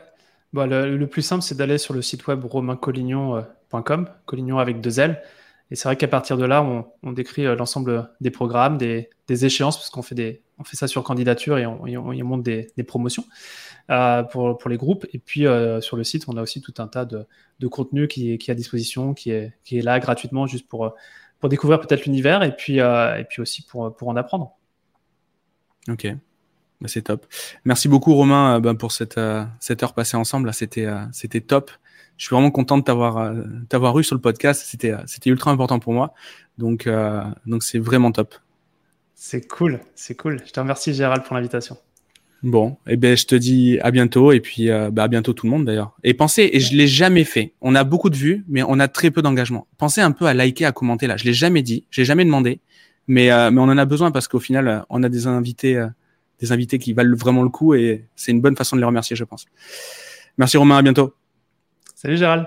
Bon, 0.52 0.68
le, 0.68 1.06
plus 1.06 1.22
simple, 1.22 1.42
c'est 1.42 1.56
d'aller 1.56 1.78
sur 1.78 1.94
le 1.94 2.02
site 2.02 2.26
web 2.26 2.44
romaincollignon.com, 2.44 4.08
Collignon 4.26 4.58
avec 4.58 4.80
deux 4.80 4.98
L. 4.98 5.22
Et 5.70 5.76
c'est 5.76 5.88
vrai 5.88 5.96
qu'à 5.96 6.08
partir 6.08 6.36
de 6.36 6.44
là, 6.44 6.64
on, 7.02 7.12
décrit 7.12 7.46
euh, 7.46 7.54
l'ensemble 7.54 8.10
des 8.20 8.32
programmes, 8.32 8.76
des, 8.76 9.08
échéances, 9.28 9.76
parce 9.76 9.90
qu'on 9.90 10.02
fait 10.02 10.42
ça 10.72 10.88
sur 10.88 11.04
candidature 11.04 11.58
et 11.58 11.66
on, 11.66 11.84
on, 11.84 12.24
monte 12.24 12.42
des, 12.42 12.66
promotions 12.84 13.24
pour, 14.32 14.68
les 14.68 14.76
groupes. 14.76 15.06
Et 15.12 15.18
puis 15.20 15.46
sur 15.80 15.96
le 15.96 16.02
site, 16.02 16.24
on 16.26 16.36
a 16.36 16.42
aussi 16.42 16.60
tout 16.60 16.74
un 16.78 16.88
tas 16.88 17.04
de, 17.04 17.26
contenu 17.68 18.08
qui 18.08 18.32
est, 18.32 18.48
à 18.48 18.54
disposition, 18.54 19.14
qui 19.14 19.30
est, 19.30 19.52
là 19.70 20.00
gratuitement 20.00 20.48
juste 20.48 20.66
pour, 20.66 20.94
découvrir 21.44 21.80
peut-être 21.80 22.04
l'univers 22.06 22.42
et 22.42 22.56
puis, 22.56 22.78
et 22.78 23.24
aussi 23.38 23.64
pour 23.64 24.08
en 24.08 24.16
apprendre. 24.16 24.56
Ok, 25.88 26.06
bah, 26.80 26.88
c'est 26.88 27.02
top. 27.02 27.26
Merci 27.64 27.88
beaucoup 27.88 28.14
Romain 28.14 28.60
bah, 28.60 28.74
pour 28.74 28.92
cette, 28.92 29.20
cette 29.60 29.82
heure 29.82 29.94
passée 29.94 30.16
ensemble. 30.16 30.52
C'était 30.52 30.88
c'était 31.12 31.40
top 31.40 31.70
je 32.20 32.26
suis 32.26 32.34
vraiment 32.34 32.50
content 32.50 32.76
de 32.76 32.82
t'avoir 32.82 33.16
euh, 33.16 33.44
t'avoir 33.70 33.98
eu 33.98 34.04
sur 34.04 34.14
le 34.14 34.20
podcast. 34.20 34.62
C'était 34.66 34.92
c'était 35.06 35.30
ultra 35.30 35.50
important 35.52 35.78
pour 35.78 35.94
moi. 35.94 36.12
Donc 36.58 36.86
euh, 36.86 37.22
donc 37.46 37.62
c'est 37.62 37.78
vraiment 37.78 38.12
top. 38.12 38.34
C'est 39.14 39.48
cool, 39.48 39.80
c'est 39.94 40.14
cool. 40.16 40.42
Je 40.46 40.52
te 40.52 40.60
remercie 40.60 40.92
Gérald 40.92 41.24
pour 41.24 41.34
l'invitation. 41.34 41.78
Bon, 42.42 42.76
et 42.86 42.92
eh 42.92 42.96
ben 42.96 43.16
je 43.16 43.24
te 43.24 43.34
dis 43.34 43.78
à 43.80 43.90
bientôt 43.90 44.32
et 44.32 44.40
puis 44.40 44.68
euh, 44.68 44.90
bah, 44.90 45.04
à 45.04 45.08
bientôt 45.08 45.32
tout 45.32 45.46
le 45.46 45.50
monde 45.50 45.64
d'ailleurs. 45.64 45.96
Et 46.04 46.12
pensez, 46.12 46.50
et 46.52 46.60
je 46.60 46.76
l'ai 46.76 46.86
jamais 46.86 47.24
fait. 47.24 47.54
On 47.62 47.74
a 47.74 47.84
beaucoup 47.84 48.10
de 48.10 48.16
vues, 48.16 48.44
mais 48.48 48.62
on 48.62 48.78
a 48.80 48.88
très 48.88 49.10
peu 49.10 49.22
d'engagement. 49.22 49.66
Pensez 49.78 50.02
un 50.02 50.12
peu 50.12 50.26
à 50.26 50.34
liker, 50.34 50.66
à 50.66 50.72
commenter 50.72 51.06
là. 51.06 51.16
Je 51.16 51.24
l'ai 51.24 51.32
jamais 51.32 51.62
dit, 51.62 51.86
j'ai 51.90 52.04
jamais 52.04 52.26
demandé, 52.26 52.60
mais 53.06 53.28
mais 53.50 53.60
on 53.60 53.64
en 53.64 53.78
a 53.78 53.84
besoin 53.84 54.10
parce 54.10 54.28
qu'au 54.28 54.40
final 54.40 54.84
on 54.88 55.02
a 55.02 55.08
des 55.08 55.26
invités 55.26 55.84
des 56.40 56.52
invités 56.52 56.78
qui 56.78 56.92
valent 56.92 57.16
vraiment 57.16 57.42
le 57.42 57.50
coup 57.50 57.74
et 57.74 58.06
c'est 58.16 58.32
une 58.32 58.40
bonne 58.40 58.56
façon 58.56 58.76
de 58.76 58.80
les 58.80 58.86
remercier, 58.86 59.14
je 59.14 59.24
pense. 59.24 59.46
Merci 60.38 60.56
Romain, 60.56 60.78
à 60.78 60.82
bientôt. 60.82 61.14
Salut 61.94 62.16
Gérald. 62.16 62.46